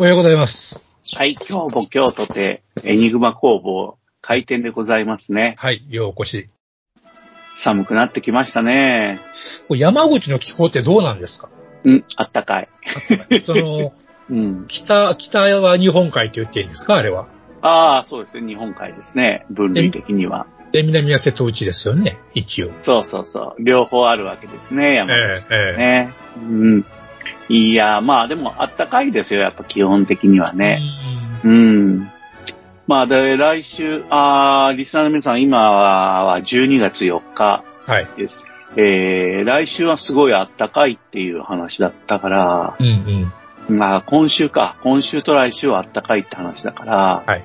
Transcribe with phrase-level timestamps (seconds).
[0.00, 0.82] おはようございます
[1.14, 5.56] はい、今日も今日とて、エニグマ工房開店でございますね。
[5.58, 6.50] はいようお越し
[7.54, 9.20] 寒くなってきましたね。
[9.68, 11.50] 山口の気候ってどうなんですか？
[11.84, 12.68] うん、あったかい。
[13.44, 13.92] その
[14.30, 14.66] うん。
[14.68, 16.94] 北北は日本海と言っていいんですか？
[16.96, 17.26] あれは
[17.60, 18.46] ああ、そうですね。
[18.46, 19.44] 日本海ですね。
[19.50, 20.46] 分類的には。
[20.72, 23.62] で南は瀬戸内ですよね一応そうそうそう。
[23.62, 25.44] 両方あるわけですね、山口。
[25.50, 26.14] ええね。
[26.38, 26.86] うん。
[27.48, 30.80] いや、まあでもあったかいですよ、やっぱ基本的にはね。
[31.44, 32.10] うん。
[32.86, 38.48] まあ、で、来週、あーリスナーの皆さん、今は12月4日はいです。
[38.76, 43.32] えー、来週はすごいあったかいっていう話だったから、うん
[43.68, 44.76] うんまあ、今週か。
[44.82, 47.44] 今週と来週はあったかいって話だから、はい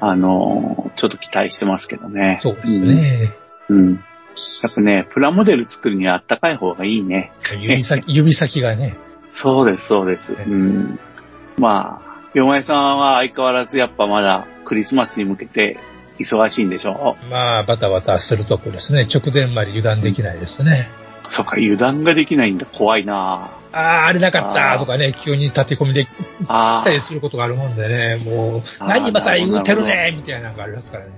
[0.00, 2.40] あのーちょっと期待してますけどね。
[2.42, 3.32] そうですね、
[3.68, 3.78] うん。
[3.78, 3.94] うん。
[3.94, 7.32] やっぱね、プラモデル作るにはあったかい方がいいね。
[7.60, 8.96] 指先指先がね
[9.32, 10.34] そうです、そうです。
[10.34, 11.00] ねうん。
[11.58, 15.78] まあ、よまえさんは相変わらずやっぱまだクリスマスに向けて
[16.18, 19.06] 忙しいんでしょまあバタバタするとこですね。
[19.12, 20.90] 直前まで油断できないですね、
[21.28, 22.66] そっか、油断ができないんだ。
[22.66, 23.50] 怖いな。
[23.72, 26.08] あああれなかったとかね急に立て込みで来
[26.48, 28.16] あたりすることがあるもんでね。
[28.16, 31.10] もう何今さら言うてるねみたいなのがありますからね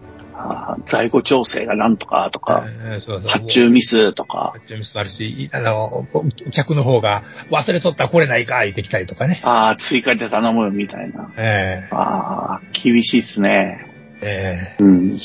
[0.87, 6.07] 在庫調整がなんとかとか、えーそうそう発注ミスとか、発注ミスもあるし、あの、
[6.51, 9.41] 客の方が忘れとったらこれないか言ってきたりとかね。
[9.45, 11.31] ああ、追加で頼むみたいな。
[11.37, 13.87] えああ、厳しいっすね。
[14.23, 15.17] ええうん。
[15.17, 15.19] え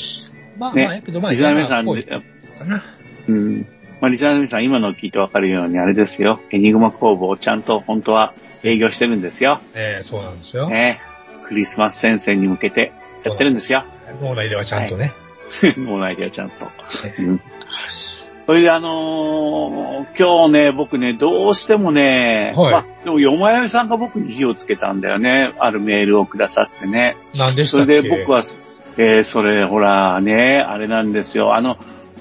[0.58, 1.88] まあねまあ、やけどまあ、リザーメさん。
[3.28, 3.66] うん。
[4.00, 6.40] まあ、リザーメさん今のを聞いてわかるようにあれですよ。
[6.50, 8.32] エニグマ工房ちゃんと本当は
[8.62, 9.60] 営業してるんですよ。
[9.74, 10.68] ええそうなんですよ。
[10.68, 11.00] ね。
[11.46, 12.92] クリスマス戦線に向けて
[13.24, 13.82] やってるんですよ。
[14.20, 15.12] 脳内ではちゃんとね。
[15.78, 16.70] 脳内ではちゃんと。
[17.18, 17.40] うん。
[18.46, 25.52] それであのー今日ね、僕ね、どうしてもね、はいまあ、でも、よまやめさんが僕に火をつけたんだよね。
[25.58, 27.16] あるメールをくださってね。
[27.36, 27.92] なんでしそたっけ？
[27.96, 28.42] れで僕は、
[28.96, 31.54] えーそれ、ほら、ね、あれなんですよ。
[31.54, 31.76] あの、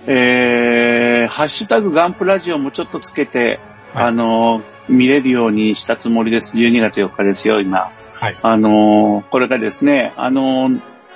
[0.06, 3.59] えー、ハッシュタグガンプラジオもちょっとつけて、
[3.94, 6.58] はいあの、見れるようにしたつもりです。
[6.58, 7.91] 12月4日ですよ、今。
[8.19, 8.35] はい。
[8.41, 10.69] あの、これがですね、あの、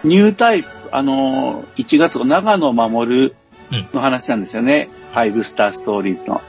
[0.03, 3.33] ニュータイプ、あの、1月号、長野守
[3.93, 4.89] の話なんですよね。
[5.11, 6.41] ファイブスターストーリーズの。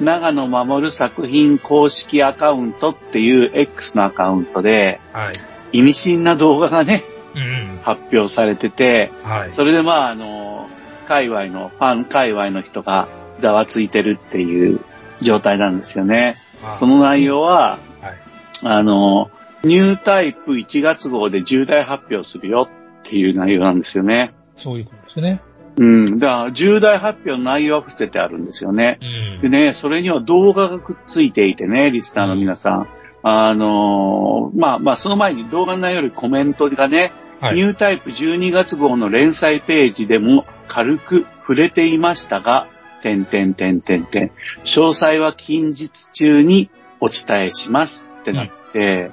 [0.00, 5.34] 長野守作品公式アカウントっていう X のアカウントで、はい。
[5.72, 7.80] 意味深な動画がね、うん。
[7.82, 9.52] 発表されてて、はい。
[9.52, 10.68] それでまあ、あの、
[11.06, 14.80] 界隈の、ファン界隈の人がざわついてるっていう
[15.20, 16.36] 状態なんですよね。
[16.72, 18.18] その内容は、はい。
[18.62, 19.30] あの、
[19.64, 22.68] ニュータイプ1月号で重大発表するよ
[23.02, 24.34] っていう内容なんですよね。
[24.54, 25.42] そういうことですね。
[25.78, 26.18] うん。
[26.18, 28.98] だから、重大発表の内容は伏せてあるんですよね。
[29.42, 29.66] うんで。
[29.66, 32.88] ね、それには動画がくっついていてね、リスナーの皆さん。
[33.22, 37.56] あのまあまあ、その前に動画の内容よりコメントがね、はい。
[37.56, 42.66] ニュータイプ12月号の連載ページでも軽く触れていましたが、
[43.02, 44.30] 点点点点点。
[44.64, 49.10] 詳細は近日中にお伝えしますってなって、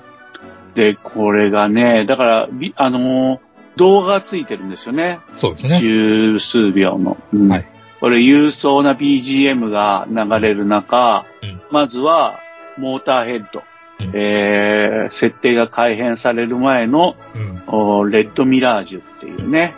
[0.78, 3.40] で、これがね、だから、びあのー
[3.78, 5.20] 動画がついてるんですよね。
[5.36, 5.80] そうですね。
[5.80, 7.16] 十数秒の。
[7.32, 7.66] うんはい
[8.00, 12.40] これ、勇壮な BGM が流れる中、うんまずは、
[12.78, 13.64] モーターヘッド。
[14.00, 17.64] うんえー、設定が改変される前のうん。
[17.68, 19.74] おレッドミラージュっていうね、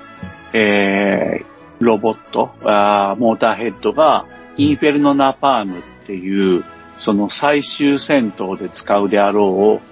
[0.52, 4.26] えー、ロボット、あーモーターヘッドが
[4.58, 6.66] インフェルノナパームっていう、
[6.98, 9.90] その最終戦闘で使うであろう、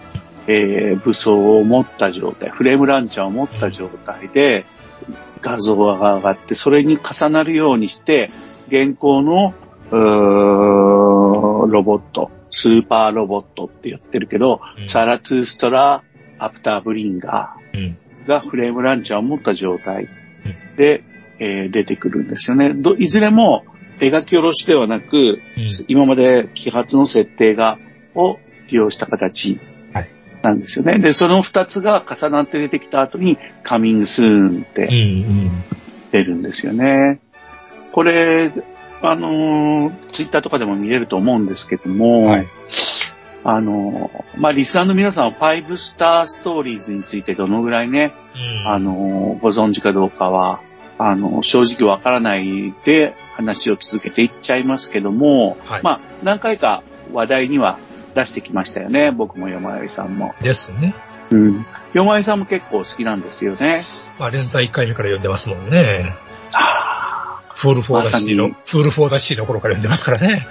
[0.47, 4.65] えー武装を持った状態、フレームランチャーを持った状態で
[5.41, 8.29] 画像が上がって、それに重なるようにして、
[8.67, 9.53] 現行の
[9.91, 16.03] ロボット、スーパーロボットって言ってるけど、うんサラトゥーストラ、
[16.39, 17.97] アプターブリンガうん。
[18.25, 20.07] ーがフレームランチャーを持った状態
[20.75, 21.03] で、
[21.39, 22.73] えー出てくるんですよね。
[22.73, 23.63] どいずれも
[23.99, 25.37] 描き下ろしではなく、うん
[25.87, 27.77] 今まで揮発の設定が、
[28.15, 28.39] を
[28.69, 29.76] 利用した形はい
[30.41, 30.99] なんですよね。
[30.99, 34.87] で、その二つが重なって出てきた後に、カミングスーンって。
[36.11, 37.19] 出るんですよね。
[37.91, 38.51] これ、
[39.01, 42.47] あのー、ツイッターとかでも見れると思うんですけども、はい。
[43.43, 50.61] あのー、まあ、リスナーの皆さんは5スターストーリーズについてどのぐらいね、うんあ、のー、ご存知かどうかは、
[50.99, 57.77] あの、正直わからないで話を続けていっちゃいますけども、はいまあ、何回か話題には
[58.17, 59.11] 出してきましたよね。
[59.11, 60.33] 僕も山井さんも。
[60.41, 60.95] ですね。
[61.29, 61.65] うん。
[61.93, 63.83] 山井さんも結構好きなんですよね。
[64.19, 66.15] まあ、連載1回目から読んでますもんね。
[66.53, 70.47] あフールフォーダッシーの、まさフールフォーダッシーの頃から読んでますからね。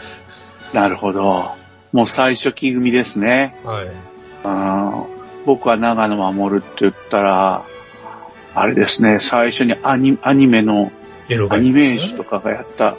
[0.72, 1.56] あ、なるほど。
[1.92, 3.56] もう最初期組ですね。
[3.64, 3.90] はい。
[4.44, 5.16] あー
[5.46, 7.64] 僕は長野守って言ったら、
[8.54, 10.90] あれですね、最初にアニアニメの、
[11.50, 12.96] アニメーションとかがやった。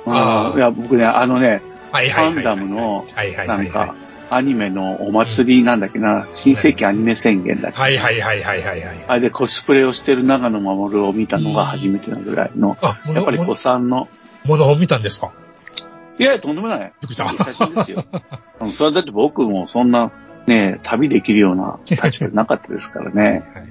[0.56, 1.62] いや、僕ね、あのね、
[1.92, 2.34] はいはいはいはい。
[2.34, 3.06] ファンダムの。
[3.48, 3.96] なんか、
[4.30, 9.06] アニメのお祭りなんだっけな、新世紀アニメ宣言だっけ、はいはいはいはいはいはい。
[9.08, 14.08] あれでコスプレをしてる長野守を見たのが初めてなぐらいの、あ、やっぱり子さんの、
[14.46, 15.32] モノ本見たんですか？
[16.20, 16.80] いやいや、とんでもない。
[16.80, 17.28] びっくりした。
[17.46, 18.04] 写真ですよ。
[18.62, 20.12] うんそれはだって僕もそんな、
[20.48, 23.44] ね、旅できるような立場なかったですからね。
[23.54, 23.68] はい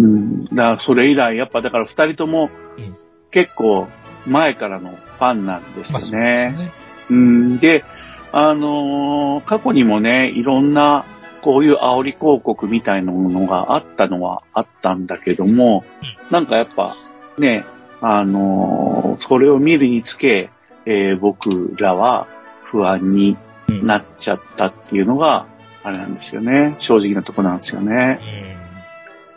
[0.00, 0.44] うん。
[0.44, 2.96] だからそれ以来、やっぱだから二人ともうん
[3.30, 3.88] 結構
[4.26, 6.56] 前からのファンなんですまあ、よそうですね。
[6.56, 6.72] ね。
[7.10, 7.58] うん。
[7.58, 7.84] で、
[8.32, 11.04] あのー過去にもね、いろんな
[11.42, 15.84] こういう煽り広告みたいなものがあったのはあったんだけども、
[16.30, 16.96] なんかやっぱ
[17.38, 17.64] ね、
[18.00, 20.50] あのーそれを見るにつけ、
[20.86, 22.26] えー僕らは
[22.64, 23.36] 不安に
[23.68, 25.46] うんなっちゃったっていうのが、
[25.82, 26.76] あれなんですよね。
[26.80, 28.20] 正直なとこなんですよね。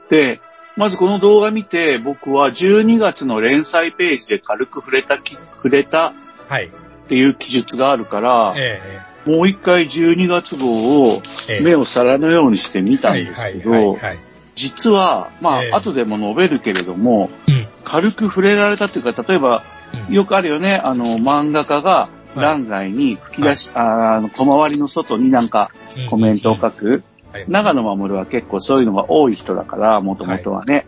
[0.10, 0.40] で、
[0.76, 6.14] まずこの動画見て、僕は12月の連載ページで軽く触れたき、触れた
[6.48, 6.72] はい。
[7.12, 14.20] っていう記述があるから、えもう一回12月号をえええ目を皿のようにして見たんですけど、はいはいはい。
[14.56, 19.64] 実は、まあ、ええ後でも述べるけれども、うん軽く触れられたというか、例えば、
[20.08, 27.04] うんよくあるよね、あの、漫画家がはい欄外に吹き出し、あーあの、小回りの外になんかうんコメントを書く。
[27.34, 30.86] はい長野守は結構そういうのが多い人だから、もともとはね。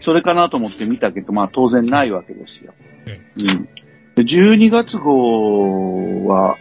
[0.00, 2.74] それかなと思って見たけど、まあ当然ないわけですよ。
[3.06, 3.64] うん。
[3.64, 3.68] で
[4.22, 6.56] 12月号は、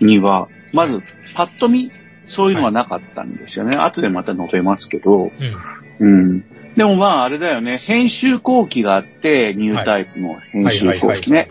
[0.00, 1.02] には、まず、
[1.34, 1.90] パッと見、
[2.26, 3.76] そういうのはなかったんですよね。
[3.76, 5.30] 後でまた述べますけど、
[6.00, 6.06] うん。
[6.06, 6.44] うん。
[6.76, 11.48] でもまああれだよね、編集後期があって、ニュータイプの編集後期ね。。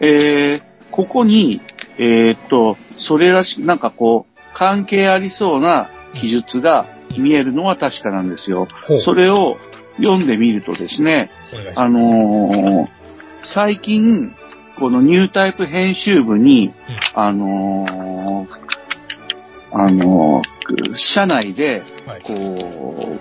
[0.00, 1.60] えー、ここに、
[1.98, 6.86] えーっと、それらしく、なんかこう、関係ありそうな記述が
[7.16, 8.68] 見えるのは確かなんですよ。
[8.86, 9.00] ほう。
[9.00, 9.58] それを
[9.98, 11.30] 読んでみるとですね、
[11.74, 12.96] あのー
[13.46, 14.34] 最近、
[14.78, 16.72] このニュータイプ編集部に、
[17.14, 18.66] あのー
[19.72, 22.22] あのー社内で、はい。
[22.22, 22.34] こ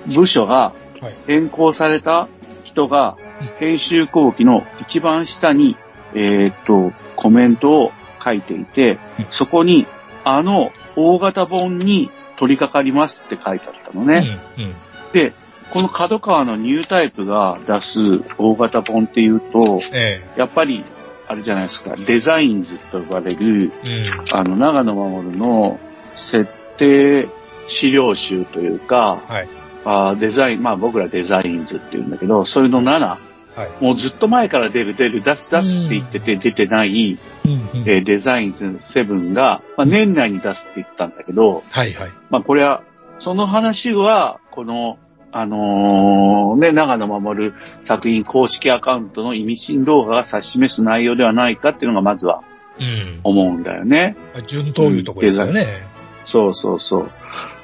[0.07, 1.15] う、部署がはい。
[1.27, 2.27] 変更された
[2.63, 5.75] 人がうん、編集後期の一番下に、
[6.13, 7.91] えーっと、コメントを
[8.23, 9.85] 書いていてうん、そこに、
[10.23, 14.39] あの、大型本に取り掛かりますって書いてあったのね。
[14.57, 14.63] うん。
[14.63, 14.75] うん。
[15.11, 15.33] で、
[15.71, 17.99] この角川のニュータイプが出す
[18.37, 20.83] 大型本っていうと、えやっぱり、
[21.27, 24.03] あれじゃないですか、デザインズと呼ばれる、え。
[24.33, 25.79] あの、長野守の
[26.13, 27.27] 設定
[27.67, 29.47] 資料集というか、はい。
[29.85, 33.17] あーデザイン、まあ僕らデザインズって言うんだけど、それの7、は
[33.65, 33.83] い。
[33.83, 37.51] もうずっと前から出る出る、出す出すって言ってて出てない、うん。
[37.51, 42.11] うんえーデザインズ7が、まあ年内に出すって言ったんだけど、はいはい。
[42.29, 42.83] まあこれは、
[43.19, 44.97] その話は、この、
[45.37, 52.41] あのーね、長野守る作品公式アカウントの意味深動画が指し示す内容ではないかっていうのがまずは
[52.79, 53.19] うん。
[53.23, 54.15] 思うんだよね。
[54.47, 55.87] 順当いうとこですよね。
[56.23, 57.11] そうそうそう。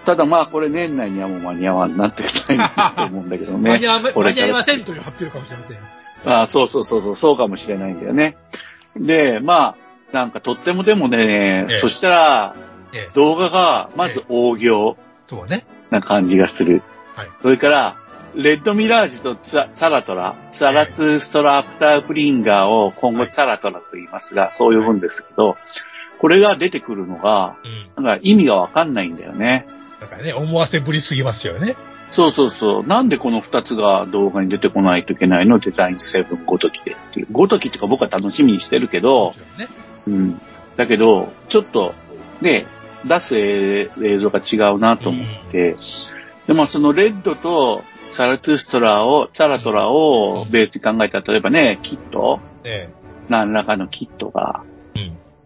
[0.05, 2.23] ただまあこれ年内にはもう間に合わんなって
[2.55, 3.71] ないと思うんだけどね。
[3.71, 5.77] 間に合いませんという発表かもしれません。
[6.25, 8.35] あそうそうそうそう、そうかもしれないんだよね。
[8.97, 9.75] で、ま
[10.11, 12.55] あ、なんかとってもでもね、ええそしたら
[12.93, 13.09] ええ。
[13.15, 15.65] 動画がまず大行そうね。
[15.89, 16.83] な感じがする。
[17.21, 17.29] はい。
[17.41, 17.97] それから、
[18.33, 25.57] レッドミラージュとツァラトラ、ツァラトゥーストラアプタープリンガーを今後ツァラトラと言いますが、そう呼ぶんですけど、
[26.19, 27.57] これが出てくるのが、
[27.97, 28.03] うん。
[28.03, 29.67] なんか意味がわかんないんだよね。
[29.99, 31.75] だからね、思わせぶりすぎますよね。
[32.09, 32.87] そうそうそう。
[32.87, 35.59] なんでこの二つが動画に出てこないといけないの？
[35.59, 37.27] デザイン7ごときでっていう。
[37.31, 39.33] ごときっていうか僕は楽しみにしてるけもど。
[40.07, 40.41] うん。
[40.77, 41.93] だけど、ちょっと、
[42.41, 42.65] ね、
[43.05, 45.75] 出す映像が違うなと思って、
[46.47, 52.39] でもそのレッドとサラトゥストラを、サラトラをベースに考えたら、例えばね、キット？
[52.63, 52.89] え
[53.29, 54.63] 何らかのキットが。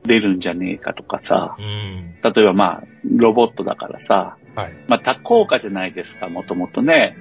[0.07, 2.15] 出るんじゃねえかとかさ、うん。
[2.21, 4.73] 例えばまあ、ロボットだからさ、はい。
[4.87, 7.17] まあ多効果じゃないですか、もともとね。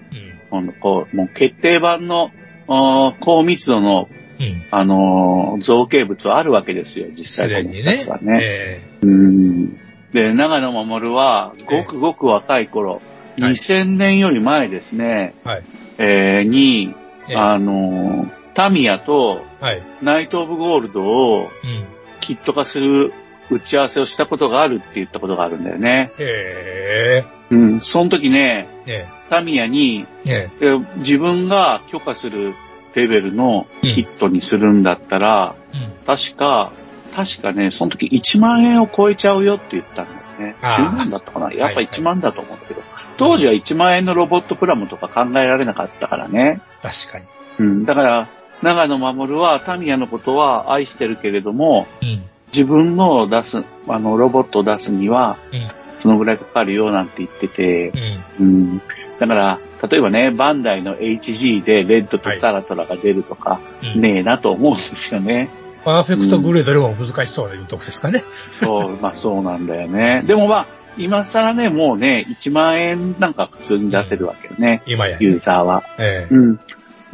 [0.52, 0.72] うん。
[0.74, 2.30] こう、もう決定版の
[2.66, 4.62] 高密度の、うん。
[4.70, 8.18] あのー造形物はあるわけですよ、実す際の二つは。
[8.18, 8.40] ね。
[8.42, 9.76] えうん。
[10.12, 13.00] で、長野守は、ごくごく若い頃、はい
[13.36, 15.62] 2000年より前ですね、えはい。
[15.98, 16.94] えーに、
[17.28, 19.82] ええあのータミヤとはい。
[20.00, 21.84] ナイト・オブ・ゴールドをうん。
[22.20, 23.12] キット化する
[23.50, 26.10] 打ち合わせをしたことがあるって言ったことがあるんだよね。
[26.18, 27.80] へうん。
[27.80, 29.06] その時ね、え。
[29.10, 30.48] えタミヤに、え。
[30.60, 32.54] ええ自分が許可する
[32.94, 35.78] レベルのキットにするんだったら、え。
[35.78, 35.92] うん。
[36.06, 36.72] 確か、
[37.14, 40.56] 確かね、その時1万円を超えちゃうよって言ったんだよね。
[40.62, 42.82] あー10万だったかなやっぱはいはい1万だと思うんだけど、
[43.16, 46.60] 当時は1万円のロボットプラモとか考えられなかったからね。
[46.82, 47.26] 確かに。
[47.58, 47.84] うん。
[47.84, 48.28] だから、
[48.62, 52.22] 長野守はタミヤのことは愛してるけれども、うん。
[52.48, 55.70] 自分の出す、あの、ロボットを出すには、うん。
[56.00, 57.92] そのぐらいかかるよなんて言ってて、
[58.38, 58.46] うん。
[58.46, 58.82] うん。
[59.18, 64.00] だから、例えばね、バンダイの HG でレッドとザラトラが出るとか、うん。
[64.00, 65.50] ねえなと思うんですよね。
[65.84, 68.24] パーフェクトグレードでも難しそうないうとこですかね。
[68.50, 70.22] そう、まあそうなんだよね。
[70.26, 70.66] でもまあ、
[70.96, 75.18] 今更ね、もうね、1万円なんか普通に出せるわけよね、今や。
[75.20, 75.82] ユーザーは。
[75.98, 76.34] ええ。
[76.34, 76.60] うん。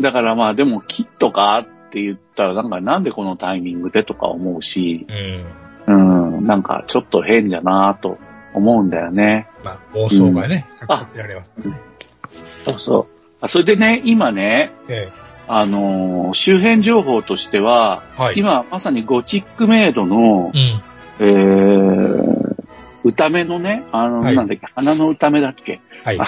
[0.01, 5.07] だからまあでも、キットかって言ったら、なんかなんでこのタイミングでとか思うし、
[5.87, 6.37] うん。
[6.39, 8.19] うん、なんかちょっと変だなと
[8.55, 9.49] 思うんだよね。
[9.65, 11.79] まあ、妄想がね、んかけられますね。
[12.65, 13.21] そうそう。
[13.41, 15.11] あそれでね、今ね、え
[15.49, 18.23] あのー周辺情報としては、え。
[18.23, 18.35] はい。
[18.37, 20.83] 今まさにゴチックメイドのう、ん。
[21.19, 22.50] えー、
[23.05, 26.25] 歌目のね、あの、はいなんだっけ、花の歌目だっけ、はいあ。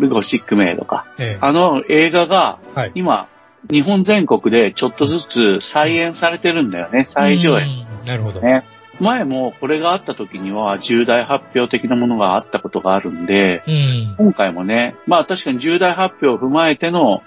[0.00, 1.06] の、ゴシックメイドか。
[1.18, 1.38] ええ。
[1.40, 2.92] あの映画が、はい。
[2.94, 3.28] 今、
[3.70, 7.86] 日本全国でちょっとずつ再演されてるんだよね、再上演。
[8.00, 8.04] うん。
[8.06, 8.40] なるほど。
[8.40, 8.64] ね。
[9.00, 14.14] 前もこれがあった時には重大発表的なものがあったことがあるんで、うん。
[14.18, 17.22] 今回もね、まあ確かに重大発表を踏まえての、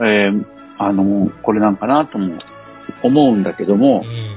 [0.00, 0.06] うん。
[0.06, 0.44] えー
[0.78, 2.34] あの、これなんかなとも
[3.02, 4.35] 思うんだけどもう、ん。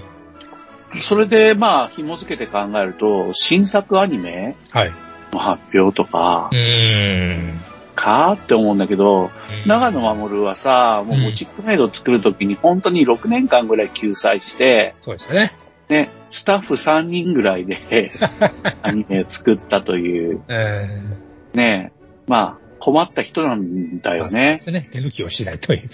[0.93, 4.91] それでまあ紐付けて考えると、新作アニメはい。
[5.31, 7.60] の発表とかう、ん。
[7.96, 9.29] かーって思うんだけど、
[9.65, 15.53] 長野守はさ、もううんモチックメイドを作るときに本当に6年間ぐらい救済して、そうですね。
[15.89, 18.12] ね、スタッフ3人ぐらいで
[18.84, 20.88] アニメを作ったという、え
[21.55, 21.91] ね、
[22.27, 24.17] まあ困った人なんだえ。
[24.19, 24.58] よね。
[24.58, 24.88] そうですね。
[24.91, 25.89] 手抜きをしないという。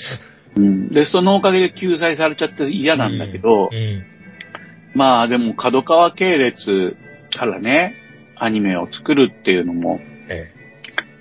[0.58, 4.06] うん、で、そのおかげで救済されちゃって嫌なんだけど、うん。
[4.96, 6.96] まあでも角川系列
[7.36, 7.94] からね、
[8.38, 10.52] アニメを作るっていうのもえ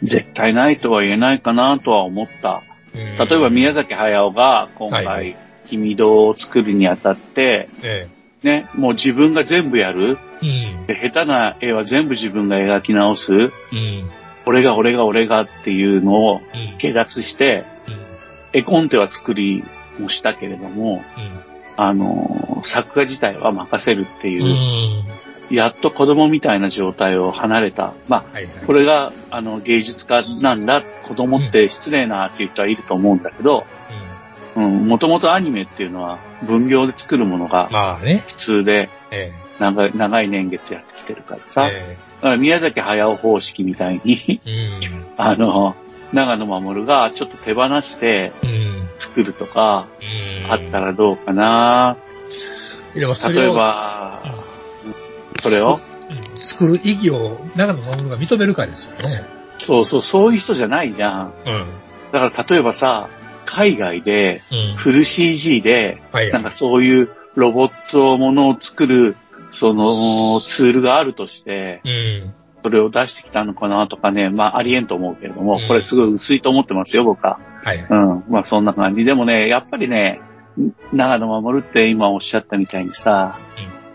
[0.03, 2.63] 絶対ないとは言えないかなとは思った。
[2.95, 3.17] え。
[3.19, 8.09] 例えば宮崎駿が今はいは回、君堂を作るにあたって、え
[8.43, 10.19] ね、もう自分が全部やる。
[10.87, 13.33] 下手な絵は全部自分が描き直す。
[13.33, 13.51] うん。
[14.47, 16.79] 俺が俺が俺がっていうのをうん。
[16.79, 17.65] 下脱して、
[18.53, 19.65] 絵コンテは作り
[19.99, 21.03] もしたけれども、
[21.77, 25.55] あの、作画自体は任せるっていうう、ん。
[25.55, 27.93] やっと子供みたいな状態を離れた。
[28.09, 28.49] まはいはい。
[28.63, 33.65] あ、これが、あの、芸術家なんだ、子供って失礼なっていう人はいると思うんだけど、
[34.57, 37.69] うん、もともとアニメっていうのは分業で作るものが。
[38.27, 41.49] 普通でえ長い長い年月やってきてるからえ。
[41.49, 44.81] さ、え宮崎駿方式みたいに、え。
[45.17, 45.75] あの、
[46.13, 48.84] 長野守がちょっと手放してうん。
[48.95, 49.01] うん。
[49.01, 49.89] 作るとか、
[50.45, 50.53] うん。
[50.53, 51.97] あったらどうかな。
[52.95, 53.07] 例え
[53.53, 54.23] ば、
[55.43, 55.95] それを、うん
[56.37, 59.25] 作る意義を長野守が認めるかですよね。
[59.61, 61.33] そうそう、そういう人じゃないじゃん。
[61.47, 61.67] うん。
[62.13, 63.09] だから例えばさ、
[63.47, 64.77] 海外でうん。
[64.77, 69.17] フル CG で、はいなんかそういうロボットものを作る、
[69.51, 72.35] そのツールがあるとして、うん。
[72.63, 77.39] それを出してきたのかなとかね、まあありえんと思うけれどもうん、これすごい薄いと思ってますよ、僕は。
[77.65, 77.87] はい。
[77.89, 78.25] うん。
[78.29, 79.05] まあそんな感じ。
[79.05, 80.21] でもね、やっぱりね、
[80.93, 83.39] 長野守って今おっしゃったみたいにさ、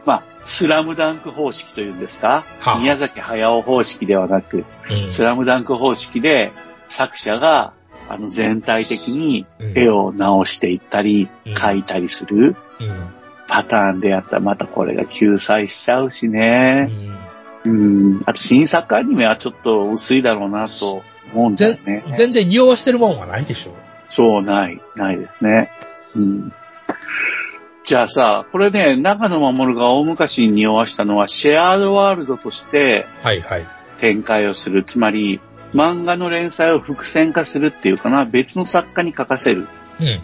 [0.05, 5.09] まあ、スラムダンク方式というんですか、はあ宮崎駿方式ではなく、うん。
[5.09, 6.51] スラムダンク方式で
[6.87, 7.73] 作者が
[8.09, 9.45] あの全体的に
[9.75, 13.19] 絵を直していったり、うん描いたりするうん。
[13.47, 16.89] パターンでやったらまたこれが救済しちゃうしうね。
[17.65, 17.69] ん。
[17.69, 17.69] う
[18.17, 18.21] ん。
[18.25, 22.03] あと新作アニメはちょっと薄いだろうなと思うんだよぜね。
[22.17, 23.75] 全然匂わしてるもんはないでしょ。
[24.09, 25.69] そう、ない、ないですね。
[26.15, 26.53] うん。
[27.83, 33.67] じゃあさ、これね、長野守が大昔に匂わしたのは、シェアードワールドとしてはいはい。
[33.99, 34.83] 展開をする。
[34.83, 35.39] つまり、
[35.73, 39.67] 漫画の連載を伏線化するっていうかな、別の作家に書かせる
[39.99, 40.07] うん。
[40.07, 40.15] うん。
[40.15, 40.19] っ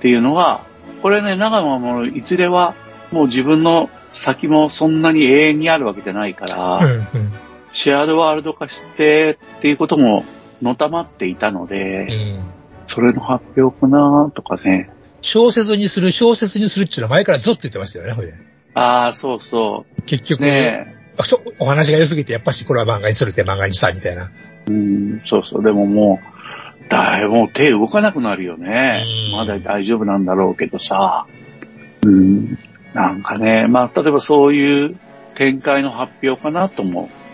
[0.00, 0.60] ていうのは、
[1.02, 2.74] これね、長野守、いずれは、
[3.12, 6.92] もう自分の先もそんなに永遠にあるわけじゃないから、うん。
[6.92, 7.32] うん。
[7.76, 10.24] シェアードワールド化してっていうことも
[10.62, 12.44] のたまっていたので、うん。
[12.86, 14.88] それの発表かなとかね。
[15.20, 18.32] 小説にする、小説にするっていうのは前からずっと言ってましたよね、ほいで。
[18.72, 20.46] ああ、そうそ結局、う。
[20.46, 20.96] ね
[21.58, 24.30] お話が良すぎて、やっぱしこれは漫画にするって漫画にしたみたいな。
[24.70, 24.72] え。
[24.72, 25.62] うん、そうそう。
[25.62, 26.20] でもも
[26.82, 29.34] う、だいぶもう手動かなくなるよねう。
[29.34, 31.26] んまだ大丈夫なんだろうけどさ。
[32.06, 32.58] うん。
[32.94, 34.96] なんかね、まあ、例えばそういう
[35.34, 37.25] 展開の発表かなともうん。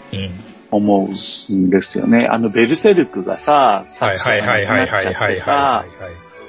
[0.70, 1.10] 思
[1.50, 2.26] うんですよね。
[2.30, 5.84] あの、ベルセルクがさ、はいはいはいはいはいはいはいさは、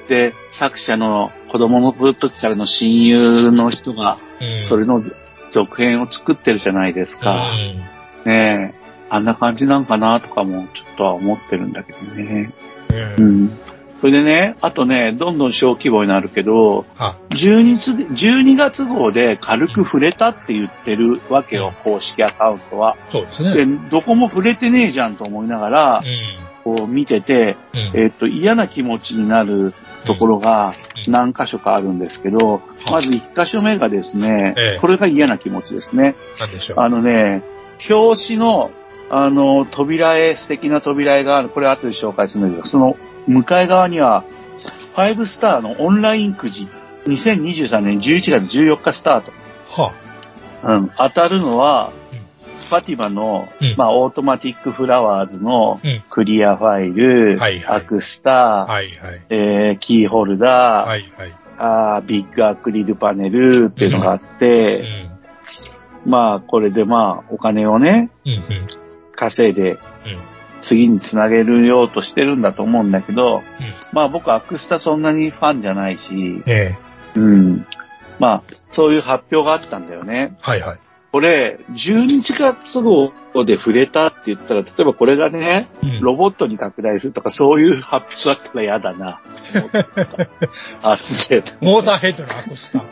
[0.07, 4.17] で、作者の子供の時からの親友の人が、
[4.63, 5.03] それの
[5.51, 7.51] 続編を作ってるじゃないですか。
[8.25, 8.83] うねえ。
[9.09, 12.51] あんな感じなんかなとかもちょっとは思ってるんだけどね。
[12.93, 12.95] ん。
[12.95, 13.59] ううん。
[14.07, 14.07] ん。
[14.07, 22.97] それでね、あとね、どんどん小規模になるけど、あ、12月 ,12 月号で軽く触れたって言ってるわけよ、公式アカウントは。
[23.09, 26.01] そうですでね。、どこも触れてねえじゃんと思いながら、
[26.63, 27.55] こう見てて。
[27.95, 29.73] えっと、嫌な気持ちになる
[30.05, 36.15] ところがうん何箇所かあるんですけど、まず1箇所目がですねええ、これが嫌な気持ちですね。
[36.39, 36.79] なんでしょう。
[36.79, 37.43] あのね、
[37.89, 38.71] 表紙の、
[39.09, 41.49] あの、扉絵、素敵な扉絵がある。
[41.49, 44.23] これ後で紹介するんだけど、その向かい側には、
[44.95, 46.67] 5スターのオンラインくじ、
[47.05, 49.31] 2023年11月14日スタート。
[49.69, 49.93] は
[50.63, 50.91] うん。
[50.97, 52.19] 当たるのはうん、
[52.69, 58.65] ファティマの、うんまあ、 Automatic Flowers のうんクリアファイル、はいはいアクスタ、あ。
[58.65, 59.21] はいはい。
[59.29, 61.35] えーキーホルダー、はいはい。
[61.57, 65.09] あービッグアクリルパネルっていうのがあっうて、
[66.05, 66.09] ん。
[66.09, 68.67] まあ、これでまあ、お金をね、うんうん。
[69.15, 69.79] 稼いで、うん。
[70.63, 73.43] 次につなげるようとしてるんだと思うんだけど、うん
[73.91, 76.77] まあ僕アクスタそんなにファンじゃないし、え
[77.15, 77.19] え。
[77.19, 77.67] うん。
[78.17, 80.37] まあ、そういう発表があったんだよね。
[80.41, 80.79] はいはい。
[81.11, 83.11] これ、12月号
[83.45, 89.21] で触れたって言ったら、例えばこれがね、うんロボットに拡大するとかそういう発表だったら嫌だな。
[90.81, 90.95] あ
[91.29, 92.83] でモーターヘッドのアクスタ。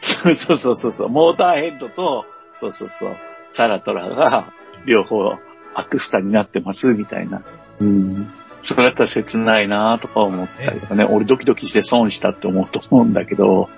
[0.00, 3.16] そうそうそうそうそう、モーターヘッドと、そうそうそう、
[3.50, 4.52] サラトラが
[4.86, 5.34] 両方
[5.76, 7.42] アクスタになってますみたいな。
[7.80, 8.30] うん。
[8.62, 13.68] それだったら切ないなとか思ったりとかね、俺ドキドキして損したって思うと思うんだけど、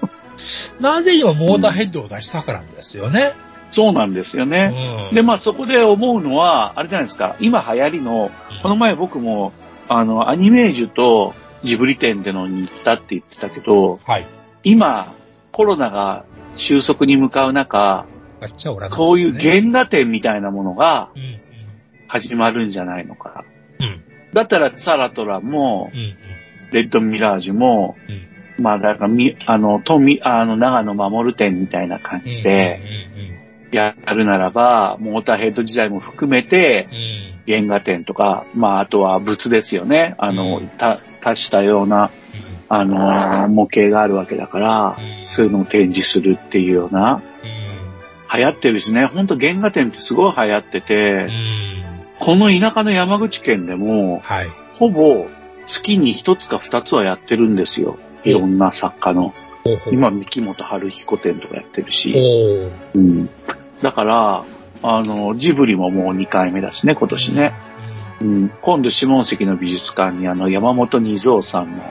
[0.80, 3.34] なぜ今モーターヘッドを出したからですよね。
[3.70, 5.10] そうなんですようね。
[5.10, 5.14] ん。
[5.14, 8.30] で、まあそこで思うのは、あれじゃないですか、今流行りの、
[8.62, 9.52] この前僕も、
[9.88, 11.34] あの、アニメージュと
[11.64, 14.26] ジブリ展でのに行ったって言ってたけど、はい。
[14.62, 15.12] 今、
[15.52, 16.24] コロナが
[16.56, 18.06] 収束に向かう中、
[18.40, 21.40] あっちゃおらない、こういう原画展みたいなものがうんうん。
[22.08, 23.44] 始まるんじゃないのか。
[23.78, 24.02] うん。
[24.32, 26.16] だったらサラトラも、うん。
[26.72, 28.12] レッドミラージュも、う
[28.60, 28.62] ん。
[28.62, 32.80] まあだからみ、あの、とみ、あの、長野守展みたいな感じで、
[33.70, 36.88] やるならば、モーターヘッド時代も含めて
[37.46, 37.54] うん。
[37.54, 40.14] 原画展とか、まああとは物ですよね。
[40.18, 42.10] あの、うんた、多したような、
[42.68, 45.30] あの、模型があるわけだから、うん。
[45.30, 47.22] そういうのを展示するっていうような、
[48.34, 48.38] うん。
[48.38, 51.77] 流行ってるしね、ほんと原画展ってすごい流行ってて、うん。
[52.20, 54.50] この田舎の山口県でも、はい。
[54.74, 55.26] ほぼ
[55.66, 57.98] 月に一つか二つはやってるんですよ。
[58.24, 59.34] いろんな作家の。
[59.92, 62.14] 今、三木本春彦展とかやってるし。
[62.94, 63.28] うん。
[63.82, 64.44] だから、
[64.82, 67.54] あの、ジブリももう2回目だしね、今年ね。。
[68.20, 68.48] うん。
[68.62, 71.82] 今度、下関の美術館にあの、山本二蔵さんの、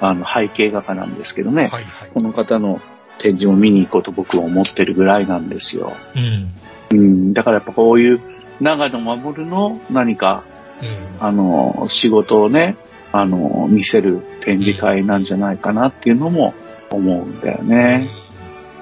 [0.00, 1.68] あの、背景画家なんですけどね。
[1.68, 2.10] はいはい。
[2.14, 2.80] この方の
[3.18, 5.92] 展示も見に行こうと僕は思ってるぐらいなんですよ。
[6.16, 6.52] うん。
[6.90, 7.32] うん。
[7.34, 8.20] だからやっぱこういう
[8.60, 10.44] 長野守の何か
[10.82, 11.26] うん。
[11.26, 12.76] あの、仕事をね、
[13.12, 16.54] あの、見せる展示会なんじゃないかなっていうのも
[16.90, 18.08] 思うんだよね。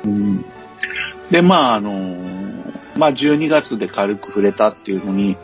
[0.05, 0.45] うん、
[1.31, 1.93] で、まあ、あの、
[2.97, 5.37] まあ、12月で軽く触れたっていうのに、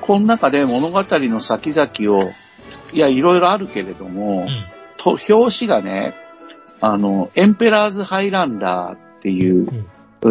[0.00, 2.30] この中で物語の先々を、
[2.92, 4.64] いや、いろいろあるけれども、うん。
[4.96, 6.14] と表紙がね、
[6.80, 9.86] あの、エンペラーズ・ハイランダーっていう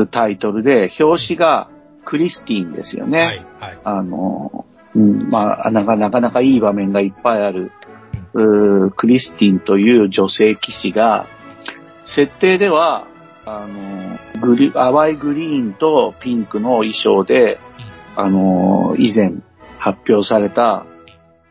[0.10, 1.70] タイトルで、表紙が
[2.10, 3.20] クリスティーンですよね。
[3.20, 3.80] はいはい。
[3.84, 7.72] あの、うん、まあ、なかなかなかいい場面がいっぱいある、
[8.34, 11.28] うークリスティンという女性騎士が、
[12.06, 13.06] 設定では、
[13.46, 17.60] あの、グリ、淡いグリーンとピンクの衣装で、
[18.16, 19.34] あの、以前
[19.78, 20.88] 発表された、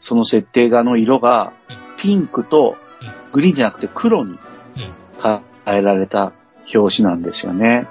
[0.00, 1.52] その設定画の色が、
[1.98, 2.76] ピンクと
[3.30, 4.38] グリーンじゃなくて黒にうん。
[5.22, 6.32] 変えられた
[6.74, 7.86] 表紙なんですよね。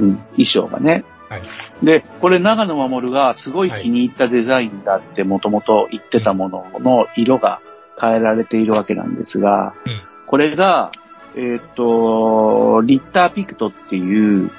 [0.00, 0.16] うん。
[0.36, 1.04] 衣装がね。
[1.32, 1.42] はい。
[1.82, 7.60] で、これ長野守がすごい気に入ったデザインだってもともと言ってたものの色が
[8.00, 10.92] 変えられているわけなんですが、うんこれが、
[11.36, 14.50] えっ、と、リッターピクトっていう、う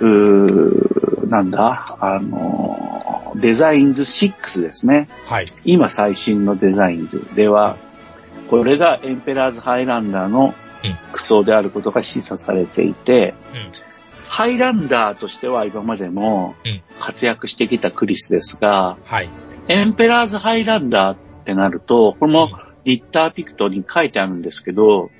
[0.00, 5.08] ーなんだ、あの、デザインズ6ですね。
[5.24, 5.46] はい。
[5.64, 7.76] 今最新のデザインズでは、
[8.50, 10.54] これがエンペラーズハイランダーの
[11.10, 13.85] クソであることが示唆されていて、うん。
[14.28, 19.28] ハイランダーとしては今までもうん活躍してきたクリスですが、はい。
[19.68, 22.48] エンペラーズハイランダーってなると、これも
[22.84, 25.10] リッターピクトに書いてあるんですけど、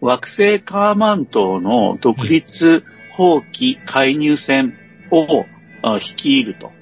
[0.00, 4.74] 惑星カーマン島の独立放棄介入戦
[5.10, 5.46] を
[5.82, 6.72] あ率いると。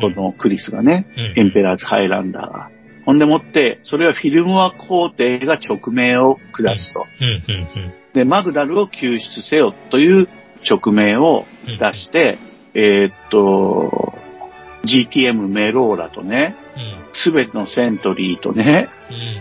[0.00, 0.14] うん。
[0.14, 2.70] このクリスがね、うん、エンペラーズハイランダーが。
[3.04, 7.06] ほんでもって、それはフィルムワ皇帝が直命を下すと。
[7.20, 10.28] うん、うん、で、マグダルを救出せよという
[10.68, 11.78] 直命をうん。
[11.78, 12.38] 出して、
[12.74, 14.14] えーっと、
[14.84, 18.88] GTM メローラとね、うん、すべてのセントリーとね、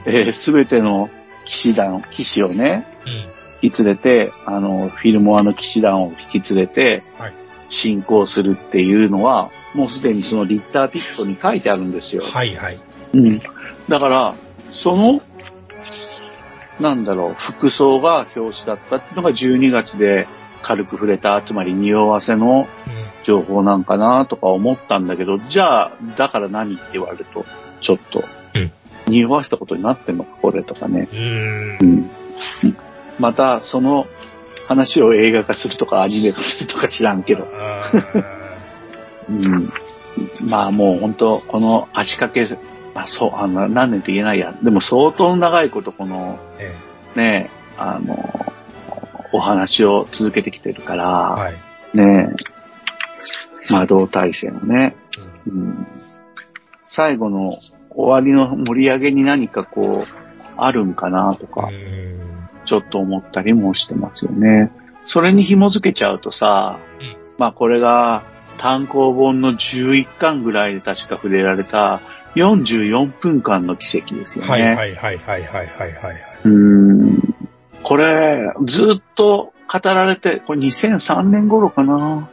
[0.05, 1.09] うん、すべての
[1.45, 3.37] 騎士団、騎士をね、うん。
[3.61, 7.33] 引き連れて、あの、フィルモアの騎士団を引き連れてはい、
[7.69, 12.23] 進行するっていうのは、もうすでにそのリッターピクトに書いてあるんですよ。
[12.23, 12.79] はい、はい。
[13.13, 13.41] うん。
[13.89, 14.35] だから、
[14.71, 15.21] その、
[16.79, 20.27] なんだろう、服装が表紙だったっていうのが12月で
[20.67, 23.07] 軽く触れた、つまり匂わせのうん。
[23.23, 27.45] 情報なんかなとか思ったんだけど、じゃあ、だから何って言われると、
[27.81, 28.71] ちょっとうん、
[29.07, 31.09] 匂わせたことになってんのか、これとかね。
[31.11, 32.09] うーん
[32.63, 32.67] う。
[32.67, 32.77] ん。
[33.19, 34.07] また、その
[34.67, 37.47] 話を映画化するとかアニメ化するとか知らんけど。
[39.29, 39.73] うん。
[40.41, 42.53] まあもう本当この足掛け、
[42.93, 44.53] まあそう、あの、何年って言えないや。
[44.61, 46.73] でも相当長いことこの、え
[47.15, 48.53] ね、あの、
[49.33, 51.53] お話を続けてきてるから、えはい。
[51.93, 52.35] ね
[53.69, 54.95] 魔導大戦をね、
[55.45, 55.87] うんうん、
[56.85, 57.59] 最後の
[57.89, 64.73] 終わりの盛り上げに何かこう、あるんかなとか、うんちょっと思ったりもしてますよね。
[65.05, 68.25] それに紐づけちゃうとさ、うんまあこれが
[68.57, 72.01] 単行本の11巻ぐらいで確か触れられた
[72.35, 74.51] 44分間の奇跡ですよね。
[74.51, 76.17] はい、はい、はい、はい、はい、はい、はい。
[76.43, 77.46] うーん
[77.87, 81.95] これ、ずっと語られて、これ2003年頃かな。
[81.95, 82.27] も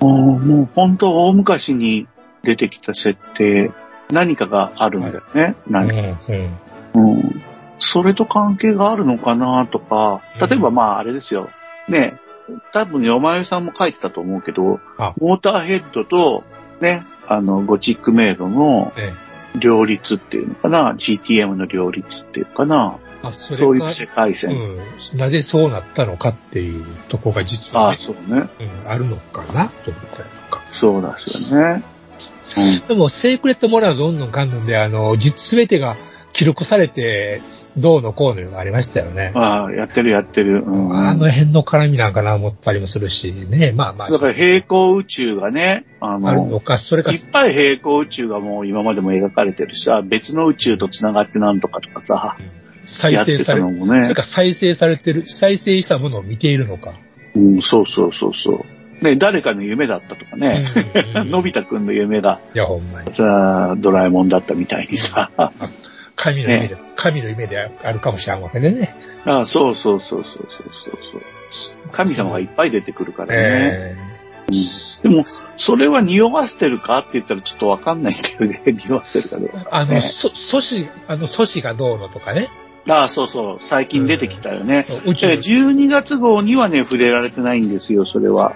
[0.00, 0.08] う
[0.40, 2.08] もう本当大昔に
[2.42, 3.70] 出てきた設定、
[4.10, 5.54] 何かがあるんだよね。
[5.68, 6.50] 何かうん、
[6.96, 7.14] うん。
[7.14, 7.38] うん
[7.78, 11.48] それと関係があるのかなとか、例えばまああれですよ。
[11.88, 12.18] ね、
[12.72, 16.42] 多分よまゆさんも書いてたと思うけどあ、モーターヘッドと、
[16.80, 19.29] ね、あの、ゴチックメイドのええ。
[19.58, 24.52] 両立っていうのかな、GTM の両立っていうかな、あ、それそういうが世界線。
[24.52, 25.18] うん。
[25.18, 28.48] なぜそうなったのかっていうとこが実は、ああ、ね、そうね。
[28.84, 29.68] うん、あるのかな？
[29.84, 30.62] と思ったりとか。
[30.72, 31.82] そうですよね。
[32.88, 35.96] でも、セークレットモラーどんどんかんどんで、あの、実すべてが
[36.40, 37.42] 記録されて、
[37.76, 39.30] どうのこうのいうのがありましたよね。
[39.34, 40.64] ああ、やってるやってる。
[40.64, 44.10] うん、あの辺の絡みなんかな思ったりもするし、ね、まあまあ。
[44.10, 52.38] だから平行宇宙がね、ああるのの、か、それかい、っぱい平行宇宙がもう今までも描かれてるしさ、別の宇宙と繋がってなんとかとかさ、
[52.86, 54.14] 再やってた生され、のもねそれ。
[54.14, 56.94] か再生されてる、再生したものを見ているのか。
[57.34, 58.64] うん、そうそうそうそ
[59.02, 59.04] う。
[59.04, 60.66] ね、誰かの夢だったとかね。
[61.14, 63.12] うんうん のび太くんの夢がいや、ほんまに。
[63.12, 65.30] さ、ドラえもんだったみたいにさ。
[66.20, 68.94] 神の夢で、神の夢であるかもしれんわけでね。
[69.24, 70.98] あそうそうそうそうそうそう
[71.50, 71.88] そう。
[71.92, 73.36] 神様がいっぱい出てくるからね。
[73.38, 73.96] え
[75.02, 75.24] でも、
[75.56, 78.62] それは匂わせてるかって言ったらちょっとわかんないけどね。
[78.86, 79.56] 匂わせてるかどうか。
[79.56, 82.50] ーあの、ねそ、阻止、あの、阻止がどうのとかね。
[82.86, 83.58] ああ、そうそう。
[83.62, 84.86] 最近出てきたよね。
[85.06, 88.54] 宇宙で12月号にはね、触れられてないんですよ、それは。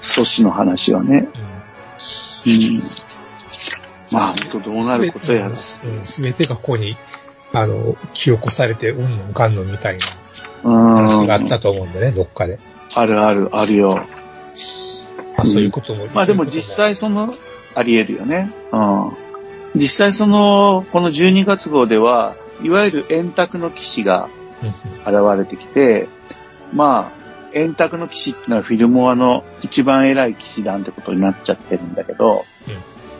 [0.00, 1.28] 阻止の話はね。
[2.44, 2.52] うん。
[2.52, 2.82] うんうん。
[4.10, 5.48] まあ、本当どうなることやら。
[5.48, 6.96] うん、すべてがここに、
[7.52, 10.06] あの、記憶されて、うんぬんかんぬんみたいな
[10.64, 10.94] うん。
[10.94, 12.58] 話があったと思うんでね、どっかで。
[12.94, 13.96] あるある、あるよ。
[13.96, 14.04] ま
[15.38, 16.06] あ、そういうことも。
[16.14, 17.34] まあでも実際その、
[17.74, 18.52] あり得るよね。
[18.72, 19.12] うん。
[19.74, 24.28] 実際その、この12月号では、いわゆる円卓の騎士が
[24.62, 26.08] うん、現れてきて、
[26.72, 32.44] まあ、円卓の騎士っていうのはフィルモアの一番偉い騎士団ってことになっちゃってるんだけど、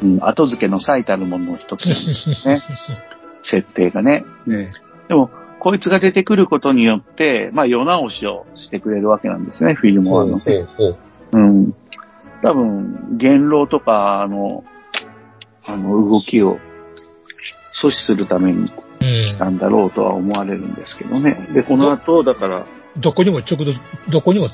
[0.02, 2.60] うん、後付けの最たるものの一つですね。
[3.42, 4.24] 設定がね。
[4.46, 4.70] ね
[5.08, 5.30] でも、
[5.60, 10.40] こいつが出てくることによって、まあ、世直しをしてくれるわけなんですね、フィルモアの。
[12.42, 14.64] 多分、言論とか、あの、
[15.66, 16.58] あの、動きを
[17.72, 19.48] 阻止するためにうんな。
[19.50, 21.48] んだろうとは思われるんですけどね。
[21.52, 22.64] で、この後、だから、
[22.98, 23.74] どこにも直読、
[24.08, 24.48] どこにも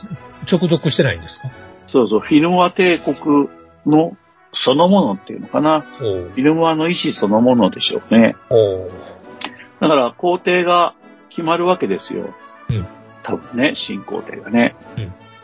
[0.50, 1.50] 直読してないんですか？
[1.86, 3.48] そうそう、フィルモア帝国
[3.86, 4.16] の
[4.52, 5.80] そのものっていうのかな。
[5.98, 8.36] ほうフィルモアの意思そのものでしょうね。
[9.80, 10.94] だから、皇帝が
[11.30, 12.34] 決まるわけですよ。
[12.68, 12.86] うん
[13.22, 14.74] 多分ね、新皇帝がね。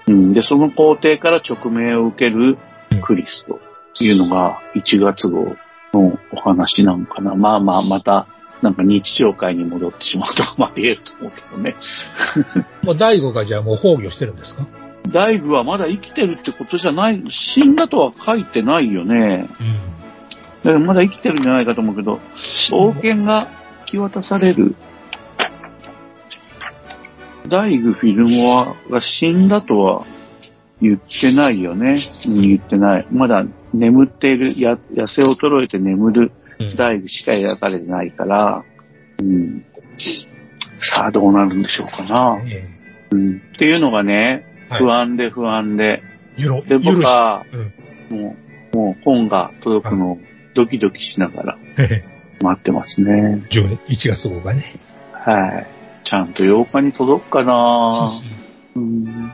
[0.09, 0.33] うん。
[0.33, 2.57] で、その皇帝から直命を受ける
[3.03, 3.61] クリスと
[4.01, 5.57] いうのが1月号
[5.93, 7.35] のお話なのかな。
[7.35, 8.27] まあまあ、また
[8.63, 11.77] なんか日常会に戻ってしまうとかもあり得ると思うけどね。
[12.83, 14.67] もう大悟がじゃあもう崩御してるんですか？
[15.09, 19.49] 大工はまだ生きてるってことじゃない、死んだとは書いてないよね。
[20.65, 22.21] だからまだ生きてるんじゃないかと思うけど、
[22.73, 23.49] 王権が
[23.81, 24.75] 引き渡される。
[27.49, 30.05] 大工フィルモアが死んだとは
[30.83, 31.99] 言ってないよね。
[32.27, 33.07] うん言ってない。
[33.11, 36.77] まだ眠っている、や痩せ衰えて眠るうん。
[36.77, 38.65] 大工しか描かれてないから、
[39.21, 39.65] うん。
[40.79, 42.39] さあどうなるんでしょうかな。
[42.47, 42.69] え
[43.11, 43.43] うん。
[43.55, 46.03] っていうのがね、えはい不安で不安で。
[46.37, 47.73] ゆろ、で、僕は、うん
[48.11, 48.37] も
[48.73, 50.19] う、もう本が届くのを
[50.55, 51.59] ドキドキしながら
[52.41, 53.43] 待ってますね。
[53.51, 54.75] 10年、1月号がね。
[55.13, 55.67] はい。
[56.05, 58.13] ちゃんと8日に届くかな
[58.77, 59.33] うん。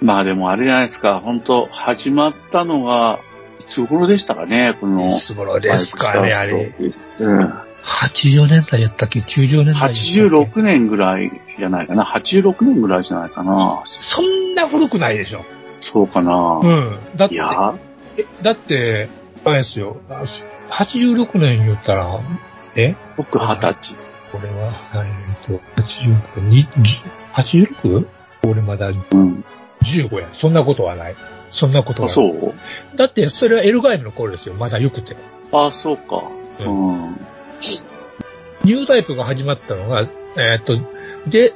[0.00, 3.20] まあでもあれじゃないですか、本当始まったのが、
[3.60, 5.06] いつ頃でしたかね、この。
[5.06, 6.72] いつ頃ですかね、あれ。
[7.18, 7.52] うん。
[7.84, 12.04] 80年代やったっけ ?90 年代やったっけ？86年ぐらいじゃないかな。
[12.04, 13.82] 86年ぐらいじゃないかな。
[13.86, 15.44] そんな古くないでしょ。
[15.80, 16.60] そうかな。
[16.62, 16.98] うん。
[17.16, 17.74] だってい、や、
[18.16, 19.08] えだって、
[19.44, 19.96] あれですよ。
[20.10, 20.24] あ
[20.70, 22.20] 86年言ったら、
[22.76, 22.94] え？
[23.16, 23.94] 僕二十歳。
[24.30, 27.00] これは、えっと、86、に、じ
[27.32, 28.06] 86?
[28.46, 29.44] 俺まだうん。
[29.82, 30.28] 15や。
[30.32, 31.16] そんなことはない。
[31.50, 32.14] そんなことあ、はない。
[32.14, 32.54] そう？
[32.96, 34.54] だって、それはエルガイムの頃ですよ。
[34.54, 35.16] まだよくて。
[35.52, 36.22] あ、そうか。
[36.60, 37.16] ううん。
[38.64, 40.02] ニュータイプが始まったのが、
[40.36, 40.78] えーっと、
[41.28, 41.52] で、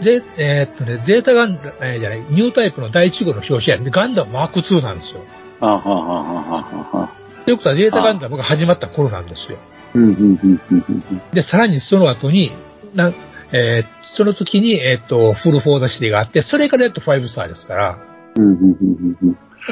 [0.00, 5.24] ゼえーっとね、ゼータガンダ、えーじゃない、ニュータイプの第1号の表紙やで、ガンダムマーク2なんですよ。
[5.60, 7.10] あはははははは。
[7.44, 9.58] ということは、ゼータガンダムが始まった頃なんですよ。
[9.94, 11.22] うん、うん、うん、うん、うん。
[11.32, 12.52] で、さらにその後に、
[12.94, 13.12] な
[13.52, 17.98] えーその時に、えーっと、フルフォーダシティがあって、それからやっと5スターですから、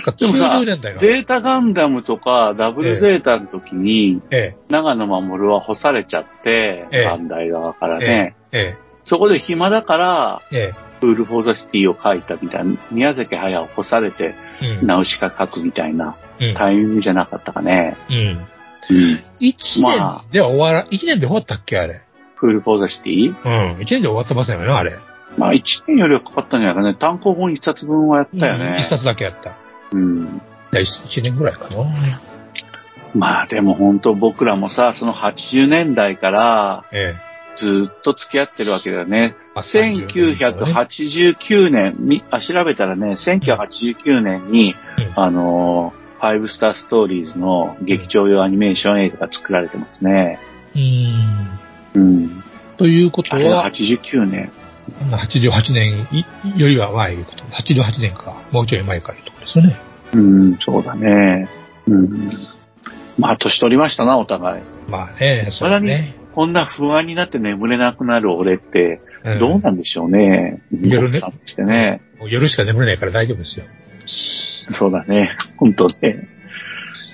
[0.01, 0.99] でもさ90年代の。
[0.99, 8.37] ゼータガンダムとかダブルゼータの時に、え長野守は干されちゃって、ええ側からえね。
[8.53, 14.87] ええそこで暇だから、ええ Fool for the City を書いたみたいな、宮崎駿を干されて、えうん。
[14.87, 16.55] ナウシカ書くみたいなうん。
[16.55, 17.97] タイミングじゃなかったかね。
[18.91, 18.97] うん。
[18.97, 19.25] うん。
[19.41, 22.03] 一年まあでは終わら、一年で終わったっけあれ？
[22.35, 23.75] Fool for the City？
[23.75, 23.83] うん。
[23.83, 24.99] 一年で終わってませんよね、あれ。
[25.37, 26.95] まあ一年よりはかかったんじゃないかね。
[26.95, 28.83] 単行本一冊分はやったよねうん一。
[28.83, 29.57] 冊だけやった。
[29.93, 30.41] うん。
[30.73, 32.21] いや一一年ぐらいかな。
[33.15, 37.15] まあでも本当僕らもさ、その80年代からえ
[37.57, 39.35] ずっと付き合ってるわけだよね。
[39.37, 39.45] え。
[39.55, 44.75] まあ30年以上ね1989年、みあ調べたらね、1989年に、
[45.17, 50.39] うんあのー、ファイブスターストーリーズの劇場用アニメーション映画が作られてますね。
[50.75, 51.59] うーん。
[51.95, 52.45] うん。
[52.77, 54.53] ということは、89年。
[55.11, 56.25] まあ88年い
[56.61, 57.45] よりは前いうこと。
[57.45, 58.43] 88年か。
[58.51, 59.81] もうちょい前かいうところですよね。
[60.15, 61.49] うん、そうだね。
[61.87, 62.31] うん。
[63.19, 64.63] まあ、年取りましたな、お互い。
[64.89, 66.15] まあね、そうだね。
[66.35, 70.63] こんな不安になって眠れなくなる俺って、うんどうなんでしょうね。
[70.71, 72.01] 夜ねおっさんとしてね。
[72.21, 73.67] もう夜しか眠れないから大丈夫ですよ。
[74.73, 75.37] そうだね。
[75.57, 76.29] 本当ね。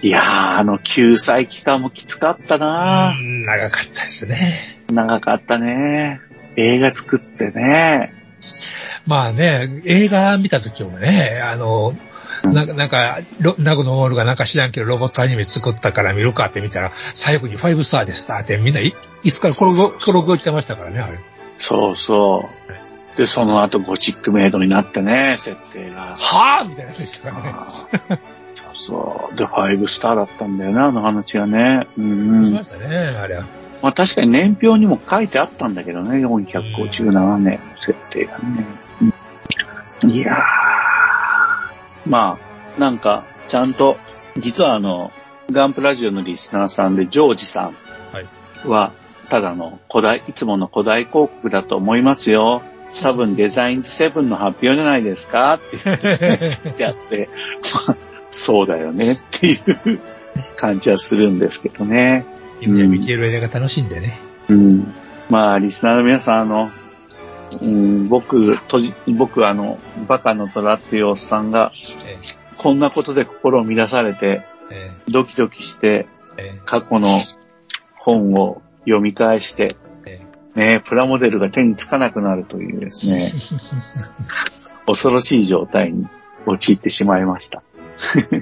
[0.03, 0.23] いやー、
[0.59, 4.85] あの、救済期間もきつかったなうん長かったですね。
[4.93, 6.21] 長かったね。
[6.57, 8.13] 映画作ってね。
[9.07, 11.95] まあね、映画見た時もね、あの、
[12.45, 21.19] ななんか、ロナグノモールがなんか知らんけどロボットアニメ作ったから見るかって見たら、最後に5スターでしたってみんない、いつから転ぶ、転ぶ来てましたからね、あれ。
[21.59, 22.49] そうそ
[23.15, 23.17] う。
[23.17, 26.17] で、その後ゴチックメイドになってね、設定が。
[26.17, 28.21] はぁみたいなやつでしたからね。
[28.55, 29.37] そうそう。
[29.37, 31.87] で、フスターだったんだよね、あの話はね。
[31.97, 32.65] うんうんしま。
[32.65, 33.64] したね、あれは。
[33.85, 38.65] まあ確かに年表にも書いてあったんだけどね、457年設定がね。
[40.03, 40.37] うんいやー。
[42.07, 42.39] ま
[42.77, 43.99] あ、なんか、ちゃんと、
[44.39, 45.13] 実はあの、
[45.51, 47.73] ガンプラジオのリスナーさんで、ジョージさ
[48.65, 48.93] んは
[49.29, 52.63] ただの古代、いつもの古代広告だと思いますよ。
[53.03, 57.29] 多分デザインズセブンの発表じゃないですか って言ってあって、
[57.87, 57.97] まあ、
[58.31, 60.01] そうだよねっていう
[60.57, 62.25] 感じはするんですけどね。
[62.65, 64.19] 今見ている映画が楽しいんでね。
[64.49, 64.95] うん。
[65.31, 66.71] まあ、リスナーの皆さん、あの、
[67.61, 71.73] うん、僕、とじ僕、あの、バカの虎っていうおっさんが、
[72.07, 72.17] え
[72.57, 77.21] こんなことで心を乱されて、えドキドキして、え過去の
[77.97, 80.21] 本を読み返して、え
[80.55, 83.33] ね、プラモデルが手につかなくなるというですね、
[84.87, 86.07] 恐ろしい状態に
[86.47, 87.63] 陥ってしまいました。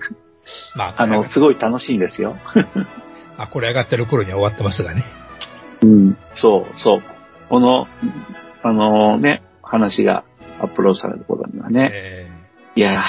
[0.74, 2.36] まあ、 あの、すごい楽しいんですよ。
[3.36, 5.04] まあ、これ上がってる頃には終わってますがね。
[5.82, 7.02] うん、そう、そう。
[7.48, 7.86] この、
[8.62, 10.24] あのね、話が
[10.60, 12.30] アップロードされる頃にはね、え
[12.76, 13.02] いやー、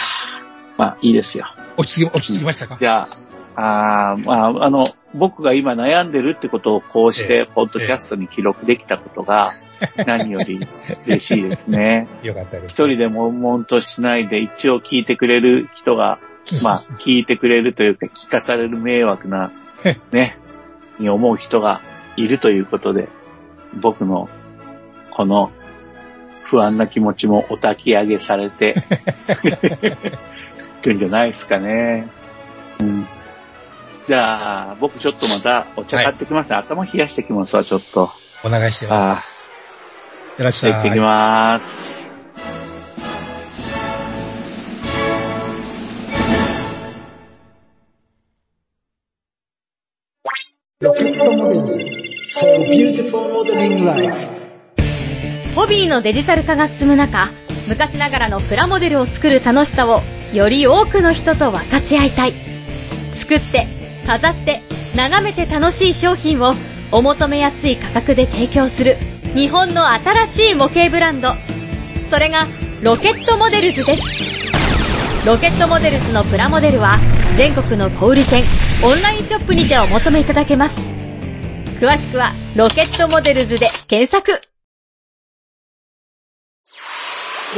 [0.77, 1.45] まあいいですよ。
[1.77, 2.77] ー落ち着き、落ち着きましたか？
[2.79, 3.07] じゃ
[3.55, 4.83] あ、まあ、あの、
[5.13, 9.51] 僕が今悩んでるってことをこうしえて、ポッドキャストに記録できたことが、
[10.07, 10.59] 何より
[11.05, 12.07] 嬉しいですね。
[12.23, 12.71] よかったです。
[12.71, 16.19] 一人で悶々としないで一応聞いてくれる人が、
[16.63, 19.51] まあ、 聞いてくれるというか、聞かされる迷惑な、
[20.12, 20.38] ね、
[21.00, 21.82] に思う人が
[22.15, 23.10] いるということで、
[23.74, 24.30] 僕の、
[25.12, 25.52] この、
[26.43, 28.76] 不安な気持ちもお焚き上げされて、
[30.80, 32.08] いくんじゃないですかね。
[32.80, 33.08] うん。
[34.08, 38.12] じゃあ、僕ちょっとまたお茶買ってきます、頭冷やしてきますわ、ちょっと。
[38.43, 39.50] お願いしてます。
[40.38, 40.72] いらっしゃい。
[40.72, 42.12] じゃあ行ってきます。
[55.55, 57.29] ホビーのデジタル化が進む中、
[57.67, 60.01] 昔ながらのプラモデルを作る楽しさを
[60.33, 62.33] より多くの人と分かち合いたい。
[63.12, 63.67] 作って、
[64.07, 64.63] 飾って、
[64.95, 66.55] 眺めて楽しい商品を
[66.91, 68.97] お求めやすい価格で提供する
[69.36, 71.33] 日本の新しい模型ブランド。
[72.09, 72.47] それが
[72.81, 74.51] ロケットモデルズです。
[75.27, 76.97] ロケットモデルズのプラモデルは
[77.38, 78.43] 全国の小売店、
[78.83, 81.03] オンラインショップにてお求めいただけます。
[81.84, 84.32] 詳しくはロケットモデルズで検索。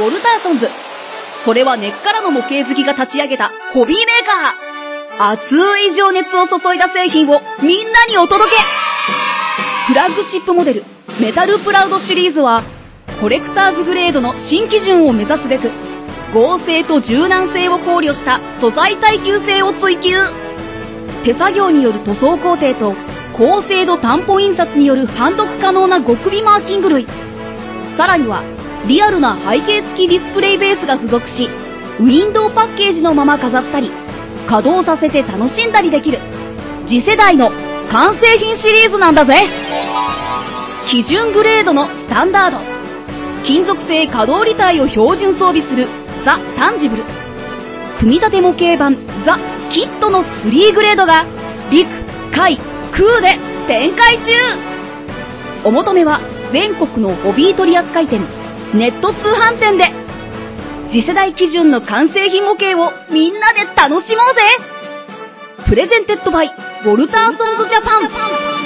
[0.00, 0.66] ウォルターソンズ。
[1.44, 5.30] それは根っからの模型好きが立ち上げたホビーメーカー。
[5.30, 8.56] 熱い情熱を注いだ製品をみんなにお届け
[9.86, 10.84] フラッグシップモデル、
[11.20, 12.64] メタルプラウドシリーズは、
[13.20, 15.70] コレクターズグレードの新基準を目指すべく、
[16.34, 20.16] 合成と柔軟性を考慮した素材耐久性を追求。
[21.22, 27.06] 手作業による塗装工程と、高精度担保印刷による判読可能な極微マーキング類。
[27.96, 28.42] さらには、
[28.86, 31.50] リアルな背景付きディスプレイベースが付属し、
[32.00, 33.90] ウィンドウパッケージのまま飾ったり、
[34.46, 36.20] 稼働させて楽しんだりできる、
[36.86, 37.50] 次世代の
[37.90, 39.34] 完成品シリーズなんだぜ
[40.86, 42.58] 基準グレードのスタンダード。
[43.44, 45.86] 金属製可動履帯を標準装備する
[46.24, 47.04] The Tangible。
[47.98, 49.38] 組み立て模型版 The
[49.70, 51.24] Kit の3グレードが
[51.70, 51.88] 陸、
[52.32, 52.58] 海、
[52.96, 54.32] 空で展開中。
[55.64, 56.18] お求めは
[56.50, 58.20] 全国のホビー取扱店、
[58.72, 59.84] ネット通販店で。
[60.88, 64.42] 次世代基準の完成品模型をみんなで楽しもうぜ。
[65.66, 68.65] Presented by、Waltersons Japan。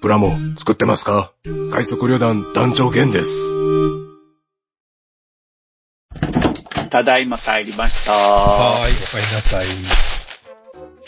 [0.00, 1.32] プラモ作ってますか？
[1.72, 3.36] 快速旅団団長剣です。
[6.90, 8.12] ただいま帰りました。
[8.12, 9.66] はーい、お帰りなさい。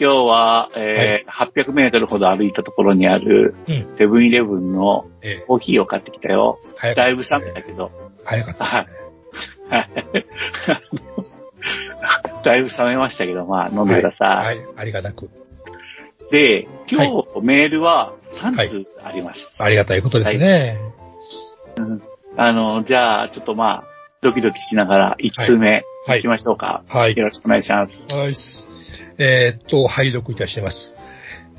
[0.01, 1.33] 今日は、えー
[1.65, 3.95] 800メートルほど歩いたところにあるうん。
[3.97, 6.59] セブンイレブンのええ、コーヒーを買ってきたよ。
[6.79, 7.91] 早かっただいぶ冷めたけど。
[8.25, 8.65] 早かった。
[8.65, 8.87] はい。
[9.69, 9.91] はい
[12.45, 14.59] だいぶ冷めましたけど、まあ飲んでください。
[14.59, 15.31] はい、ありがたく。
[16.31, 19.63] で、今日メールは3通あります。
[19.63, 20.79] ありがたいことですね。
[22.37, 23.85] あの、じゃあ、ちょっとまあ、
[24.21, 26.83] ドキドキしながら1通目はい行きましょうか。
[26.89, 27.17] はい。
[27.17, 28.15] よろしくお願いします。
[28.15, 28.35] はい。
[29.19, 30.97] えーっと、拝読いたします。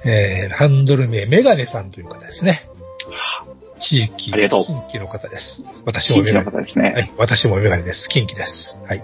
[0.04, 2.70] えー、ハンドル名、メガネさんという方ですね。
[3.80, 5.64] 地域、ありがとう近畿の方です。
[5.86, 6.46] 私もメガネ。
[6.46, 6.92] の方ですね。
[6.92, 8.10] はい、私もメガネです。
[8.10, 8.78] 近畿です。
[8.86, 9.04] はい。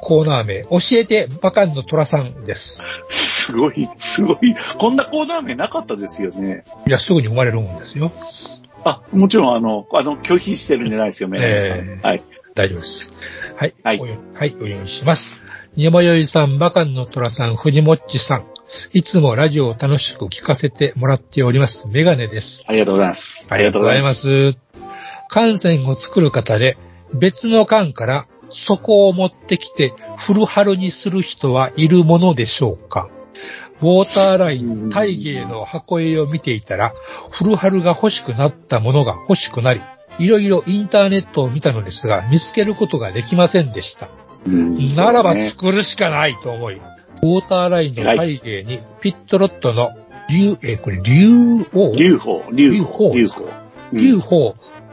[0.00, 2.80] コーナー名、教えてバカンの虎さんです。
[3.08, 4.54] すごい、すごい。
[4.78, 6.64] こんなコーナー名なかったですよね。
[6.86, 8.12] いや、すぐに生まれるもんですよ。
[8.84, 11.78] あ、もちろん、あの、あの、拒否してるんじゃないですよ、メガネさん。
[11.78, 12.22] えーはい。
[12.54, 13.12] 大丈夫です。
[13.56, 13.74] はい。
[13.82, 15.36] はいお読みはい、お読みします。
[15.76, 18.46] にまよいさん、バカンの虎さん、藤もっちさん。
[18.92, 21.86] いつもラジオを楽しく聞かせてもらっております。
[21.88, 22.64] メガネです。
[22.68, 23.46] ありがとうございます。
[23.50, 24.10] ありがとうございま。
[24.10, 24.56] す。
[25.28, 26.76] 艦船を作る方で、
[27.12, 33.08] 別の艦から底を持ってきて古春にする人はいるものでしょうか？
[33.82, 36.92] ウォーターライン、大芸の箱絵を見ていたら、
[37.30, 39.80] 古春が欲しくなったものが欲しくなり、
[40.18, 44.10] いろいろインターネットを見たのですが、見つけることができませんでした。
[44.46, 44.92] うん。
[44.92, 49.92] ならばね作るしかないと思い、ウォーターラインの大芸にピットロットの
[50.28, 51.96] 竜、えーこれ竜王？
[51.96, 53.40] 竜宝、竜宝、竜宝
[53.92, 54.20] 竜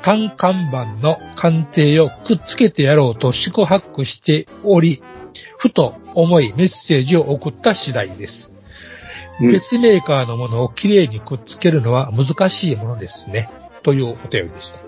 [0.02, 0.18] 宝。
[0.18, 5.02] UFO 単看板の鑑定をくっつけてやろうと宿泊しており、
[5.58, 8.52] ふと思いメッセージを送った次第です。
[8.52, 8.58] うん
[9.52, 13.50] 別メーカーのものをきれいにくっつけるのは難しいものですね。
[13.84, 14.80] というお便りでした。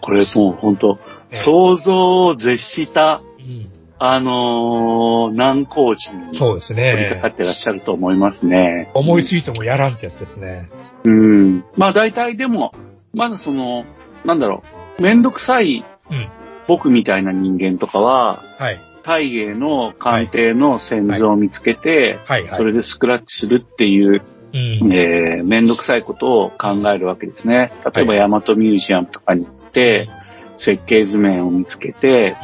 [0.00, 0.98] これもう本当
[1.30, 7.36] 想像を絶した、うんあのー難工事にそうです取り掛かねっ。
[7.36, 8.90] てらっしゃると思いますね。
[8.94, 10.68] 思いついてもやらんってやつですね。
[11.04, 11.64] うん。
[11.76, 12.74] まあ大体でも、
[13.14, 13.84] まずその、
[14.24, 14.62] なんだろ
[14.98, 16.28] う、めんどくさいうん。
[16.68, 18.80] 僕みたいな人間とかは、はい。
[19.02, 22.54] 大芸の鑑定の線図を見つけて、はい、はい。
[22.54, 24.92] それでスクラッチするっていう、うん。
[24.92, 27.72] えー、めんどくさいことを考えるわけですね。
[27.94, 30.08] 例えば、はい大和ミュージアムとかに行って、
[30.56, 32.36] 設計図面を見つけて、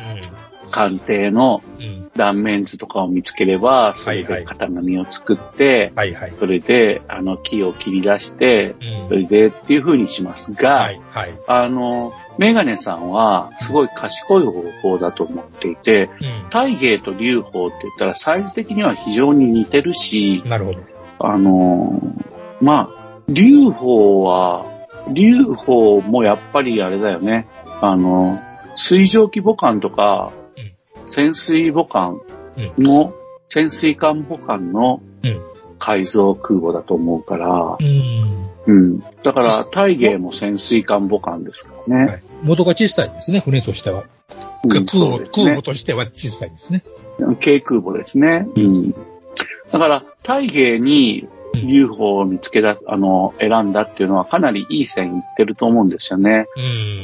[0.69, 1.85] 鑑定のうん。
[1.85, 1.99] うん。
[2.19, 6.33] 断面図とかを見つければ、それで型紙を作って、はい、はい。
[6.39, 11.39] それで、あの、木を切り出して、うんそれでっていう風にしますが、はい、はい。
[11.47, 16.47] あの、メガネさんは、すごい賢い方法だと思っていて、うん。
[16.51, 20.81] 大芸と龍宝って言ったらサイズ的には非常に似てるし、なるほど。
[21.21, 22.01] あの、
[22.61, 23.87] まあ、龍宝
[24.25, 24.67] は、
[25.13, 27.47] 龍宝もやっぱりあれだよね。
[27.81, 28.39] あの、
[28.77, 30.38] 水蒸気母艦とか、うん
[31.11, 32.21] 潜水母艦
[32.79, 33.15] の、
[33.49, 35.49] 潜水艦母艦のうん
[35.79, 38.49] 改造空母だと思うから、うん。
[38.67, 39.01] うん。
[39.23, 42.07] だから、大芸も潜水艦母艦ですからね。
[42.07, 42.23] はい。
[42.43, 44.03] 元が小さいですね、船としては。
[44.03, 44.09] うん
[44.87, 46.83] 空母、ね空母としては小さいですね。
[47.41, 48.49] 軽空母ですね。
[48.57, 48.91] うん。
[48.91, 56.47] だから、大芸にうん流宝を見つけだ、あの、選んだっていうのはかなりいい線いってると思うんですよね。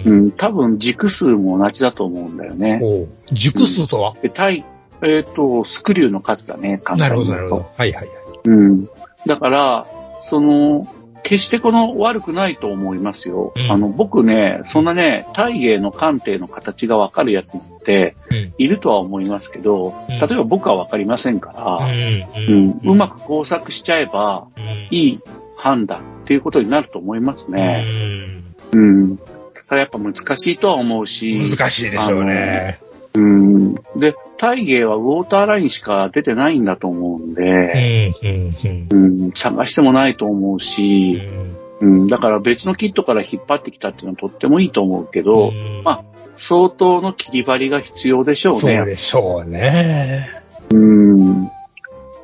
[0.05, 0.11] う。
[0.11, 2.81] うんん、多分軸数も同じだと思うんだよね。
[2.83, 4.65] おう熟数とは、で、大、
[5.03, 7.71] えっ、と、スクリューの数だね、簡なるほど、なるほど。
[7.77, 8.17] はい、はい、はい。
[8.45, 8.89] うん。
[9.27, 9.87] だから、
[10.23, 10.87] その、
[11.25, 13.53] 決してこの悪くないと思いますよ。
[13.57, 18.55] うんあの、僕ね、そんなね、大芸の鑑定の形がわかるやつってうん。
[18.59, 22.81] いるとは思いますけど、うん例えば僕はわかりませんから、ううんん。
[22.85, 24.65] うまく工作しちゃえば、うん。
[24.91, 25.21] いい
[25.57, 27.85] 判断っていうことになると思いますね。
[28.73, 29.19] うんうん。
[29.69, 31.51] ただやっぱ難しいとは思うし。
[31.51, 32.81] 難しいでしょうね。
[33.15, 33.75] うん。
[33.97, 38.97] で、大芸はウォーターラインしか出てないんだと思うんうで、ん、う
[39.29, 41.23] ん、探してもないと思うし、
[41.81, 46.05] うん、だから別のキットから引っ張ってきたっていうのはとってもいいと思うけど、うんまあ
[46.37, 48.61] 相当の切り張りが必要でしょうね。
[48.61, 50.43] そうでしょうね。
[50.73, 51.45] うん。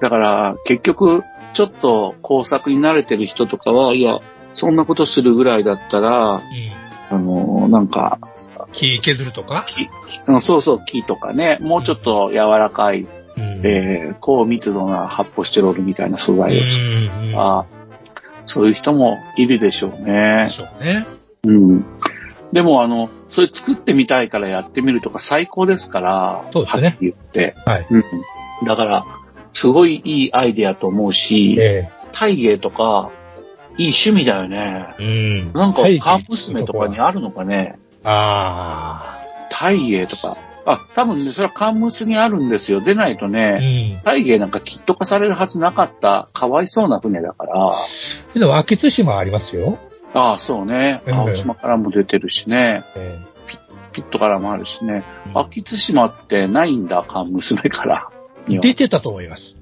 [0.01, 1.23] だから、結局、
[1.55, 4.19] ちょっと工作に慣れてる人とかは、いや、
[4.55, 6.41] そんなことするぐらいだったら、うん。
[7.11, 8.19] あの、なんか、
[8.73, 9.65] 木削るとか？
[9.67, 13.03] 木、木そうそう、木とかね、もうちょっと柔らかい、
[13.37, 13.63] うん。
[13.65, 17.67] えー高密度な発泡スチロールみたいな素材を使うんうんった、
[18.47, 20.51] そういう人もいるでしょうねで。
[20.51, 21.07] しょうね。
[21.47, 21.85] うん。
[22.53, 27.55] でも、あの、それ作ってみたいからやってみるとか最高ですから、そうですねはっきり言って。
[27.65, 27.87] はい。
[27.89, 28.05] うん。
[28.67, 29.07] だから、
[29.53, 33.11] すごいいいアイデアと思うし、え大芸とか、
[33.79, 34.95] いい趣味だよね。
[34.99, 35.03] え。
[35.03, 35.07] う
[35.47, 35.53] ん。
[35.53, 39.21] なんかはい、カン娘とかにあるのかねあ
[39.51, 40.37] 大芸とか。
[40.67, 42.81] あ、多分ね、それはカンムスにあるんですよ。
[42.81, 43.29] 出ないとあ。
[43.29, 44.03] うね、ん。
[44.05, 47.73] 大芸なんかキット化されるはずなかった、かわいそうな船だから。
[48.33, 49.79] けど、秋津島ありますよ。
[50.13, 51.03] ああ、そうね。
[51.07, 52.85] うん青島からも出てるしね。
[52.97, 53.19] え
[53.93, 55.03] ピットからもあるしね。
[55.29, 58.09] え秋津島ってないんだ、カン娘から。
[58.49, 59.57] 出てたと思います。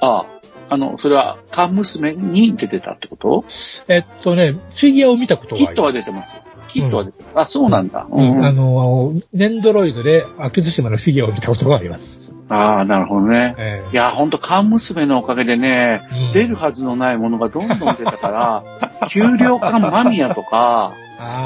[0.00, 0.26] ああ、
[0.68, 3.44] あの、それは、カン娘に出てたってこと？
[3.88, 5.74] えっとね、フィギュアを見たことがあります。
[5.74, 6.40] キットは出てます。
[6.72, 7.28] キットは出てる。
[7.34, 8.06] あ、そうなんだ。
[8.10, 12.22] うん、うんあの、ネンドロイドで秋津島のフィギュアを見たことがあります。
[12.48, 13.54] ああ、なるほどね。
[13.58, 18.62] えいや、ほんと、缶娘のおかげでね、うん出るはずのないものがどんどん出たから、
[19.08, 20.92] 給料館マミヤとか、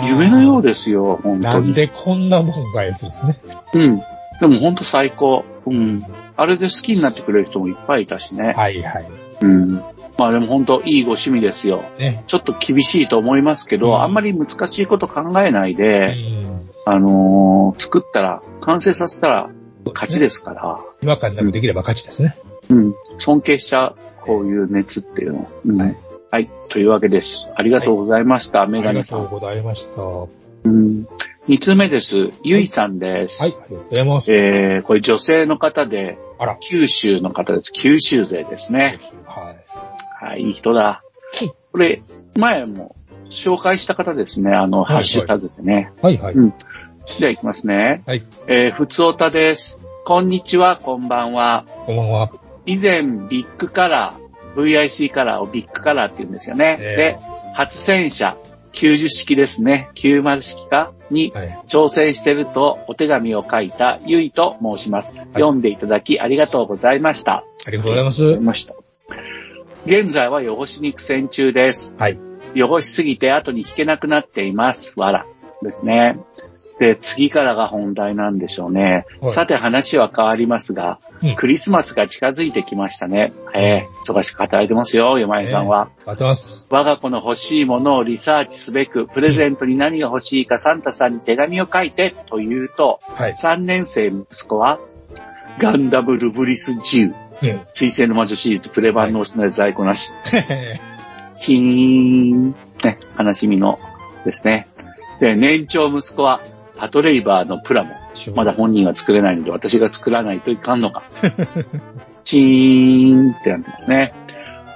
[0.05, 1.41] 夢のようでですよ、本当に。
[1.41, 3.39] なんでこんなもんがやつですね。
[3.75, 4.01] うん。
[4.41, 5.45] でもほんと最高。
[5.67, 6.05] うん。
[6.37, 8.53] あれで好きになってくれる人もいっぱいいたしね。
[8.53, 9.07] はいはい。
[9.43, 9.83] うん。
[10.19, 11.85] まあでもほんといいご趣味ですよ。
[11.99, 12.25] ね。
[12.27, 16.71] ちょっと厳しいと思いますけど、うんあんまり難しいこと考えないうで、ん。
[16.87, 19.51] あのー作ったら、完成させたら
[19.87, 22.39] 勝ちですから、違和感なくできれば勝ちですね。
[22.71, 22.95] うん。
[23.19, 25.49] 尊敬しちゃう、こういう熱っていうの。
[25.67, 25.97] うんはい
[26.29, 26.51] はい。
[26.69, 27.49] というわけです。
[27.55, 29.17] ありがとうございました、メありがガネさ。
[29.17, 30.03] とうんございました。
[30.03, 30.27] は
[30.65, 31.07] うん。
[31.47, 32.17] 二通目です。
[32.43, 33.47] ゆいさんです。
[33.47, 34.33] い、ありがとうございます。
[34.33, 36.59] えー、これ女性の方で、あら。
[36.61, 37.73] 九州の方です。
[37.73, 38.99] 九州勢ですね。
[39.25, 39.56] はい。
[40.21, 41.03] はい、いい人だ。
[41.73, 42.03] これ、
[42.37, 42.97] 前も
[43.31, 44.53] 紹介した方ですね。
[44.53, 45.93] あの、はいハッシュタグでね。
[46.03, 46.35] はいはい。
[46.35, 46.55] うん
[47.21, 48.03] では行きますね。
[48.05, 48.23] はい。
[48.49, 49.79] えー、ふつおたです。
[50.05, 51.65] こんにちは、こんばんは。
[51.87, 52.31] こんばんは。
[52.67, 56.79] 以前、ビッグカラー、VIC カラーをビッグカラーって言うんですよね。
[56.81, 57.19] ええで、
[57.55, 58.37] 初戦車、
[58.73, 59.89] 90式ですね。
[59.95, 61.59] 90式かにはい。
[61.69, 65.17] 挑戦してるとお手紙を書いたゆいと申します。
[65.35, 67.45] 読んでいただきありがとうございました。
[67.67, 68.27] ありがとうございます。
[68.27, 68.75] ありました。
[69.87, 71.95] 現在は汚しに苦戦中です。
[71.97, 72.19] はい。
[72.57, 74.95] 汚しすぎて後に引けなくなっています。
[74.97, 75.27] わら。
[75.63, 76.19] ですね。
[76.81, 79.07] で、次からが本題なんでしょうね。
[79.21, 83.33] はいさて話は変わりますが、うんクリスマスが近づいてきましたね。
[83.55, 85.83] ええ忙しく働いてますよ、山井さんは。
[85.83, 86.67] ありがとうございます。
[86.69, 93.33] 我が子の欲しいものをリサーチすべく、プレゼントに何が欲しいかサンタさんに手紙を書いてと言うと、はい。
[93.35, 94.81] 3年生息子は、
[95.59, 97.61] ガンダムルブリス10、うん。
[97.73, 100.13] 水星の魔女シリーズプレ版のおしの在庫なし、
[101.41, 103.79] キーン、ね、悲しみの
[104.25, 104.69] ですね。
[105.21, 106.41] で、年長息子は、
[106.77, 107.95] パトレイバーのプラモ。
[108.35, 111.03] まだ本人は作れないので、私が作らないといかんのか。
[112.25, 114.15] チーンってなってますね。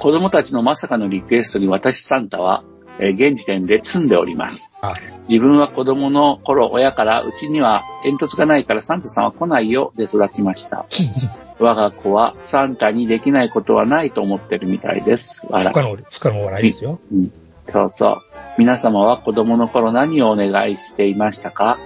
[0.01, 2.65] 子供たちのまさかのリクエストに私サンタは、
[2.99, 4.95] えー現時点で積んでおりますあ。
[5.29, 10.87] 自分は子供の頃、親から、うちには煙突がないからサンタさんは来ないよ、で育ちました。
[11.61, 15.47] 我が子はサンタにできないことはないと思ってるみたいです。
[15.51, 16.99] 笑不可能、不可能はないですよ。
[17.13, 17.33] うん
[17.73, 18.19] そうそう。
[18.59, 21.79] 皆様は子供の頃何をお願いしていましたか、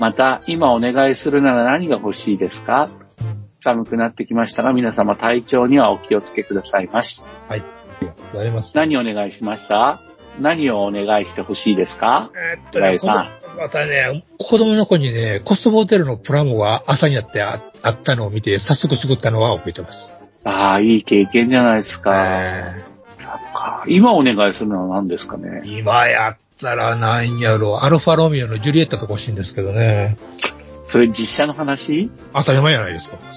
[0.00, 2.88] また、今お願いするなら何が欲しいですか？
[3.60, 7.22] 寒くなってきましたが、皆様体調にはお気をつけくださいまし。
[7.48, 7.66] ありが
[8.14, 8.72] とうございます。
[8.74, 10.00] 何をお願いしました？
[10.40, 12.30] 何をお願いしてほしいですか？
[12.34, 20.14] えーっとね、さまたね、子供の子にね、コスモテルのプラモが朝にやってああったのを見て、早速作ったのは覚えてます。
[20.44, 22.12] ああ、いい経験じゃないですか。
[22.16, 22.84] え
[23.18, 25.62] そっか今お願いするのは何ですかね？
[25.64, 30.16] ー今やったらなんやろ、アルファロミオのジュリエッタとか欲しいんですけどね。
[30.84, 32.10] それ実写の話？
[32.34, 33.18] 当たり前じゃないですか。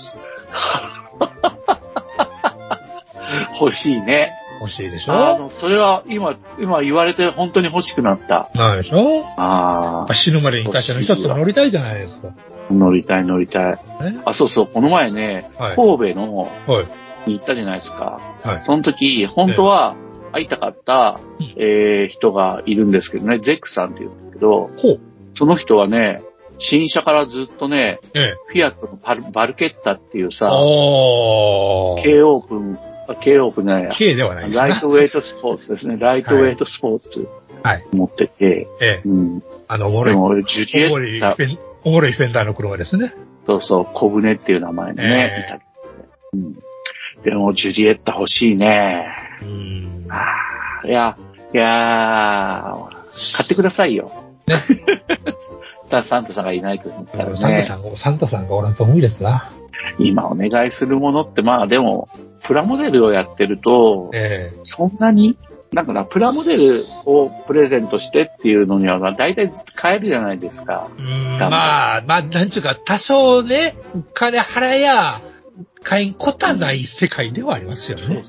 [3.59, 4.31] 欲しいね。
[4.65, 5.13] 欲しいでしょ？
[5.13, 8.49] あの、それは今、今言われて本当に欲しくなった。
[8.55, 9.25] ないでしょ？
[9.37, 12.29] ああ、死ぬまでに会社の一つが乗りたいじゃないですか。
[12.69, 13.71] 乗りたい乗りたい。
[14.01, 15.75] ねあ、そうそう、この前ね、はい。
[15.75, 16.85] 神戸のはい。
[17.29, 18.19] に行ったじゃないですか。
[18.43, 18.59] はい。
[18.63, 19.95] その時、本当は
[20.31, 24.99] 会いたかった、うんえー人がいるんですけどね、ゼックさんって言うんだけど、ほう。
[25.33, 26.23] その人はね、
[26.57, 28.35] 新車からずっとね、ええ。
[28.47, 30.45] フィアットのバルバルケッタっていうさ。
[30.45, 34.87] K オープン、あ K オープンじゃないや K ではないですねライト。
[34.87, 35.97] ウェイトスポーツですね。
[35.97, 37.27] ライトウェイトスポーツ
[37.63, 37.85] はい。
[37.93, 39.01] 持ってて、ええ。
[39.05, 39.43] うん。
[39.67, 41.35] あの、おもろい、でも俺、ジュリエッタ
[41.83, 43.13] おもろいフェンダーの車ですね。
[43.45, 45.59] そうそう、小舟っていう名前のね、ええ
[46.33, 46.53] うん。
[47.23, 49.07] でも、ジュリエッタ欲しいね。
[49.41, 50.07] うん。
[50.85, 51.17] いや、
[51.53, 54.11] いやー買ってくださいよ。
[54.47, 54.55] ね
[56.03, 59.51] サンタさんがいないと思ったらね、サンタさんが、サンタさんがおらんと無理ですな。
[59.99, 62.09] 今お願いするものって、まあでも、
[62.43, 65.37] プラモデルをやってると、えそんなに、
[65.73, 70.89] なんかな、プラモデルをプレゼントしてっていうのには、大体買えるじゃないですか。
[71.39, 73.75] まあ、まあ、なんちゅうか、多少ね、
[74.13, 75.19] 金払や、
[75.83, 78.23] 買いんことはない世界ではありますよね。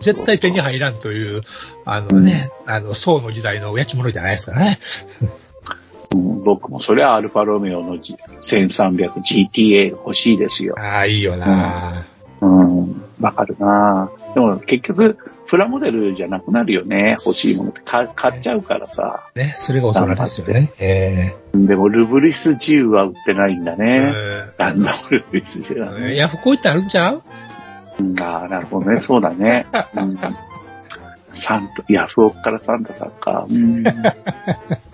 [0.00, 1.42] 絶対手に入らんという、
[1.84, 4.80] あのね、あの、宋の時代の焼き物じゃないですからね。
[6.14, 10.76] うん僕もそれはアルファロメオの 1300GTA 欲しいですよ。
[10.78, 12.06] ああ、いいよな、
[12.40, 17.16] うん、わかるなでも結局、プラモデルじゃなくなるよね。
[17.24, 19.28] 欲しいものって買買っちゃうからさ。
[19.34, 20.72] ね、それが大人ですよね。
[20.78, 24.12] えでも、ルブリス10は売ってないんだえね。
[24.14, 26.12] えガンダムルブリス10はね。
[26.12, 27.22] えヤフコイってあるんちゃう？
[28.00, 29.00] うんああ、なるほどね。
[29.00, 29.66] そうだね。
[29.96, 30.18] うん、
[31.30, 33.46] サンタ、ヤフオクからサンタさんか。
[33.48, 33.82] うん。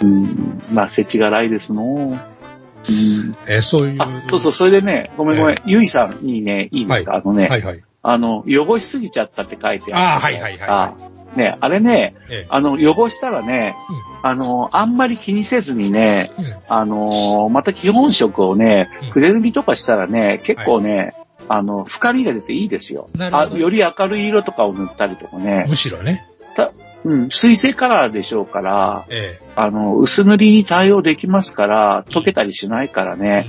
[0.00, 1.82] うん、まあ、世知辛いですの。
[1.84, 3.36] うん。
[3.46, 3.96] えーそういう。
[4.00, 5.56] あ、そうそう、それでね、ごめんごめん。
[5.64, 7.82] ゆいさんにね、いいですか、あのね、はいはい。
[8.02, 10.94] あの、汚しすぎちゃったって書いてあるじゃないですあか。
[11.36, 13.74] ね、あれね、ええあの、汚したらね、
[14.22, 21.14] あの、あんまり気にせずにね、うんあの、また基本色をねうん、筆塗りとかしたらね、結構ね、
[21.48, 23.08] あの、深みが出ていいですよ。
[23.14, 25.66] あなるほどより明るい色とかを塗ったりとかね。
[25.68, 26.28] むしろね。
[27.04, 33.46] うん、水性カラーでしょうから、えあの、薄塗りに対応できますから、溶けたりしないからえね、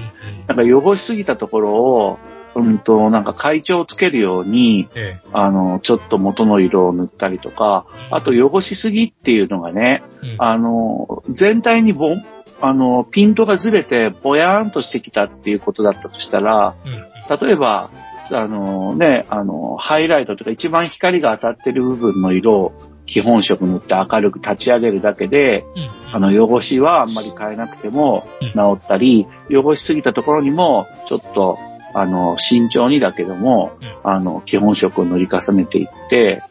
[0.48, 2.20] うんなんか汚しすぎたところを、
[2.56, 10.36] うんと、なんか会長をつけるように、えあの、ちょっと元の色を塗ったりとか、あと汚しすぎっていうのがね、えうん。
[10.40, 12.26] あの、全体にボン、
[12.62, 17.48] あの、ピントがずれてぼやーんとしてきたっていうことだったとしたら、うん。
[17.48, 17.90] 例えば、
[18.32, 22.74] あのね、あの、ハイライトとか一番光が当たってる部分の色を
[23.14, 26.16] 基本色塗って明るく立ち上げるだけで、うん。
[26.16, 28.48] あの、汚しはあんまり変えなくてもうん。
[28.50, 31.60] 治ったり、汚しすぎたところにも、ちょっと、
[31.94, 36.42] あの、慎重にだけども、あの、基本色を塗り重ねていって、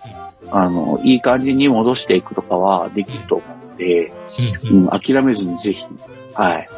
[0.52, 3.44] あの、いい感じに戻していくとかはできると思
[3.74, 3.78] う。
[3.78, 4.12] で、
[4.70, 4.88] うん。
[4.88, 5.84] 諦めずにぜひ、
[6.34, 6.68] はい、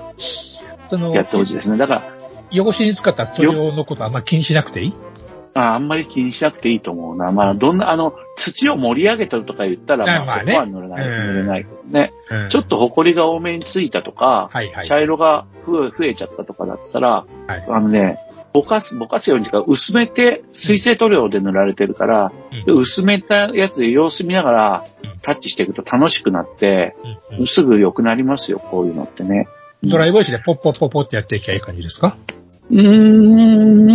[1.14, 1.76] やってほしいですね。
[1.76, 4.94] だから、汚しに使った塗料のことあんま気にしなくていい？
[5.56, 7.30] ああんまり気にしなくていいと思うな。
[7.30, 10.52] まあ、どんな、あの、土を盛り上げてるとか言ったら、まあ、あまあね。
[10.52, 11.26] そこは塗れない、うん。
[11.26, 12.12] 塗れないけどね。
[12.30, 12.48] うん。
[12.48, 14.84] ちょっと埃が多めについたとか、はいはい。
[14.84, 17.64] 茶色が増え増えちゃったとかだったら、はい。
[17.68, 18.18] あのね、
[18.52, 22.64] ぼかす、ぼかすようにか、薄めて、水性塗料で塗られてるから、うん。
[22.64, 25.18] で薄めたやつで様子見ながらうん。
[25.22, 26.96] タッチしていくと楽しくなって、
[27.30, 27.38] うん。
[27.40, 27.46] うん。
[27.46, 29.46] すぐ良くなりますよ、こういうのってね。
[29.84, 32.16] ドライボイスでポッポッポッポってやっていきゃいい感じですか？
[32.70, 33.86] うーん、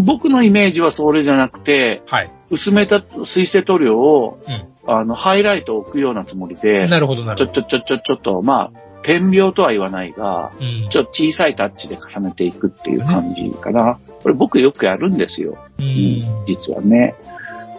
[0.00, 2.30] 僕のイメージはそれじゃなくて、はい。
[2.50, 7.62] 薄めた水性塗料を、うんあの、ハイライトを置くようなつもりで、なるほどなちょるほど。
[7.62, 13.98] ちょちょちょちょっと、まあ、点描とは言わないが、うんちょっと小さいタッチで重ねていくっていう感じかな。
[14.22, 15.58] これ僕よくやるんですよ。
[15.78, 16.44] ううんん。
[16.46, 17.14] 実はね。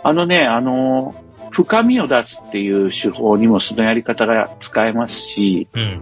[0.03, 1.13] あのね、あの、
[1.51, 6.01] 深みを出すっていう手法にもそのやり方が使えますし、うん。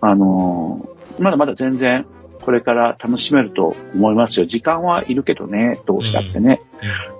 [0.00, 0.88] あの、
[1.18, 2.06] まだまだ全然
[2.44, 4.46] これから楽しめると思いますよ。
[4.46, 6.60] 時間はいるけどね、どうしたってね。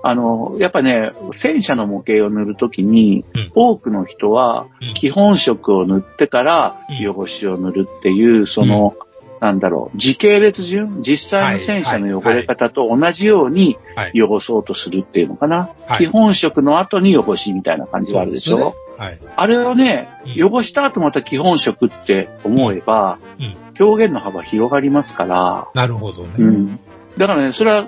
[0.03, 8.95] あの、やっぱね、戦車の模型を塗るときに、うん多くの人はうん基本色を塗ってからうん汚しを塗るっていう、その、
[9.41, 14.21] なんだろう、時系列順、実際の戦車の汚れ方と同じようにはい。
[14.21, 15.69] 汚そうとするっていうのかな。
[15.87, 18.75] はい基本色の後に汚しみたいな感じがあるでしょ？
[18.97, 19.19] はい。
[19.35, 26.33] あれをね、うん汚した後また基本色って思えば、うん表現の幅広がりますから、なるほどね。
[26.37, 26.79] うん。
[27.17, 27.87] だからね、それは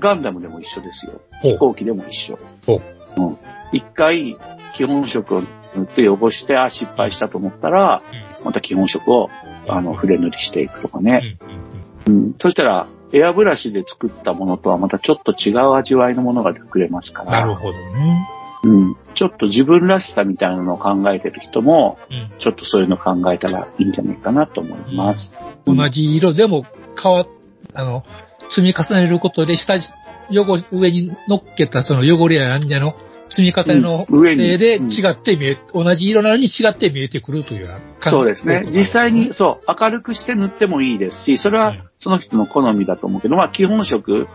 [0.00, 1.20] ガンダムでも一緒ですよ。
[1.42, 2.38] 飛行機でも一緒。
[2.66, 2.80] ほ
[3.18, 3.38] うん。
[3.72, 4.38] 一回
[4.74, 5.42] 基本色を
[5.76, 8.02] 塗って汚して、あ、失敗したと思ったら、
[8.42, 9.28] また基本色を、
[9.66, 11.36] あの、筆塗りしていくとかね。
[12.06, 12.34] うん。
[12.38, 17.30] そしたら、エアブラシで作ったものとはまたちょっと違う味わいのものが作れますから。
[17.30, 18.28] なるほどね。
[18.64, 18.96] うん。
[19.14, 22.38] ちょっと自分らしさみたいなのを考えてる人も、うん。
[22.38, 25.36] ちょっとそういうの考えたらいいんじゃないかなと思います。
[25.66, 26.66] 同じ色でも
[27.00, 27.28] 変わっ、
[27.74, 28.04] あの、
[28.50, 29.92] 積み重ねることで下地、
[30.30, 32.68] 汚、上に乗っけたその汚れやなん。
[32.68, 32.94] やの
[33.30, 34.90] 積み重ねのせいでうん。
[34.90, 38.66] 違って見え、同じ色なのに違って見えてくるというような感じそうですね。
[38.70, 41.82] 実際に、そそう、明るくして塗ってもいいですし、それはうん。
[41.98, 44.28] その人の好みだと思うけど、まあ基本色うん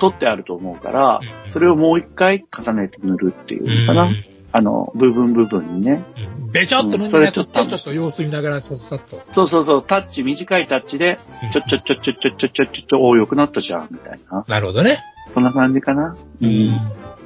[0.00, 4.02] 取ってあると思うから、うんそれをもう一回重ねて塗るっていうのかな。
[4.04, 6.02] うんあの、部分部分にね。
[6.16, 9.20] うんべちょっと塗んそれでなくて、ちょちょっとっと様子見ながらさっさっと。
[9.32, 11.18] そうそうそう、タッチ、短いタッチで、
[11.52, 14.46] ちょちょちょちょちょちょちょちょちょ、おー良くなったじゃん、みたいな。
[14.48, 15.02] なるほどね。
[15.34, 16.16] そんな感じかな。
[16.40, 16.80] うん。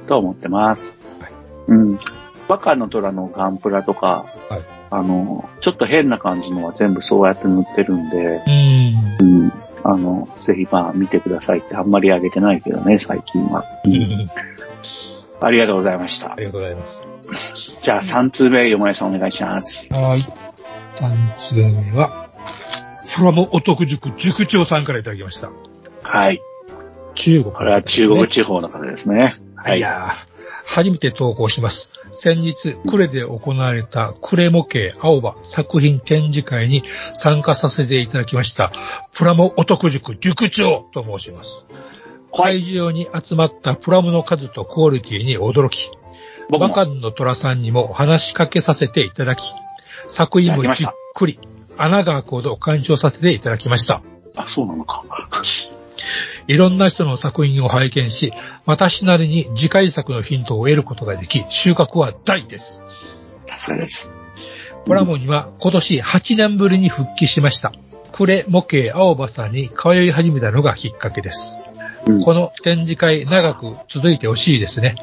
[0.07, 1.01] と思ってます。
[1.21, 1.31] はい
[1.69, 1.99] うん。
[2.49, 4.61] バカの虎のガンプラとか、はい
[4.95, 8.43] あの、ちょっと変な感じのは全部そうやって塗ってるんで、
[9.21, 9.41] うん。
[9.41, 9.42] うん。
[9.83, 13.65] あの、ぜひまあ見てくださいってあんまりあげてないけどね、最近は。
[13.85, 14.29] うん。
[15.41, 16.35] ありがとうございましたあ。
[16.37, 17.01] りがとうございます。
[17.81, 19.93] じゃあ3通目、よもやさんお願いします。
[19.93, 20.21] はい。
[20.95, 22.29] 3つ目は、
[23.15, 25.51] プラモお得塾塾長さんからいただきました。
[26.01, 26.41] はい。
[27.15, 29.35] 中国、これは中国地方の方ですね。
[29.55, 30.33] はいいやー
[30.65, 31.91] 初めて投稿します。
[32.13, 36.83] 先日、クレで行われたクレ模型青葉作品展示会に
[37.13, 38.71] 参加させていただきました。
[39.13, 41.65] プラモお得塾塾長と申します。
[42.35, 45.89] 会場に集まったプラモの数とクオリティに驚き、
[46.49, 49.43] バカンの虎さんにも話しかけさせていただき、
[50.09, 51.39] 作品もじっくり
[51.77, 54.03] 穴が開くほど鑑賞させていただきました。
[54.35, 55.03] あ、そうなのか。
[56.47, 58.33] いろんな人の作品を拝見し、
[58.65, 62.81] 私なりに次回作のヒントを得ることができ、収穫は大です。
[63.45, 64.15] さすがです。
[64.85, 67.71] プラモには今年8年ぶりに復帰しました。
[68.11, 71.57] クレ模型青葉さんに通い始めたのがきっかけです。
[72.07, 74.95] うんこの展示会長く続いてほしいですね。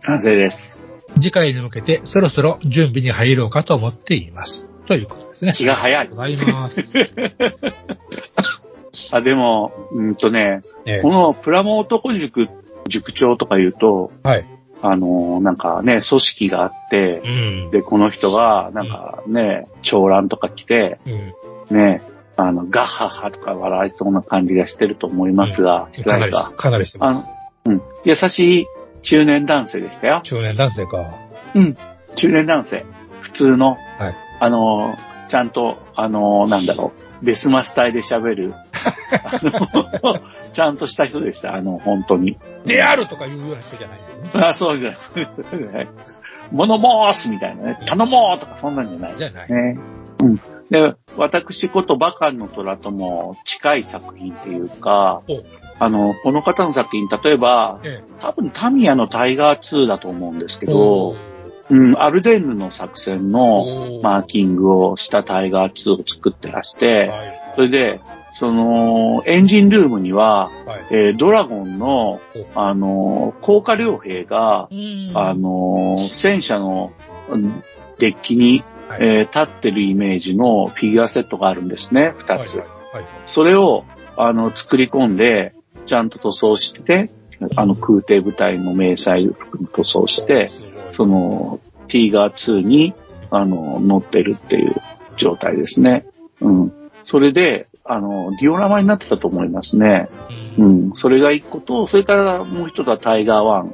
[0.00, 0.84] 賛成です。
[1.14, 4.68] 次回に向けてそろそろ準備に入ろうかと思っています。
[4.86, 5.52] ということですね。
[5.52, 6.08] 気が早い。
[6.08, 6.80] ございます。
[9.10, 12.48] あ、でも、うんとね、ええこのプラモ男塾、
[12.88, 14.46] 塾長とか言うと、はい。
[14.84, 17.70] あの、なんかね、組織があってう、ん。
[17.70, 20.98] で、この人が、なんかね、長蘭とか来て、
[21.70, 21.76] うん。
[21.76, 22.02] ね、
[22.36, 26.52] あの、ガッハッハとか笑いそうな感じがしてると思いますが、してかないり、なか。
[26.52, 27.26] かなりしてます。
[27.66, 27.82] あの、うん。
[28.04, 28.66] 優しい
[29.02, 30.20] 中年男性でしたよ。
[30.24, 31.14] 中年男性か。
[31.54, 31.76] うん。
[32.16, 32.84] 中年男性。
[33.20, 34.96] 普通の、はいあの、
[35.28, 36.90] ちゃんと、あの、なんだろ
[37.22, 38.54] う、デスマス隊で喋る、
[40.52, 42.38] ちゃんとした人でした、あの、本当に。
[42.64, 44.04] であるとかいうような人じゃないね。
[44.46, 45.88] あ、そうじゃない。
[46.50, 47.78] 物申すみたいなね。
[47.86, 49.14] 頼もうとかそんなんじゃない。
[49.16, 49.50] じゃない。
[49.50, 49.78] ね。
[50.22, 50.40] うん。
[50.70, 55.42] で、私ことバカンの虎とも近い作品っていうかお、
[55.78, 60.72] あの、この方の作品、例えば、え多分タミヤのタイガー2だと思うんですけえ。
[60.72, 61.16] ど、
[61.70, 67.52] うん、アルデンヌの作戦のマーキングをしたタイガー2を作ってらして、はい。
[67.56, 68.00] それで、
[68.34, 70.84] その、エンジンルームには、はい。
[70.90, 72.20] えードラゴンの、
[72.54, 76.92] あの、高架両兵が、うんあの、戦車の
[77.30, 77.62] うん
[77.98, 82.58] デッキに、はいえー立ってるイメージのフィギュアセットがあるんですね、二つ。
[82.58, 83.04] はいはい。
[83.26, 83.84] それを、
[84.16, 85.54] あの、作り込んで、
[85.86, 87.10] ちゃんと塗装して、
[87.56, 90.50] あの、空挺部隊の迷彩服に塗装して、
[90.92, 92.94] その、ティーガー2に、
[93.30, 94.74] あの、乗ってるっていう
[95.16, 96.06] 状態ですね。
[96.40, 96.72] うん。
[97.04, 100.08] それで、あの、ディオラマになってたと思いますね。
[100.58, 100.92] ううんん。
[100.94, 103.72] それが一個と、それからもう一つはタイガー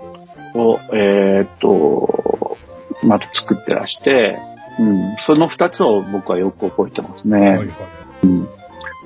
[0.55, 2.57] 1を、えーっと、
[3.03, 4.39] また作ってらして、
[4.79, 5.17] うん。
[5.21, 7.39] その二つを僕はよく覚えてますね。
[7.39, 7.69] はいはい。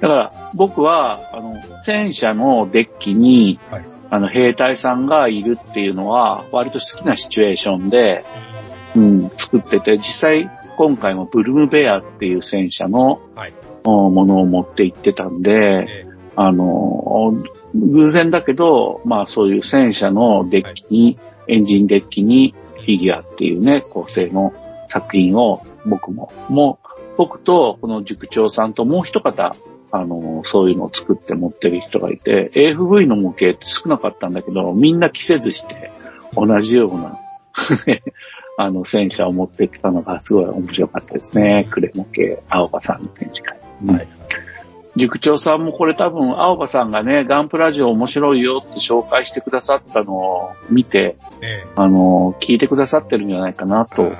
[0.00, 8.26] だから僕は、あの、戦車のデッキに、はいあの、兵隊さんがいるっていうのは、割と好きなシチュエーションで、
[8.94, 16.06] うん、作ってて、実際、今回もブルームベアっていう戦車の、はいおものを持って行ってたんで、え
[16.36, 17.42] あの、
[17.74, 21.18] 偶然だけど、まあそういう戦車のデッキに、
[21.48, 24.52] エンジンデッキにフィギュアっていうね、構成の
[24.88, 29.54] 作品を僕も、もう、僕とこの塾長さんともう一方、
[29.90, 35.92] あの、そういうのを作って持ってる人がいて、AFV の模型って少なかったんだけど、みんな着せずして、
[36.34, 37.18] 同じような、
[38.56, 41.68] あの、戦車を持ってきたのがすごい面白かったですね。
[41.70, 43.61] クレ模型、青葉さんの展示会。
[43.86, 44.08] はいはい。
[44.96, 53.94] 塾長さんもこれ多分、青葉さんがね、ガンプラジオ面白いよって紹介してくださったのを見て、えあの、聞いてくださってるんじゃないかなえ。
[53.94, 54.12] と。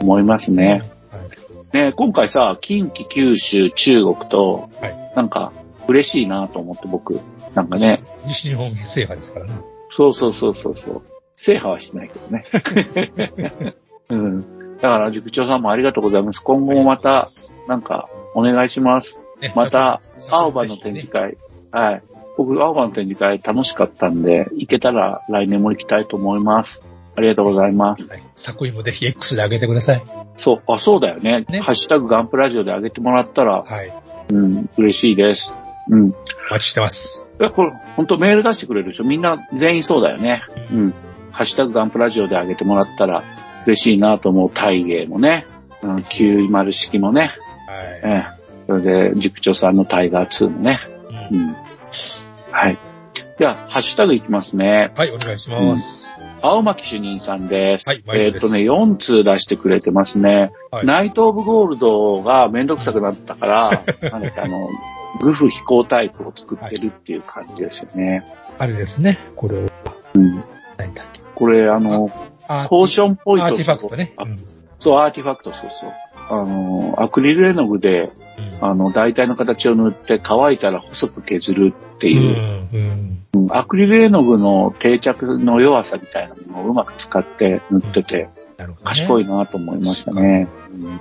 [0.00, 0.82] 思いますね。
[1.10, 1.18] は
[1.72, 1.76] い。
[1.76, 5.52] ね、今回さ、近畿、九州、中国とはい、なんか、
[5.88, 7.20] 嬉しいなと思って僕、
[7.54, 9.52] なんかね、西日本制覇ですからね。
[9.90, 11.02] そうそうそうそうそう、
[11.36, 12.44] 制覇はしないけどね。
[14.10, 14.76] うん。
[14.76, 16.40] だから、塾長さんもありがとうございます。
[16.40, 17.28] 今後もまた、
[17.68, 19.20] なんか、お願いします。
[19.40, 21.36] ねまた、作青葉の展示会。
[21.72, 22.02] はい。
[22.36, 26.86] 僕、青葉の展示会楽しかったんで、行けたら来年も行きたいと思います。
[27.16, 28.10] ありがとうございます。
[28.10, 30.02] はい作品もぜひ X で上げてください。
[30.36, 31.44] そう、あ、そうだよね。
[31.48, 33.92] ねハッシュタグガンプラジオで上げてもらったら、はい。
[34.30, 35.52] うん、嬉しいです。
[35.90, 36.10] うん。
[36.10, 37.26] お待ちしてます。
[37.38, 40.42] いや、これ、本当メール出してくれる人みんな全員そうだよね。
[40.72, 40.94] うん。
[41.32, 43.22] ハッシュタグガンプラジオで上げてもらったら
[43.66, 45.44] 嬉しいなと思う大芸もね。
[45.82, 47.30] うん、90式もね。
[47.70, 48.00] はい。
[48.02, 48.40] ええ。
[48.66, 50.80] それで、塾長さんのタイガー2もね。
[51.30, 51.56] ううんん。
[52.50, 52.78] はい。
[53.38, 54.92] では、ハッシュタグいきますね。
[54.96, 56.08] はい、お願いします。
[56.42, 57.88] 青巻主任さんです。
[57.88, 60.52] はいえーっとね、4通出してくれてますね。
[60.70, 63.70] はいナイト・オブ・ゴールドがめんどくさくなったから、
[64.10, 64.68] なんかあの、
[65.20, 68.24] グフ飛行タイプを作ってるっていう感じですよね。
[68.58, 69.66] あれですね、これを、
[70.14, 70.42] うん。
[71.34, 72.10] これ、あの、
[72.48, 74.12] アポーションポイントアーティファクトね。
[74.16, 74.38] あうん
[74.80, 75.90] そう、アーティファクト、そうそう。
[76.30, 78.12] あの、アクリル絵の具で、
[78.60, 83.24] うんあの、大体の形を塗って乾いたら細く削るってういう、ん、うん。
[83.34, 88.96] うんアクリル絵の具の定着の弱さみたいなものをうまく使って塗ってて、なるほど、ね。
[88.96, 90.48] 賢いなと思いましたね。
[90.72, 91.00] うん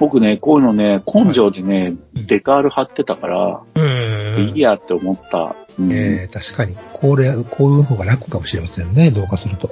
[0.00, 4.48] 僕ね、こういうのね、根性でね、うんデカール貼ってたから、うん。
[4.50, 5.54] いいやって思った。
[5.78, 9.70] うんえー、確かに、これ、こういう方が楽かもしれませんね、動画すると。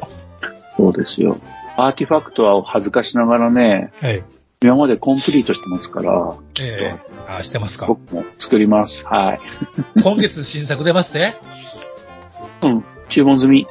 [0.77, 1.37] そうですよ。
[1.77, 4.23] アーティファクトは恥ずかしながらね、はい。
[4.63, 7.87] 今までコンプリートしてますから、えー、あ、してますか。
[7.87, 9.07] 僕も作ります。
[9.07, 9.41] はい。
[10.03, 11.37] 今月新作出ますね。
[12.63, 12.85] うん。
[13.09, 13.67] 注文済み。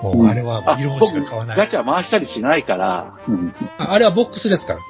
[0.00, 1.56] もう、あれはあ、色し僕、か買わない。
[1.56, 3.52] ガチャ回したりしないから、うん。
[3.78, 4.80] ああれはボックスですから。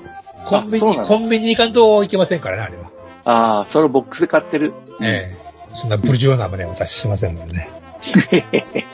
[0.45, 2.91] コンビニ、コンビニに行かんといけませんからね、あれは。
[3.25, 4.75] ああ、それボックスで買ってる。
[5.01, 7.71] ええそんなブルジョアなもね、お出ししませんのでね。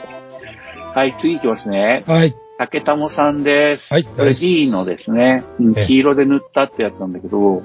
[0.95, 2.05] はい、次行きますね。
[2.07, 2.33] はい。
[2.61, 3.91] 竹玉さんです。
[3.91, 5.43] はいこれ D のですね、
[5.87, 7.63] 黄色で塗ったってやつなんだけど、うん。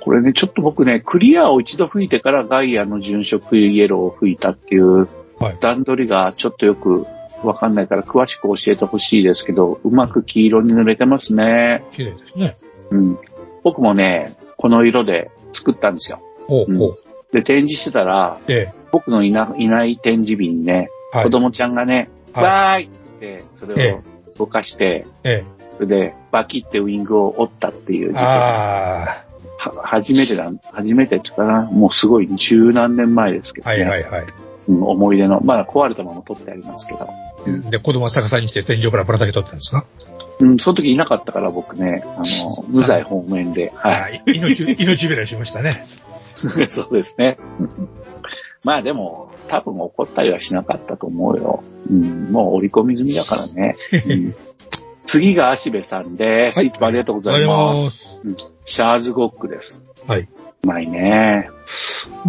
[0.00, 7.06] これね、ちょっと僕ね、クリアを一度吹いてからガイアの純色イエローを吹いたっていうはい段取りがちょっとよく
[7.42, 11.84] わかんないから詳しく教えてほしいですけど、うまく黄色に塗れてますね。
[11.92, 12.56] 綺麗ですね。
[12.90, 13.18] うん。
[13.62, 16.22] 僕もね、この色で作ったんですよ。
[16.46, 16.98] ほうほう。
[17.30, 21.24] で、展示してたら、え僕のいないない展示日にね、えはい。
[21.26, 24.02] 子供ちゃんがね、はいわーいって、そえれを
[24.38, 25.44] 動かして、え
[25.76, 28.24] それで、バキってウィングを折ったっていうえ事件。
[28.26, 29.24] あ
[29.58, 33.84] は初めてだ、初めてっていうかな、もうすごい十何年前ですけあ、ど、ね。
[33.88, 34.24] はいはいはい。
[34.68, 37.08] うん思い出の、まだ壊れたまま取ってありますけど。
[37.70, 39.84] で、子供は逆さにして天井からぶら下げとったんですか？
[40.40, 44.22] うん、その時いなかったから僕ね、あの、無罪方面で、はい。
[44.24, 44.38] い。
[44.38, 45.86] 命、命拾いしましたね。
[46.36, 46.48] そ
[46.88, 47.38] うですね。
[48.62, 51.62] まあでも、多分怒ったりはしなかったと思うよ。
[51.90, 53.76] うん、もう折り込み済みだからね。
[54.06, 54.34] うん
[55.04, 56.60] 次が足部さんです。
[56.60, 57.82] はいいつもありがとうございありがとうございま。
[57.82, 58.20] ますす。
[58.24, 59.84] うんシャーズゴックです。
[60.06, 60.28] はい。
[60.62, 61.50] うまいね。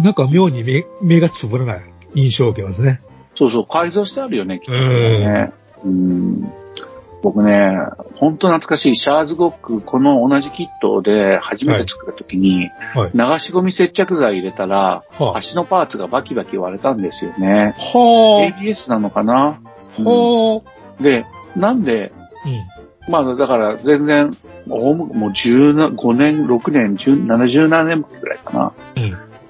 [0.02, 1.84] なんか妙に目目がつぶらない
[2.14, 3.00] 印象を受けますね。
[3.34, 5.52] そうそう、改造してあるよね、きっとうね。
[5.84, 6.52] うん。
[7.24, 7.74] 僕ね、
[8.16, 13.12] ほんと懐かしいシャーズゴック、この同じキットで初めて作った時に、はい。
[13.14, 17.74] 流し込み接着剤入れたら、はあ、足のパーツがバキバキ割れたんですよね。
[17.78, 19.58] は ABS なのかな、
[19.98, 20.02] あ。
[20.02, 20.62] は
[21.00, 21.02] あ。
[21.02, 21.24] で、
[21.56, 22.12] なんで、
[22.44, 23.10] うん。
[23.10, 28.72] まあだから全然、もうもう15年、6年、10 70年ぐらいかな。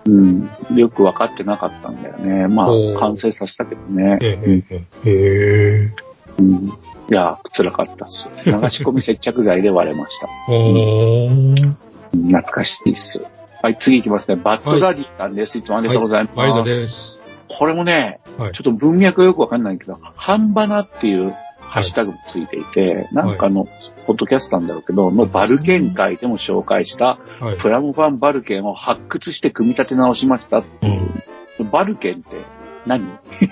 [0.07, 0.49] うん。
[0.71, 0.77] うん。
[0.79, 2.47] よく分かってなかったんだよね。
[2.47, 4.19] まあ、完成させたけどね。
[4.23, 6.14] ええ、ええ、ええ。
[6.39, 6.67] うん。
[6.67, 6.71] い
[7.09, 8.29] や、辛かったっす。
[8.45, 10.29] 流し込み接着剤で割れました。
[10.49, 11.29] おー。
[11.29, 11.77] うん
[12.15, 13.27] 懐かしいっす。
[13.63, 14.37] はい、次行きますね。
[14.37, 15.59] バッドダディさんです。
[15.59, 16.37] いつもありがとうございます。
[16.37, 17.19] ワイドです。
[17.49, 23.67] これもね、はいちょっと文脈がよくわかんないけど、半ばなっていうハッシュタグもついていて、なんかの、
[24.07, 27.57] ポッドキャストなんだろうけど、のバルケン会でも紹介した、はい。
[27.57, 31.65] プラモファンバルケンを発掘して組み立て直しましたっていう。
[31.71, 32.45] バルケンって
[32.87, 33.07] 何？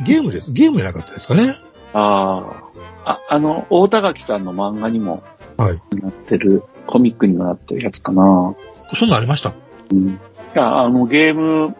[0.05, 0.53] ゲームです。
[0.53, 1.57] ゲームじゃなかったですかね。
[1.95, 2.63] あ
[3.05, 5.23] あ、あ、あの、大田垣さんの漫画にも
[5.57, 5.81] はい。
[5.97, 8.55] なってる、コミックにもなってるやつかな。
[8.99, 9.53] そんなんありました？
[9.93, 10.09] うん。
[10.09, 10.19] い
[10.55, 11.75] や、あの、ゲーム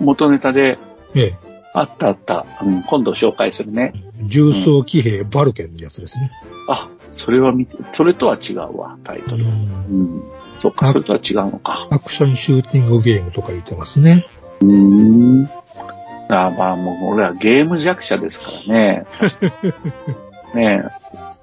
[0.00, 0.78] 元ネタで、
[1.14, 1.34] ええ。
[1.74, 2.46] あったあった。
[2.62, 3.92] うん、今度紹介するね。
[4.22, 6.30] 重装騎兵バルケンのやつですね。
[6.68, 9.44] あ、それは見て、それとは違うわ、タイトル。
[9.44, 10.22] うん。
[10.58, 11.86] そっか、あそれとは違うのか。
[11.90, 14.26] アクションシューティングゲームとか言ってますね。
[14.60, 15.50] うーん。
[16.32, 19.06] あーまあもう俺はゲーム弱者ですからね。
[20.54, 20.84] ね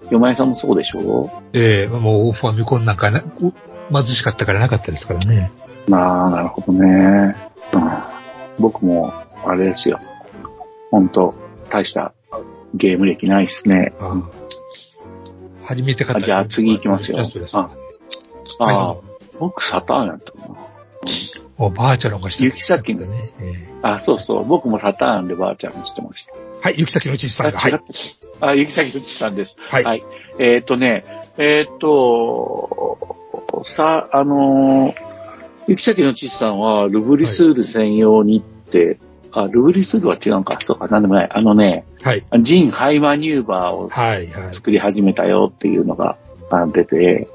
[0.10, 0.14] え。
[0.14, 1.30] よまえさんもそうでしょ？
[1.54, 3.54] ええもうファミコンなんかな、う
[3.92, 5.52] 貧しかったからなかったですからね。
[5.90, 7.36] まあ、なるほどね。
[7.74, 7.92] うん、
[8.60, 9.14] 僕も、
[9.46, 10.00] あれですよ。
[10.92, 11.34] 本当
[11.70, 12.14] 大した
[12.74, 13.94] ゲーム歴ないっすね。
[14.00, 14.22] ああ
[15.66, 16.24] 初めて買った。
[16.24, 17.20] あじゃあ次行きますよ
[17.54, 17.70] あ
[18.60, 18.96] あ、
[19.40, 20.56] 僕サターンやったかな。
[21.58, 23.32] もうバーチャルがして雪崎のね。
[23.40, 24.46] ええあ、そうそう。
[24.46, 26.34] 僕もサターンでバーチャルにしてました。
[26.62, 27.60] はい、雪崎のうちさあ、んが。
[27.60, 27.82] はい。
[28.42, 29.58] あ、雪崎うちさんです。
[29.60, 30.04] はい
[30.40, 31.04] えっ、とね、
[31.38, 33.00] えっ、と、
[33.66, 34.96] さ、あのー、
[35.68, 39.00] 雪崎のちさんは、ルブリスール専用にって、
[39.32, 41.30] あ、ルブリスールは違うか、そうか、なんでもない。
[41.32, 42.24] あのね、はい。
[42.42, 44.54] ジン・ハイマニューバーをはい、はい。
[44.54, 46.18] 作り始めたよっていうのが
[46.52, 47.28] あ出て、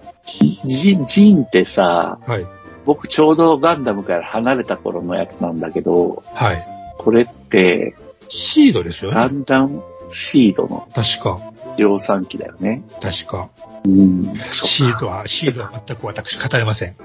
[0.65, 2.47] ジン、ジンってさ、はい。
[2.85, 6.67] 僕ちょうどガンダムから離れた頃のやつなんだけど、はい。
[6.99, 7.95] これって、
[8.29, 9.37] シードですよラね。
[9.39, 11.41] ンダムシードの確か。
[11.77, 12.83] 量産機だよね。
[13.01, 13.51] 確か。
[13.85, 14.25] うん。
[14.51, 16.97] シードは、シードは全く私語れません。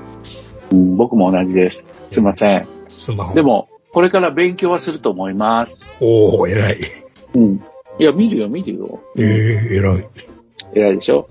[0.72, 1.86] うん僕も同じです。
[2.10, 2.68] すいません。
[2.88, 3.34] スマホ。
[3.34, 5.88] で、も、これから勉強はすると思います。
[6.02, 6.80] おー、偉い。
[7.36, 7.64] うん。
[8.00, 9.00] いや、見るよ、見るよ。
[9.18, 10.08] ええ偉い。
[10.74, 11.30] 偉いでしょ？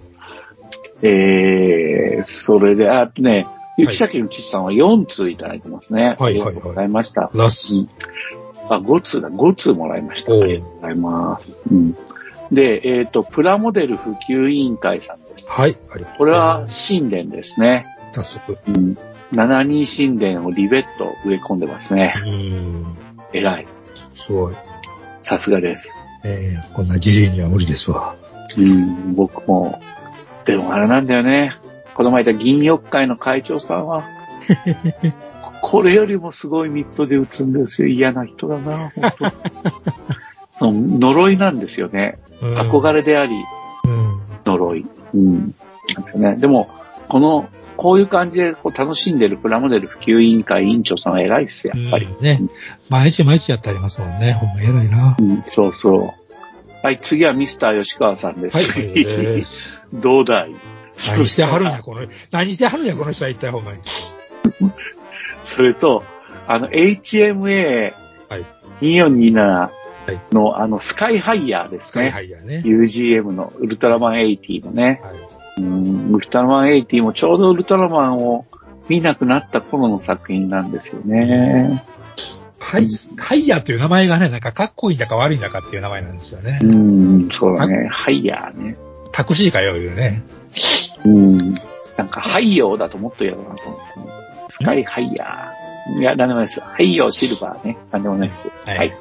[1.03, 6.17] えー、それで、あとね、ゆきさきのちさんは4通いただいてますね。
[6.19, 7.31] はいはいはいありがとうございました。
[7.35, 7.75] ラス。
[7.75, 7.89] うん
[8.69, 10.33] あ、5通だ、5通もらいました。
[10.33, 11.61] ありがとうございます。
[11.71, 11.97] うん。
[12.53, 15.51] で、えっ、と、プラモデル普及委員会さんです。
[15.51, 15.79] はい。
[15.91, 17.87] ありがとうこれございまは神殿ですね。
[18.13, 18.59] す、早速。
[18.69, 18.99] うん。
[19.33, 22.21] 72神殿をリベット植え込んでますねう。
[22.27, 22.99] ーん。
[23.33, 23.67] 偉い。
[24.15, 24.55] すごい。
[25.23, 26.05] さすがです。
[26.25, 28.17] ええこんなじじいには無理ですわ。
[28.57, 29.81] うん、僕も。
[30.45, 31.53] でもあれなんだよね。
[31.97, 34.05] この前いた銀翼会の会長さんは、
[35.43, 37.89] こ これよりもすごい密度で打つんですよ。
[37.89, 39.13] 嫌な人だな、本
[40.61, 42.19] 当うん呪いなんですよね。
[42.43, 43.35] うん憧れであり、
[43.87, 44.21] うん。
[44.45, 44.87] 呪い。
[45.15, 45.33] うん。
[45.35, 45.55] なんで
[46.05, 46.37] すよね。
[46.37, 46.69] でも、
[47.09, 52.07] この、こういう感じでこう楽しんでるプラモデル普及委員会委員長さんは偉いっす、やっぱり。
[52.07, 52.43] うんね。
[52.91, 54.33] 毎日毎日やってありますもんね。
[54.35, 55.17] ほんま偉いな。
[55.19, 56.11] うん、そうそう。
[56.83, 58.51] はい、次はミスター吉川さんではい。
[58.61, 58.79] す。
[58.79, 59.45] ありがとうござい
[59.95, 60.55] どうだい？
[61.09, 63.81] 何してはるんや、この、何してはるんや、この人は一体ほんまに。
[65.43, 66.03] それと、
[66.47, 67.93] あの、HMA
[68.29, 68.47] はい。
[68.81, 69.71] 2427
[70.33, 72.11] の、あの、スカイハイヤーですスカイね。
[72.11, 72.63] ハイヤーね。
[72.65, 75.01] UGM のウルトラマン80のね。
[75.03, 75.17] はい。
[75.59, 78.47] うん、ウルトラマン80もちょうどウルトラマンを
[78.89, 81.85] 見なくなった頃の作品なんですよね。
[82.59, 86.67] ハイ、ハイヤーという名前がね、なんかかっこいいんだか悪いんだかっていう名前なんですよねう。
[86.67, 87.89] ん、そうだね。
[87.89, 88.77] ハイヤーね。
[89.13, 90.23] タクシーかよ、いうね。
[91.05, 91.55] うん。
[91.97, 93.85] なんか、ハイヨーだともっと嫌だなと思って。
[94.49, 96.01] スカイハイヤー。
[96.01, 96.61] いや、なんでもないです。
[96.61, 97.79] ハイヨーシルバーね。
[97.93, 98.51] なんでもないです。
[98.65, 98.97] はいはい。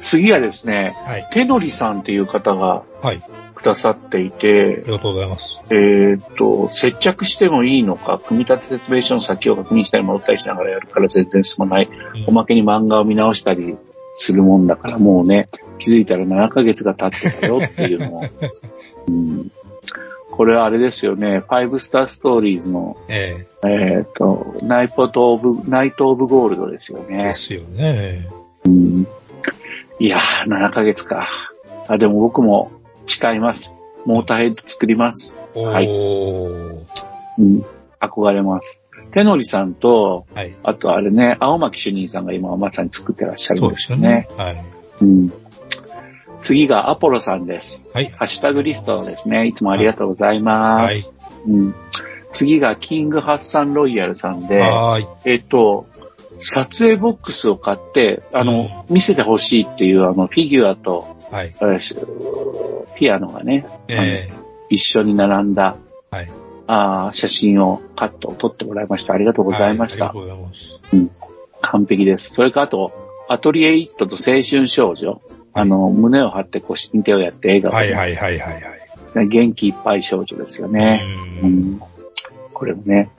[0.00, 1.28] 次はですね、はい。
[1.32, 3.22] 手のりさんっていう方がはい。
[3.54, 5.60] くださっていてあ、りがとうございます。
[5.70, 11.90] えーっと、接着してもいいのか、組み立て説明書の先を確認したり戻ったりしながらやるから全然進まない。
[12.28, 13.76] おまけに漫画を見直したり
[14.14, 15.48] するもんだから、もうね、
[15.80, 18.22] 気づいたら7ヶ月が経ってたよっていうのを。
[19.08, 19.50] うん、
[20.30, 27.34] これはあれですよね、ファイブスターストーリーズの、ええっ、と、ナイトオブ、ナイトオブゴールドですよえでね。
[27.34, 28.28] すよね。
[28.64, 29.06] うん
[30.00, 31.28] いやー、7ヶ月か。
[31.88, 32.70] あ、でも僕も
[33.06, 33.74] 誓います。
[34.04, 35.40] モーターヘッド作ります。
[35.56, 37.64] はいうん。
[38.00, 38.80] 憧れます。
[39.12, 40.54] 手のりさんと、はい。
[40.62, 44.28] あとあれね、青巻主任さんが今まさに作ってらっしゃるそうでんですよね。
[44.28, 44.44] すよね。
[44.44, 44.64] はい。
[45.00, 45.32] うん。
[46.42, 47.86] 次がアポロさんです。
[47.92, 48.10] はい。
[48.10, 49.46] ハッシュタグリストですね。
[49.46, 51.18] いつもありがとうございます。
[51.46, 51.74] うん。
[52.32, 55.06] 次がキングハッサンロイヤルさんで、はーい。
[55.24, 55.86] えっと、
[56.40, 61.54] 撮影ボックスを買って、あの、見せてほしいっていうあの、フィギュアと、はい。
[62.96, 64.30] ピアノがね、え
[64.70, 65.76] 一緒に並んだ、
[66.12, 66.30] えはい。
[66.66, 69.14] あー写真をカットを撮ってもらいました。
[69.14, 70.06] ありがとうございました。
[70.06, 71.28] はいありがとうございます。
[71.60, 72.34] 完璧です。
[72.34, 72.92] それからあと、
[73.28, 75.20] アトリエイットと青春少女。
[75.60, 79.28] あの、胸を張って腰に手をやって映画をはいはいはいはいはい。
[79.28, 81.02] 元気いっぱい少女ですよね。
[81.42, 81.82] ううんん。
[82.52, 83.10] これもね、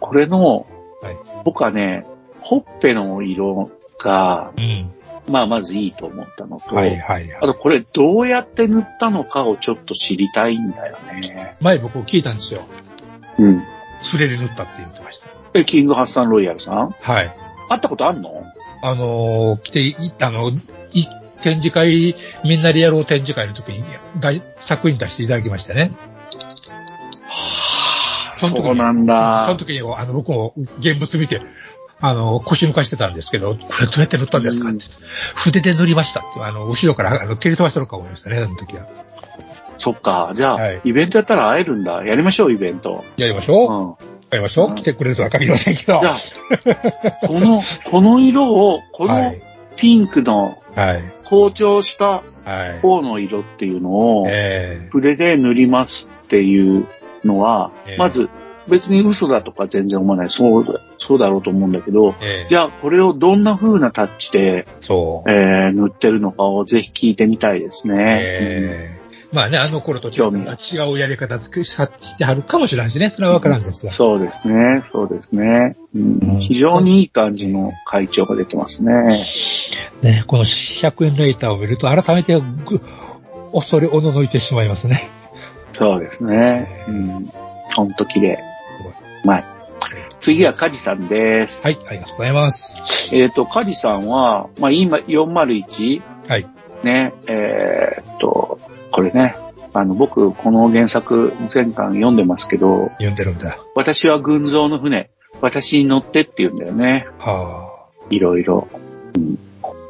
[0.00, 0.66] これの、
[1.02, 2.04] はい僕はね、
[2.40, 4.92] ほっぺの色が、うん。
[5.28, 7.36] まあまずいいと思ったのと、はいはいはい。
[7.36, 11.56] あとこれどうやって塗ったのかをちょっと知りたいんだよね。
[11.60, 12.62] 前僕聞いたんですよ。
[13.38, 13.62] うん。
[14.02, 15.26] スレで塗ったって言ってました。
[15.54, 16.90] え、キングハッサンロイヤルさん？
[17.00, 17.34] はい。
[17.68, 18.44] 会ったことあんの？
[18.82, 21.06] あのー来てい、あの、い、
[21.46, 23.84] 展示会、みんなでやろう展示会の時に、
[24.18, 25.92] 大作品出していただきましたね。
[28.36, 29.56] その時にそうなんそのだ。
[29.56, 31.40] 時に、あの、僕も現物見て、
[32.00, 34.86] あの、腰抜かしてたんですけど、これどうやって塗ったんですかって。
[35.36, 38.88] 筆で塗りましたって、あの、後ろから、あの、蹴り飛ばしたのか思いましたね、あの時は。
[39.76, 40.32] そっか。
[40.34, 42.04] じゃあ、はいイベントやったら会えるんだ。
[42.04, 43.04] やりましょう、イベント。
[43.16, 43.72] やりましょう。
[43.72, 44.16] うん。
[44.30, 44.74] やりましょう。
[44.74, 46.00] 来てくれるとは限りませんけど。
[46.00, 49.42] じゃあ、この、この色を、このはい。
[49.76, 51.02] ピンクのはい。
[51.24, 52.80] 紅潮したはい。
[52.80, 56.86] 方の色っていうのを、え筆で塗りますっていう
[57.24, 58.28] のは、ええまず
[58.68, 60.30] 別に嘘だとか全然思わない。
[60.30, 64.66] そうだ、そうだろうと思うんだけど、ー、えー、じゃあこれをどんな風なタッチで。
[65.28, 68.18] えー塗ってるのかをぜひ聞いてみたいですね。
[68.20, 68.95] えー
[69.36, 70.22] まあね、あの頃と違
[70.90, 73.10] うやり方つくししてはるかもしれないしね。
[73.10, 73.92] それはわからんですが。
[73.92, 78.94] そうですね、そうですね、うんうん非常にいい感じの会長が出てますね。
[80.00, 82.80] ね、この100円レーターを見ると改めてぐ
[83.52, 85.10] 恐れおののいてしまいますね。
[85.74, 86.86] そうですね。
[86.88, 87.30] うん。
[87.74, 88.38] ほんと綺麗。
[89.22, 89.44] うまい。
[90.18, 91.62] 次はカジさんです。
[91.62, 93.14] はい、ありがとうございます。
[93.14, 96.46] えっ、と、カジさんは、まあ、今、401、はい。
[96.82, 98.55] ね、えーっと、
[98.96, 99.36] これね、
[99.74, 103.58] あの、僕、この原作、前巻読んでますけど、読んでるんだ。
[103.74, 105.10] 私は群像の船、
[105.42, 107.06] 私に乗ってって言うんだよね。
[107.18, 107.74] は
[108.08, 108.66] いろいろ。
[109.14, 109.36] うん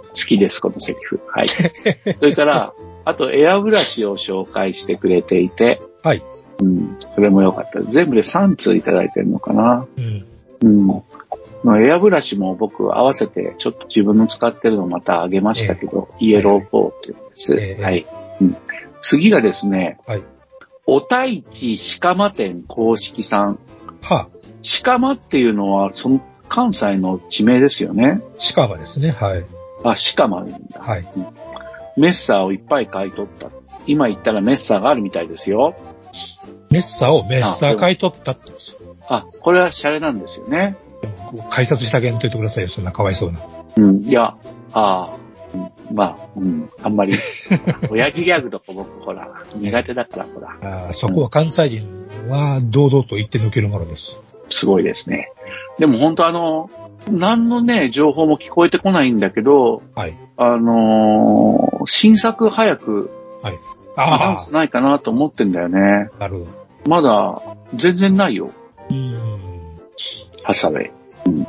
[0.09, 1.21] 好きです、このセリフ。
[1.29, 1.49] はい。
[2.19, 2.73] それから、
[3.05, 6.09] あと、エアブラシを紹介してくれていて、あ。
[6.09, 6.23] はい。
[6.63, 7.83] うん、それも良かった。
[7.83, 9.87] 全部で3通いただいてるのかな。
[9.97, 10.25] うん。
[10.65, 10.87] うん。
[11.63, 17.55] まあエアブラシも僕合わせてちょっと自分の使ってるのまたあげましたけど、イエロー4っていうんです。
[17.57, 18.07] ええはい、
[18.41, 18.57] うん。
[19.03, 20.23] 次がですね、はい。
[20.87, 23.59] おたいち鹿間店公式さん。
[24.03, 24.29] は
[24.83, 28.21] 鹿間っていうのは、その関西の地名ですよね。
[28.23, 29.11] あ、鹿はですね。
[29.11, 29.45] はい。
[29.85, 30.81] あ、鹿間なんだ。
[30.81, 31.09] はい。
[31.97, 33.51] メッサーをいっぱい買い取った。
[33.87, 35.77] 今言ったらメッサーがあるみたいですよ。
[36.71, 38.53] メッサーをメッサー買い取ったって。
[39.09, 40.77] あ、これはシャレなんですよね。
[41.51, 42.69] 改札したけんと言ってくださいよ。
[42.69, 43.41] そんなかわいそうな。
[43.77, 44.37] うん、いや、
[44.73, 45.26] ああ、うん
[45.93, 47.15] まあ、うん、あんまり、
[47.91, 50.57] 親父ギャグとか僕ほら、苦手だからほら、
[50.87, 54.23] あーそこは関西人は堂々と言って抜けるものです。
[54.49, 55.31] すごいですね。
[55.79, 56.71] でも本当あの、
[57.11, 60.17] 何のね、情報も聞こえてこないんだけど、はい。
[60.37, 63.11] あのー新作早く
[63.97, 66.11] アナウンあスないかなと思ってんだよね。
[66.19, 66.47] あ、なるほど。
[66.87, 67.43] まだ、
[67.75, 68.51] 全然ないよ、
[68.91, 69.19] うん。
[70.43, 70.91] ハサウェイ。
[71.27, 71.41] うん。
[71.41, 71.47] い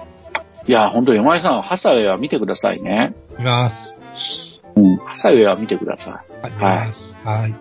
[0.67, 3.13] や、本当山井さん、ハサウェイは見てくださいね。
[3.37, 3.96] 見ます。
[4.75, 6.61] うん、ハサウェイは見てください。
[6.61, 6.87] はい。
[7.27, 7.55] はい。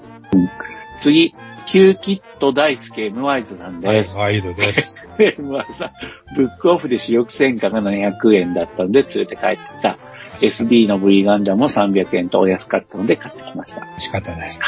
[0.98, 1.34] 次、
[1.66, 4.18] キューキット大輔 M ワイズさんはい、です。
[4.18, 4.96] ワイドです。
[5.18, 5.90] M ワイズさん、
[6.36, 9.98] ブックオフで主力戦果が700円だったので連れて帰ってきた。
[10.38, 13.86] SD の V ガンダムも300円とお安かったので買ってきました。
[13.98, 14.60] 仕方ないです。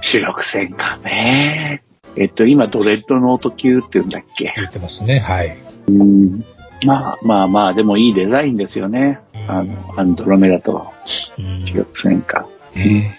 [0.00, 1.82] 主力戦果ね。
[2.16, 4.52] えっと、今、ドレッドノート級って言うんだっけ？
[4.56, 5.18] 言ってますね。
[5.18, 5.58] はい。
[5.88, 6.44] うん。
[6.86, 9.20] まあまあまあ、でもいいデザインですよね。
[9.48, 10.92] あの、アンドロメダと
[11.38, 12.46] うん主力戦果。
[12.74, 13.10] え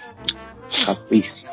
[0.86, 1.50] かっこいいっす。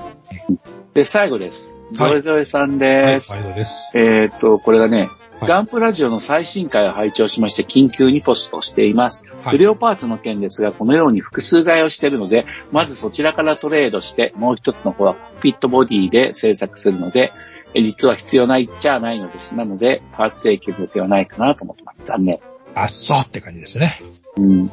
[0.94, 1.74] で、最後です。
[1.92, 3.32] ゾはいエゾエさんえはい、です。
[3.32, 3.90] ワイドです。
[3.94, 5.08] えーっと、これがね、はい
[5.48, 9.24] ガンプラジオの最新回を拝聴しまして、緊急にポストしています。
[9.42, 19.54] はい不良パーツの件ですが、このように複数買いをしているので、まずそちらからトレードして、もう一つの方はコックピットボディで製作するので、え実は必要ないっちゃないのです。
[19.54, 22.04] なので、パーツ請求の予定はないかなと思ってます。
[22.04, 22.38] 残念。
[22.74, 24.00] あっそうって感じですね。
[24.36, 24.70] うん。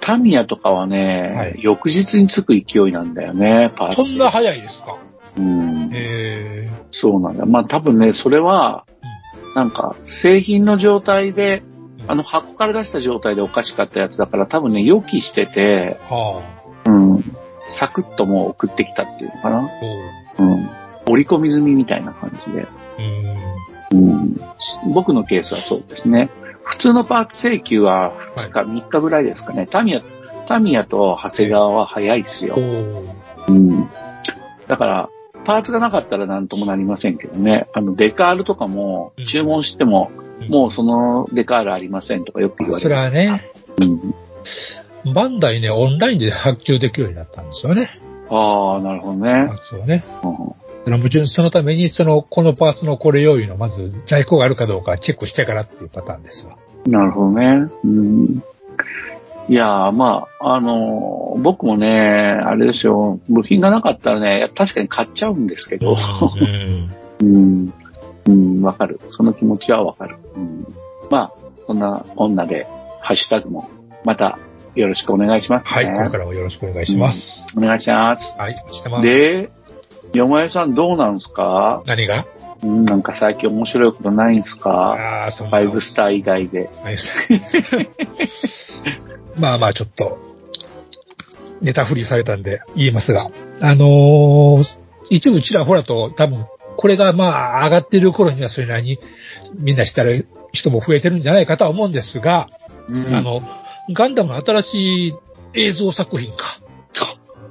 [0.00, 4.02] タミヤとかはね、はい翌日につく勢いなんだよね、パーツ。
[4.02, 4.98] そんな早いですか？
[5.36, 5.90] うん。
[5.92, 7.46] えそうなんだ。
[7.46, 8.86] まあ多分ね、それは、
[9.54, 11.62] なんか、製品の状態で、
[12.06, 16.42] あの箱から出した状態でおかしかったやつだから多分ね、予期してて、ー、は
[16.86, 17.36] うん。
[17.66, 19.68] サクッともう送ってきたっていうのかな。
[21.08, 21.14] あ、おううん。
[21.14, 22.66] 折り込み済みみたいな感じで。
[23.92, 24.10] うん。
[24.10, 24.40] うん。
[24.92, 26.30] 僕のケースはそうですね。
[26.62, 29.66] 普通のパーツ請求は2日、3日ぐらいですかね。
[29.68, 30.02] タミヤ、
[30.46, 32.60] タミヤと長谷川は早いですよお。
[32.60, 33.04] う
[33.48, 33.88] うん。
[34.66, 35.08] だから、
[35.44, 37.68] パーツがなかったら何ともなりませんけどね。
[37.72, 40.10] あの、デカールとかもうん注文しても、
[40.48, 43.00] もうそのデカールありませんとかよく言われそれる。
[43.00, 43.50] はね、
[45.06, 47.98] うん、バンダイね、オンラインで発注できるようになったんですよね。
[48.30, 49.54] ああ、なるほどねパ。
[49.54, 50.04] ーツをね。
[50.22, 50.57] うん
[50.88, 56.56] そのもちろんそのために、その、このパーツのこれ用意の、まず在庫があるかどうかチェックしてからっていうパターンですわ。
[56.86, 57.70] なるほどね。
[57.84, 58.42] うん、
[59.50, 66.90] いやー、まあ、あのー僕もね、あれですよ、部品がなかったらね、確かに買っちゃうんですけど、うん。
[67.20, 67.72] うん、
[68.26, 68.98] うん、わかる。
[69.10, 70.16] その気持ちはわかる。
[70.36, 70.66] うん、
[71.10, 71.32] まあ、
[71.66, 72.66] そんな女で、
[73.02, 73.68] ハッシュタグも、
[74.04, 74.38] また、
[74.74, 75.70] よろしくお願いします、ね。
[75.70, 77.44] はい、これからもよろしくお願いします。
[77.56, 78.34] お願いします。
[78.38, 79.02] はい、してます。
[79.02, 79.50] で、
[80.14, 81.82] 山江さんどうなんすか？
[81.86, 82.26] 何が？
[82.62, 84.70] うんなんか最近面白いことないんすか？
[84.70, 85.58] ああ、そんな。
[85.58, 86.68] ファイブスター以外で。
[86.82, 86.96] はい
[89.36, 90.18] まあまあ、ちょっと、
[91.60, 93.30] ネタ振りされたんで言いますが、
[93.60, 94.78] あのー
[95.10, 96.44] 一部ちらほらと多分、
[96.76, 98.98] これがまあ上がってる頃にはそれなりに
[99.58, 102.48] みんなしたる人も増えてるんじゃないかとは思うんですが、
[102.90, 103.40] うんあの、
[103.92, 105.14] ガンダムの新しい
[105.54, 106.58] 映像作品か。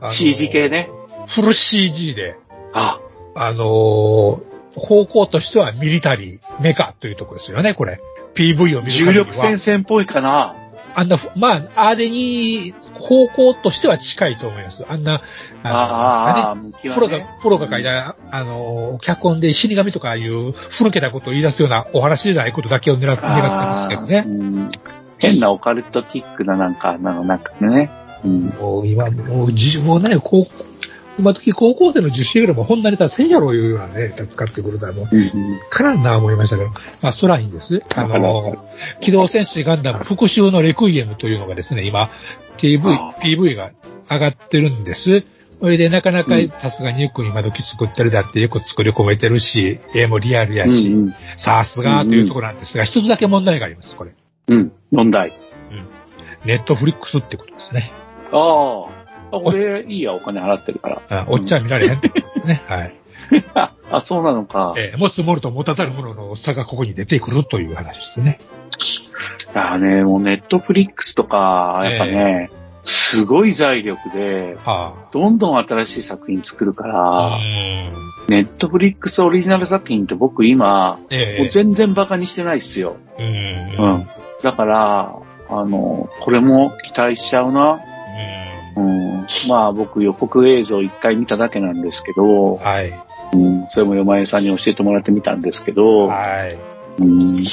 [0.02, 0.90] あの CG 系ね。
[1.28, 2.36] フル CG で、
[2.78, 3.00] あ、
[3.36, 4.48] あのー
[4.78, 8.00] 方向としてはミリタリー、メカというところですよね、これ。
[8.36, 10.56] PV を見る重力戦線っぽいかな。
[10.94, 14.84] あんなふ、まあ、あれに、方向としては近いと思います。
[14.88, 15.22] あんな、
[15.64, 24.30] ああ、あの、向きはプロがね。、プロが書いた、あの、脚本で死神とかいう、ふぬけたことを言い出すようなお話じゃないことだけを狙って、狙ってますけどねう。
[24.30, 24.72] ん
[25.20, 27.92] 変なオカルトティックななんか、なの、なんかね。
[28.24, 28.46] うん。
[28.60, 30.52] もう今、もう、じもうね、高校、
[31.18, 35.08] 今時高校生の受験よりも本なネタせんやろいうようなね、使ってくるだろう。
[35.12, 36.70] うんうんからんな思いましたけど、
[37.02, 37.82] まあ、ストラインです。
[37.96, 38.68] あの、
[39.02, 42.12] 機動戦士ガンダム復讐のレクイエムというのがですね、今、あ、
[42.58, 43.72] PV が
[44.10, 45.26] 上がってるんです。
[45.60, 54.14] それでなかなかうんさすがによく今時作ってるだってよく作り込めてるし、絵もリアルやうし、んさすがというところなんですが、一つだけ問題があります、これ。
[54.50, 54.58] うん。
[54.58, 54.72] うん。
[54.92, 55.34] 問題。
[56.46, 57.92] ネットフリックスってことですね。
[58.32, 58.97] ああ。
[59.32, 61.02] 俺、いいや、お金払ってるから。
[61.10, 62.64] あおっちゃん見られへんってことですね。
[62.68, 62.94] はい。
[63.92, 64.74] あ、そうなのか。
[64.78, 68.38] えー持つものと持たざるものの差がここに出てくるという話ですね。
[69.54, 72.52] ああね、もうネットフリックスとか、やっぱね、
[72.84, 76.90] すごい財力で、はどんどん新しい作品作るかあ。
[77.32, 77.40] ら、ん。
[78.30, 82.98] ネットフリックスオリジナル作品って僕今、えもう全然バカにしてないっすよ。
[83.18, 83.82] えう。
[83.88, 84.08] ん。
[84.44, 85.16] だから、
[85.50, 87.80] あの、これも期待しちゃうな。
[88.78, 89.26] うん。
[89.48, 92.94] まあ僕予告映像一回見ただけなんですけど、はい。
[93.34, 93.68] うん。
[93.74, 96.58] それも山江さんに教えてもらってみたんですけど、はい。
[97.02, 97.46] うん。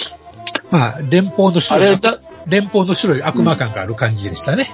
[0.70, 4.70] まあ、連邦のあ白い、れだ、連邦の白い悪魔感がある感じでしたね。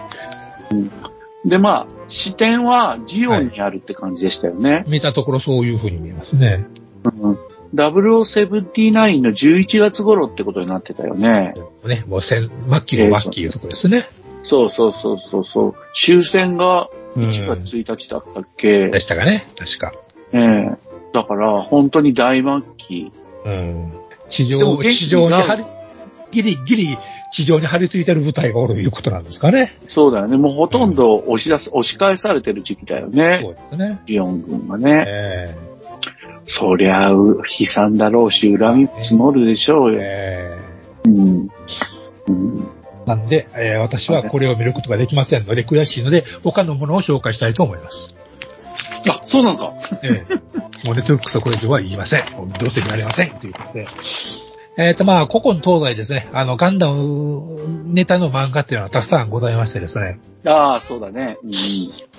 [1.45, 4.85] でまあ、視点はジオンにあるって感じでしたよね。
[4.89, 6.67] 見たところそういう風に見えますね。
[7.05, 7.39] うん。
[7.75, 11.55] 0079の11月頃ってことになってたよね。
[11.85, 14.09] ね、もう戦、末期の末期いうところですね。
[14.43, 15.75] そうそうそうそうそう。
[15.95, 19.93] 終戦がうん1月1日だったっけ、でしたかね、確か。
[20.33, 23.13] ええだから、本当に大末期。
[23.45, 23.93] うん。
[24.29, 25.65] 地上、地上にが張り、
[26.31, 26.99] ギリギリ
[27.33, 29.77] 地上に張り付いてる部隊がおるいうことなんですかね。
[29.89, 30.37] そうだよね。
[30.37, 33.45] もうほとんど押し出す、押し返されてる時期だよそね。
[33.53, 34.01] うですね。
[34.07, 35.05] ジオン軍がね。
[35.07, 35.57] え
[36.45, 40.01] そりゃ、う悲惨だろうし、恨み積もるでしょうえよ。
[40.03, 40.59] え
[41.07, 41.49] うん。
[42.29, 42.69] うん。
[43.13, 48.15] えなんで、えー私はこれを見ることができませんので、悔しいので、他のものを紹介したいと思います。
[49.09, 49.75] あ、そうなのか。
[50.03, 50.35] ええ
[50.87, 52.25] もうネットフリックスはこれ以上は言いません。
[52.59, 53.31] どうせ見られません。
[53.39, 53.87] ということで。
[54.79, 60.21] えっ、と、まあ、古今東西ですね、あの、ガンダムネタの漫画っていうのはたくさんございましてですね。
[60.47, 61.37] ああ、そうだね。
[61.43, 61.51] うん。
[61.51, 61.57] ま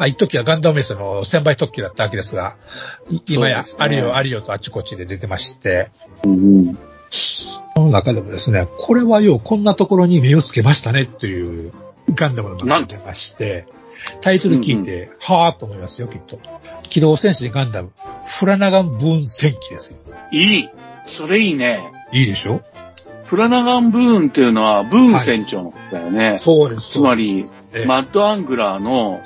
[0.06, 2.58] あ、一時はガンダムメスの1000倍特急だったわけですが、
[3.10, 5.90] い今や、あるよあるよとあっちこっちで出てまして、
[6.24, 6.78] うん。
[7.12, 11.74] その中でもですね、これはようこんなところに目をつけましたねという
[12.14, 13.66] ガンダムの漫画が出まして、
[14.22, 16.40] タイトル聞いて、はぁーと思いますよ、きっと。
[16.90, 17.92] 機動戦士ガンダム、
[18.26, 20.00] フラナガンブーン戦記ですよ。
[20.32, 20.70] いい
[21.08, 21.92] それいいね。
[22.12, 22.62] いいでしょ？
[23.26, 26.38] フラナガン・ブーンっていうのは、ブーン船長のことだよね。
[26.40, 26.92] そうです。
[26.92, 29.22] つまり、ええマッドアングラーの。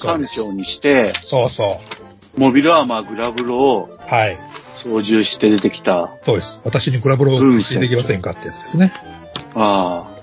[0.00, 1.80] 艦長にして、そうそ
[2.36, 2.40] う。
[2.40, 4.38] モビルアーマーグラブロをはい。
[4.78, 6.16] 操縦して出てきた。
[6.22, 6.60] そうです。
[6.64, 8.92] 私にグラブローをしてできませんかってやつですね。
[9.54, 10.18] ああ。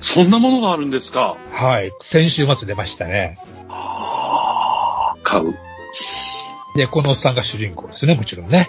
[0.00, 1.36] そんなものがあるんですか？
[1.50, 1.90] はい。
[2.00, 3.38] 先週末出ましたね。
[3.68, 5.54] ああ、買う。
[6.76, 8.68] で、このおっさんが主人公ですね、もちろんね。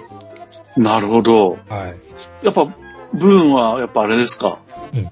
[0.77, 1.57] なるほど。
[1.67, 1.93] は
[2.41, 2.45] い。
[2.45, 2.65] やっぱ、
[3.13, 4.59] ブーンは、やっぱあれですか？
[4.93, 5.11] うん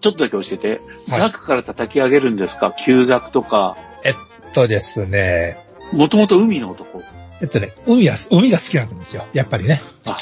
[0.00, 0.68] ちょっとだけ教えて。
[0.68, 0.80] はい
[1.20, 2.72] ザクから叩き上げるんですか？
[2.72, 3.76] 旧ザクとか。
[4.04, 4.14] えっ
[4.52, 7.02] とですね、もともと海の男。
[7.40, 9.26] えっとね、海が、海が好きなんですよ。
[9.32, 9.80] やっぱりね。
[10.06, 10.16] あ、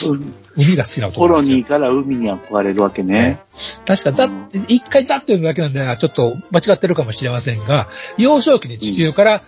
[0.55, 3.41] 海が好きなコロ男なんですよニーから海に憧れるわけね。
[3.87, 4.29] 確か、だ、
[4.69, 7.89] 一回ザっていうだけなんで、ちょっと間違ってるかもしれませんが、
[8.19, 9.43] 幼少期に地球から、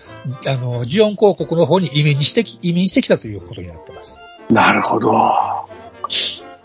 [0.47, 4.17] あの、ジオン公国の方に移民にしてき、移民してきたということになってます。
[4.51, 5.69] なるほど。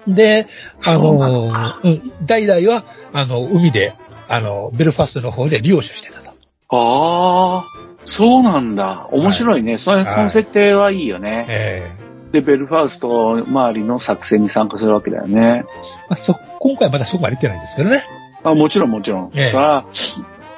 [0.08, 0.48] で、
[0.86, 3.96] あの、うん代々は、あの、海で、
[4.30, 6.32] あの、ベルファストの方で領主してたと。
[6.70, 7.64] ああ、
[8.06, 9.08] そうなんだ。
[9.12, 9.78] 面白いね。
[9.78, 11.46] それ、その設定はいいよね。
[11.50, 11.92] え
[12.32, 15.64] で、ベルファウスト周りの作戦に参加するわけだよね。
[15.66, 15.70] え
[16.10, 18.04] まあ、そ、今回まだそこまで行ってないんですけどね。
[18.44, 19.32] あもちろんもちろん。
[19.36, 19.86] ええそれは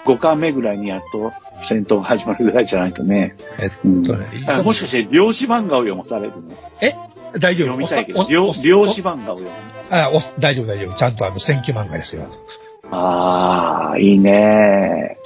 [0.06, 3.36] 5巻目ぐらいにやっと戦闘が始まるぐらいじゃないとね。
[3.60, 6.52] えっうんとね、あもしかして漁師漫画を読まされるの？
[7.40, 7.68] 大丈夫？
[7.70, 9.50] 読みたいけど、漁師漫画を読む。
[9.90, 10.96] あお大丈夫、大丈夫。
[10.96, 12.28] ちゃんとあの、選挙漫画ですよ。
[12.92, 15.18] ああ、いいね。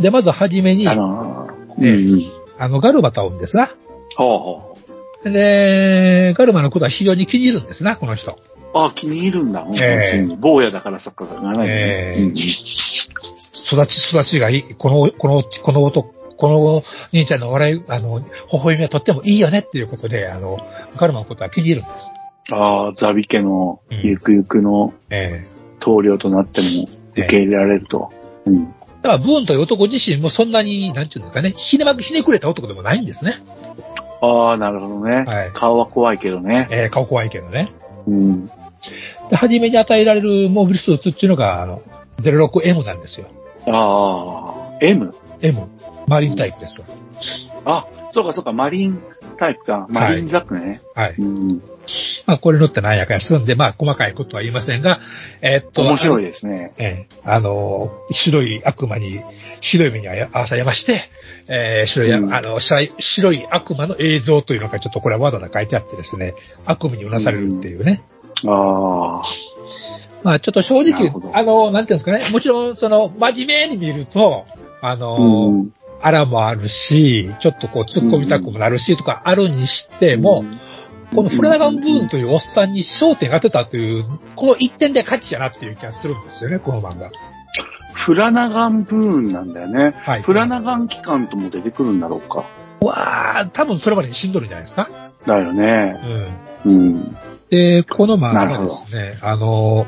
[0.00, 2.80] で、まずはじめに、ああの、のー、ええうん。
[2.80, 3.74] ガルマと会うんですな。
[4.16, 4.78] ほうほ
[5.30, 8.32] で、ガルマのことは非常に気に入るんですな、この人。
[8.32, 8.36] う。
[8.74, 9.66] あ気に入るんだ。
[9.80, 11.74] ええうん坊やだから作家が長いね。
[11.74, 12.32] ええうん
[13.66, 14.74] 育ち、育ちがいい。
[14.76, 20.58] この、この、この男、この兄ちゃんの笑い、あの、微笑みはとってもいいよねっていうことで、あの、
[20.96, 22.10] ガルマのことは気に入るんです。
[22.52, 25.46] ああ、ザビ家のうんゆくゆくのえ
[25.80, 28.12] 棟梁となっても受け入れられると。
[28.44, 28.74] うん。
[29.06, 33.42] えだから、ブーンという男自身もそんなに、なんていうんですかね、ひねまくひねくれた男でもないんですね。
[34.20, 35.24] ああ、なるほどね。
[35.26, 36.68] はい顔は怖いけどね。
[36.70, 37.72] ええ顔怖いけどね。
[38.06, 38.46] うん。
[39.28, 41.82] で、初めに与えられるモビルスーツっていうのが、あの、
[42.22, 43.26] 06M なんですよ。
[43.68, 45.14] ああ、M?
[45.40, 45.68] M。
[46.06, 46.84] マリンタイプですよ。
[47.64, 49.02] あ、そうかそうか、マリン
[49.36, 49.86] タイプか。
[49.88, 50.82] マリンザックね。
[50.94, 51.14] はい。
[51.18, 51.62] うん。
[52.26, 55.00] まあ、これ乗ってなんやかやするんで、まあ、細かいことは言いませんが、
[55.40, 56.26] えーっと、面白いい。
[56.26, 56.72] ですね。
[56.78, 59.20] ええあの、白い悪魔に、
[59.60, 61.00] 白い目に遭わされまして、
[61.48, 66.34] えー白い、うんあの、白い悪魔の映像というのがちょっとこれはわざわざ書いてあってですね、
[66.64, 68.02] 悪夢にうなされるっていうね。
[68.46, 69.22] ああ、
[70.22, 74.44] まあ、ちょっと正直あの、なんていうんですかね、もちろん、その、真面目に見ると、
[74.80, 75.72] あの、うん。
[76.00, 80.44] あらもあるし、ちょっとこう突っ込みたくもなるしとかあるにしても、
[81.14, 84.04] このフラナガンブーンというおっさんに焦点が当てたという、
[84.34, 87.10] この一点で価値やなっていう気がするんですよね、この漫画。
[87.92, 89.94] フラナガンブーンなんだよね。
[90.02, 90.22] はい。
[90.22, 92.44] フラナガン機関とも出てくるんだろうか。
[92.80, 94.88] わあ、多分それまでに死んどるんじゃないですか。
[95.24, 96.30] だよね。
[96.64, 96.72] うん。
[96.72, 97.16] うん。
[97.50, 99.86] で、この漫画ですね、あの、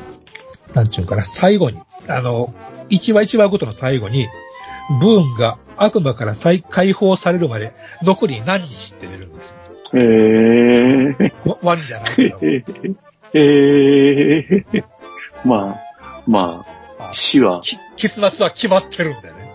[0.75, 1.79] なんちゅうかな、最後に、
[2.09, 2.55] あの、
[2.89, 4.29] 一話一話ごとの最後に、
[5.01, 9.55] ブーンが悪魔から再解放されるまで残り何日って出るんですよ。
[9.95, 12.39] ええわワンじゃないけど。
[13.33, 14.85] ええ
[15.45, 16.79] まあ、まあ
[17.09, 19.55] あ、死は、き結末は決まってるんだよね。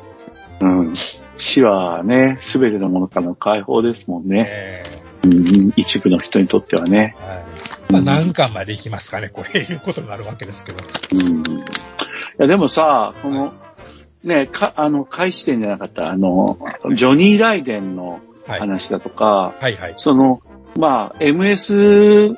[0.61, 0.93] うん。
[1.35, 4.45] 死はね、すべてのものからの解放ですもんね。
[4.49, 7.15] えうん、一部の人にとってはね。
[7.21, 7.43] えはい。
[7.93, 10.83] まあ何巻までいきますかね、こういうことになるわけですけど。
[11.13, 11.41] うん。
[11.41, 11.63] い
[12.39, 13.53] や、でもさ、この、
[14.23, 16.57] ね、か、あの、開始点じゃなかった、あの、
[16.93, 18.59] ジョニー・ライデンのはい。
[18.59, 19.93] 話だとか、はいはい。
[19.97, 20.41] その、
[20.77, 22.35] まあ、MSV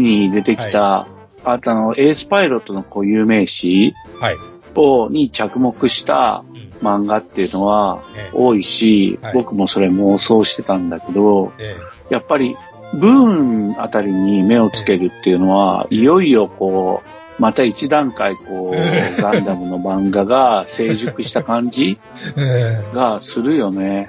[0.00, 1.08] に出てきた、
[1.44, 4.36] あとあの、エースパイロットの固有名詞はい。
[4.74, 6.66] を、に着目したうん。
[6.86, 11.76] 漫画っていうのはええ多いし、はい僕もそれ妄想してたんだけど、え
[12.10, 12.56] やっぱり、
[12.94, 21.98] ブーンあたりに目をつけるっていうのは、いよいよこう、また一段階こえう、ガンダムの漫画が成熟した感じ
[22.36, 24.08] えええがするよね。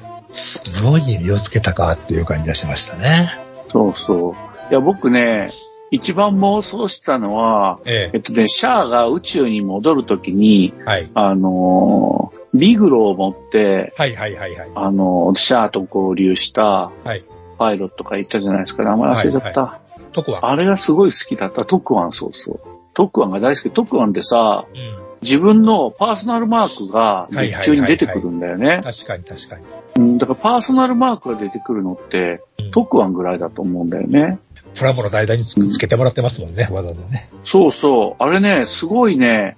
[0.82, 3.30] どうに身をつけたかっていう感じがしましたね。
[3.72, 4.34] そうそう。
[4.72, 5.48] いや、僕ね、
[5.91, 11.10] 一番妄想したのは、ええっとね、シャアが宇宙に戻るときに、えはい。
[11.14, 14.70] あのービグロを持って、はいはいはいはい。
[14.74, 17.24] あのーシャアと合流したはい。
[17.58, 18.84] パイロットがいたじゃないですか。
[18.84, 19.80] 名前忘れちゃった。
[20.12, 20.49] 特は。
[20.49, 21.66] あれがすごい好きだった。
[21.66, 22.60] トクワン、そうそう。
[22.98, 23.69] トクワンが大好き。
[23.70, 25.07] トクワンってさ、うん。
[25.22, 28.82] 自分のパーソナルマークが劇中に出てくるんだよね。
[28.84, 29.64] 確かに確かに。
[29.98, 34.40] うん、だからパーソナルマークが出てくるのって、うんトクワンぐらいだと思うんだよね。
[34.76, 37.30] プラモの代々につつけてもらってますもんね、わざわざね。
[37.44, 38.24] そうそう。
[38.24, 39.57] あれね、すごいね、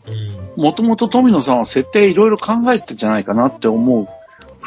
[0.57, 0.63] うん。
[0.63, 4.07] もともと富野さんは設定いろいろ考えてんじゃないかなって思う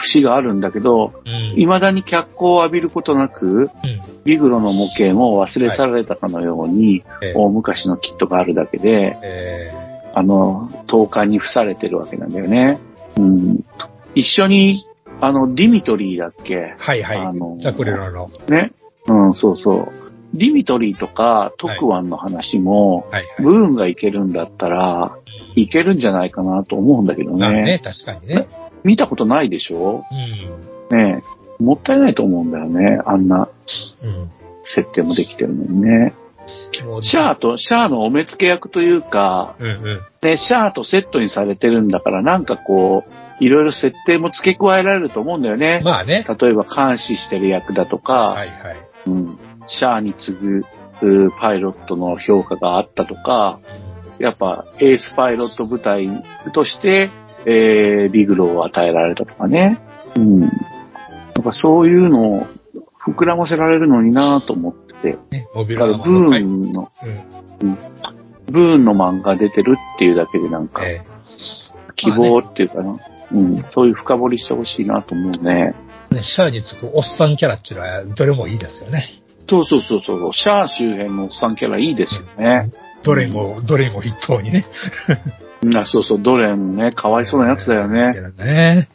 [0.03, 1.55] 節があるんだけど、うん。
[1.57, 3.71] 未だに脚光を浴びることなく、うん。
[4.25, 9.73] ビグロの模型も忘れ去られたかのように、ええ大昔のキットがあるだけで、え
[10.15, 12.79] あの、投函に付されてるわけなんだよね。
[13.17, 13.65] うん。
[14.15, 14.85] 一緒に、
[15.21, 16.55] あの、ディミトリーだっけ？
[16.57, 17.19] ーはいはい。
[17.19, 18.31] あのザクレロの。
[18.49, 18.73] ね。
[19.07, 19.89] うん、そうそう。
[20.35, 25.17] ディミトリーとか特ワンの話も、はいブーンがいけるんだったら、
[25.55, 27.81] いけるんじゃないかなと思うんだけどまあね、ね。
[27.83, 28.49] 確かにね。
[28.85, 30.05] 見たことないでしょ？
[30.91, 30.99] うん。
[30.99, 31.23] ね
[31.61, 33.01] もったいないと思うんだよね。
[33.05, 33.49] あんな
[34.03, 34.31] うん。
[34.63, 36.15] 設定もできてるのにね。
[36.85, 40.01] もうシャアと、シャアのお目付け役というか、うんうん。
[40.23, 45.81] ね、シャアとセットにされてるんだから、なんかこう、いろいろ設定も付け加えられると思うんだよね。
[45.85, 46.25] まあね。
[46.41, 48.77] 例えば監視してる役だとか、はいはい。
[49.07, 50.65] うん、シャアに次ぐ
[51.03, 53.61] うーパイロットの評価があったとか、
[54.19, 56.09] やっぱエースパイロット部隊
[56.53, 57.11] として、
[57.47, 59.79] えー、ビグロを与えられたとかね。
[60.17, 60.41] うん。
[60.41, 60.51] なん
[61.45, 62.47] かそういうのを
[63.05, 65.19] 膨らませられるのになぁと思ってて。
[65.31, 66.93] ね、モビだからブルアーマーの回ーンの、
[67.63, 67.79] うん。
[68.47, 71.05] ブーンの漫画出てるっていうだけでなんか、え
[71.97, 72.99] 希望っていうかな、
[73.33, 75.75] うん、そういう深掘りしてほしいなと思うね。
[76.11, 79.23] えね、シャアにつくおっさんキャラっていうのは、どれもいいですよね。
[79.49, 82.71] そうそうそうそう、シャア周辺のおっさんキャラいいですよね。
[83.03, 84.67] どれも、どれも筆頭にね。
[85.63, 88.15] うん、あそうそう、ドレンもね、かわいそうなやつだよね。
[88.39, 88.89] ね。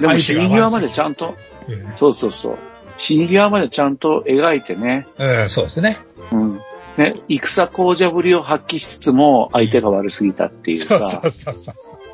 [0.00, 1.34] でも死に際までちゃんと、
[1.68, 2.58] うんそうそうそう。
[2.96, 5.98] 死に際までちゃんと描いてね、うん、そうですね。
[6.32, 6.60] うん。
[6.96, 11.72] ね、戦紅者ぶりを発揮しつつも相手が悪すぎたっていうそうかそ、うそうそ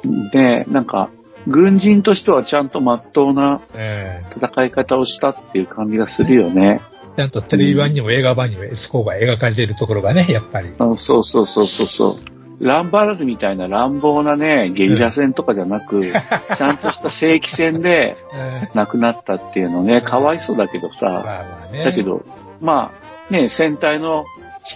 [0.08, 0.30] う。
[0.32, 1.10] で、なんか、
[1.46, 6.80] 軍人としてはちゃんと真っ当なええ戦い方をしたっていう感じがするよね。
[7.16, 10.72] ちゃんとテレビ版にも映画版にもエスコーが描かれているところがね、やっぱり。
[10.78, 12.41] あそうそうそうそうそう。
[12.62, 21.84] ランバラルみたいな乱暴なね、ゲリラ戦とかじゃなく、ちゃんとした正規戦で え亡くなったっていうのね、かわいそうだけどえさ、まあまあね。
[21.84, 22.24] だけ、ど、
[22.60, 22.92] ま
[23.28, 24.24] あ、ね、戦隊の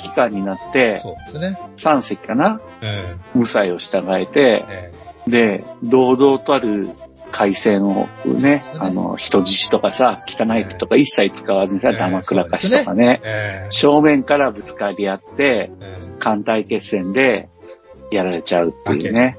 [0.02, 1.60] 指揮官になって、そうですね。
[1.76, 4.92] 3隻かなえ無罪を従えてえ、
[5.28, 5.30] え。
[5.30, 6.90] で、堂々たる
[7.30, 11.96] 改正のね、あの、人質とかさ、汚い手とか一切使わずにさ、ええ。
[11.96, 13.70] ダマくらかしとかね、ええ。
[13.70, 16.12] 正面からぶつかり合って、ええ。
[16.18, 17.48] 艦隊決戦で
[18.10, 19.38] やられちゃうっていうね。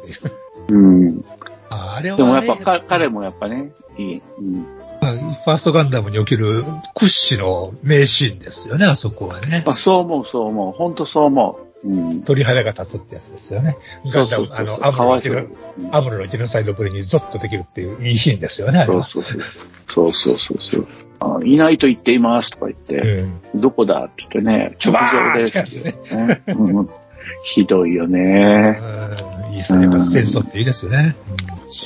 [0.70, 1.26] うん。
[1.70, 4.22] ああれは、ね、でもやっぱか彼もやっぱね、いい。
[4.40, 4.66] うん。
[5.02, 6.64] まあファーストガンダムにおける
[6.96, 9.64] 屈指の名シーンですよね、あそこはね。
[9.66, 10.72] まあ、そう思う、そう思う。
[10.74, 11.88] 本当そう思う。
[11.88, 12.24] うん。
[12.24, 13.78] 鳥肌が立つってやつですよね。
[14.12, 19.06] ガンダム、あの、アムロのジェノうんアムロのジェノサイドぶりにゾッとできるっていういいシーンですよね、あれは。
[19.06, 20.12] そうそうそう。
[20.12, 20.88] そうそうそうそう。
[21.20, 22.96] あいないと言っていますとか言って、
[23.54, 23.62] うん。
[23.62, 25.96] どこだって言ってね、直上ですね
[26.48, 26.90] うん
[27.44, 28.80] ひどいよね。
[29.22, 29.84] うんいいですね。
[29.84, 31.16] やっぱ戦争っていいですよね。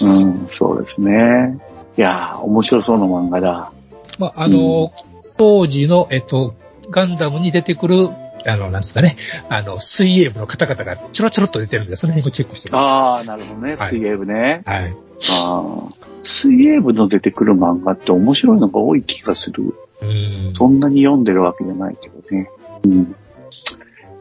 [0.02, 1.60] うん、そうですね。
[1.98, 3.72] いやー、面白そうな漫画だ。
[4.20, 4.92] まあ、あの、
[5.38, 6.56] 当時の、えっと、
[6.90, 8.10] ガンダムに出てくる、
[8.46, 9.18] あの、なんですかね、
[9.50, 12.82] あの、水泳部の方々がちょろちょろっと出てるんで、その辺をチェックしてます。
[12.82, 13.76] ああ、なるほどね。
[13.76, 14.64] はい水泳部ね。
[14.66, 14.96] はい。
[15.44, 15.94] ああ。
[16.24, 19.76] 水泳部の出てくる漫画って面白いのが多い気がする。
[20.02, 20.54] うん。
[20.56, 22.50] そんなに読んでるわけじゃないけどね。
[22.86, 23.16] うん。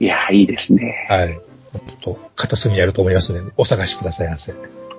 [0.00, 1.06] いやー、いいですね。
[1.08, 1.28] はい。
[1.34, 4.54] ちょっと、片隅にあると思いますので、お探しくださいませ。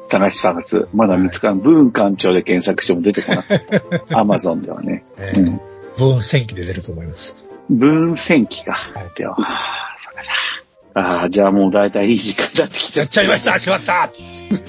[0.07, 0.87] 探し探す。
[0.93, 1.59] まだ見つからん。
[1.59, 3.61] ブーン館長で検索しても出てこなかっ
[4.07, 4.17] た。
[4.19, 5.03] アマゾンではね。
[5.17, 5.61] えーうん。
[6.13, 7.35] 分戦記で出ると思います。
[7.69, 8.73] ブーン戦記が。
[8.73, 10.23] はいでは、ああ、それだ。
[10.93, 12.99] ああ、じゃあもうだいたいいい時間になってきて。
[12.99, 14.09] やっちゃいましたしまった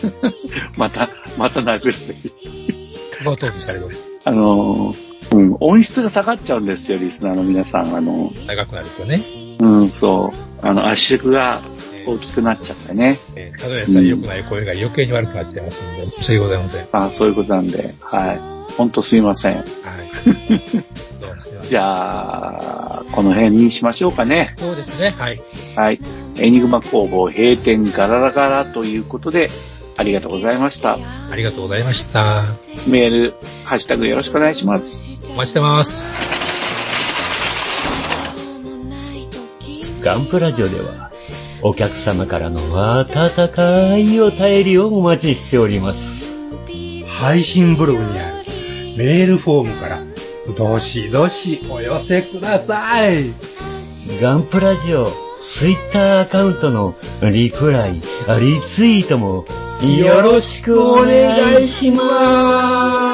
[0.79, 1.95] また、また殴る。
[3.25, 3.91] 冒頭にしたけど、
[4.25, 7.95] あのー、うん、音質が下がっちゃうんですよ、リスナーの皆さん。
[7.95, 9.42] あの、長くなるとね。
[9.63, 10.33] うん、そ
[10.63, 10.67] う。
[10.67, 11.63] あの、圧縮が
[12.05, 13.19] 大きくなっちゃってね。
[13.37, 16.89] えーただでさえ良くない声が余計に悪くなっちゃいますので、そういうございません。
[16.91, 18.75] あそういうことなんで、はい。
[18.77, 19.57] ほんとすいません。
[19.57, 19.65] はい。
[21.69, 24.55] じゃあ、この辺にしましょうかね。
[24.59, 25.15] そうですね。
[25.17, 25.41] はい。
[25.77, 26.01] はい。
[26.39, 29.49] エニグマ工房閉店ガララガラということで、
[29.97, 30.99] ありがとうございました。
[31.31, 32.43] ありがとうございました。
[32.89, 33.35] メール、
[33.65, 35.25] ハッシュタグよろしくお願いします。
[35.31, 36.52] お待ちしてます。
[40.03, 41.13] ガンプラジオでは、
[41.63, 46.29] お客様からの温かいお便りをお待ちしております。
[47.07, 48.45] 配信ブログにある
[48.97, 50.03] メールフォームから、
[50.57, 53.33] どしどしお寄せください。
[54.21, 55.07] ガンプラジオ、
[55.57, 57.95] ツイッターアカウントのリプライ、
[58.41, 59.45] リツイートも
[59.87, 63.12] よろしくお願いします。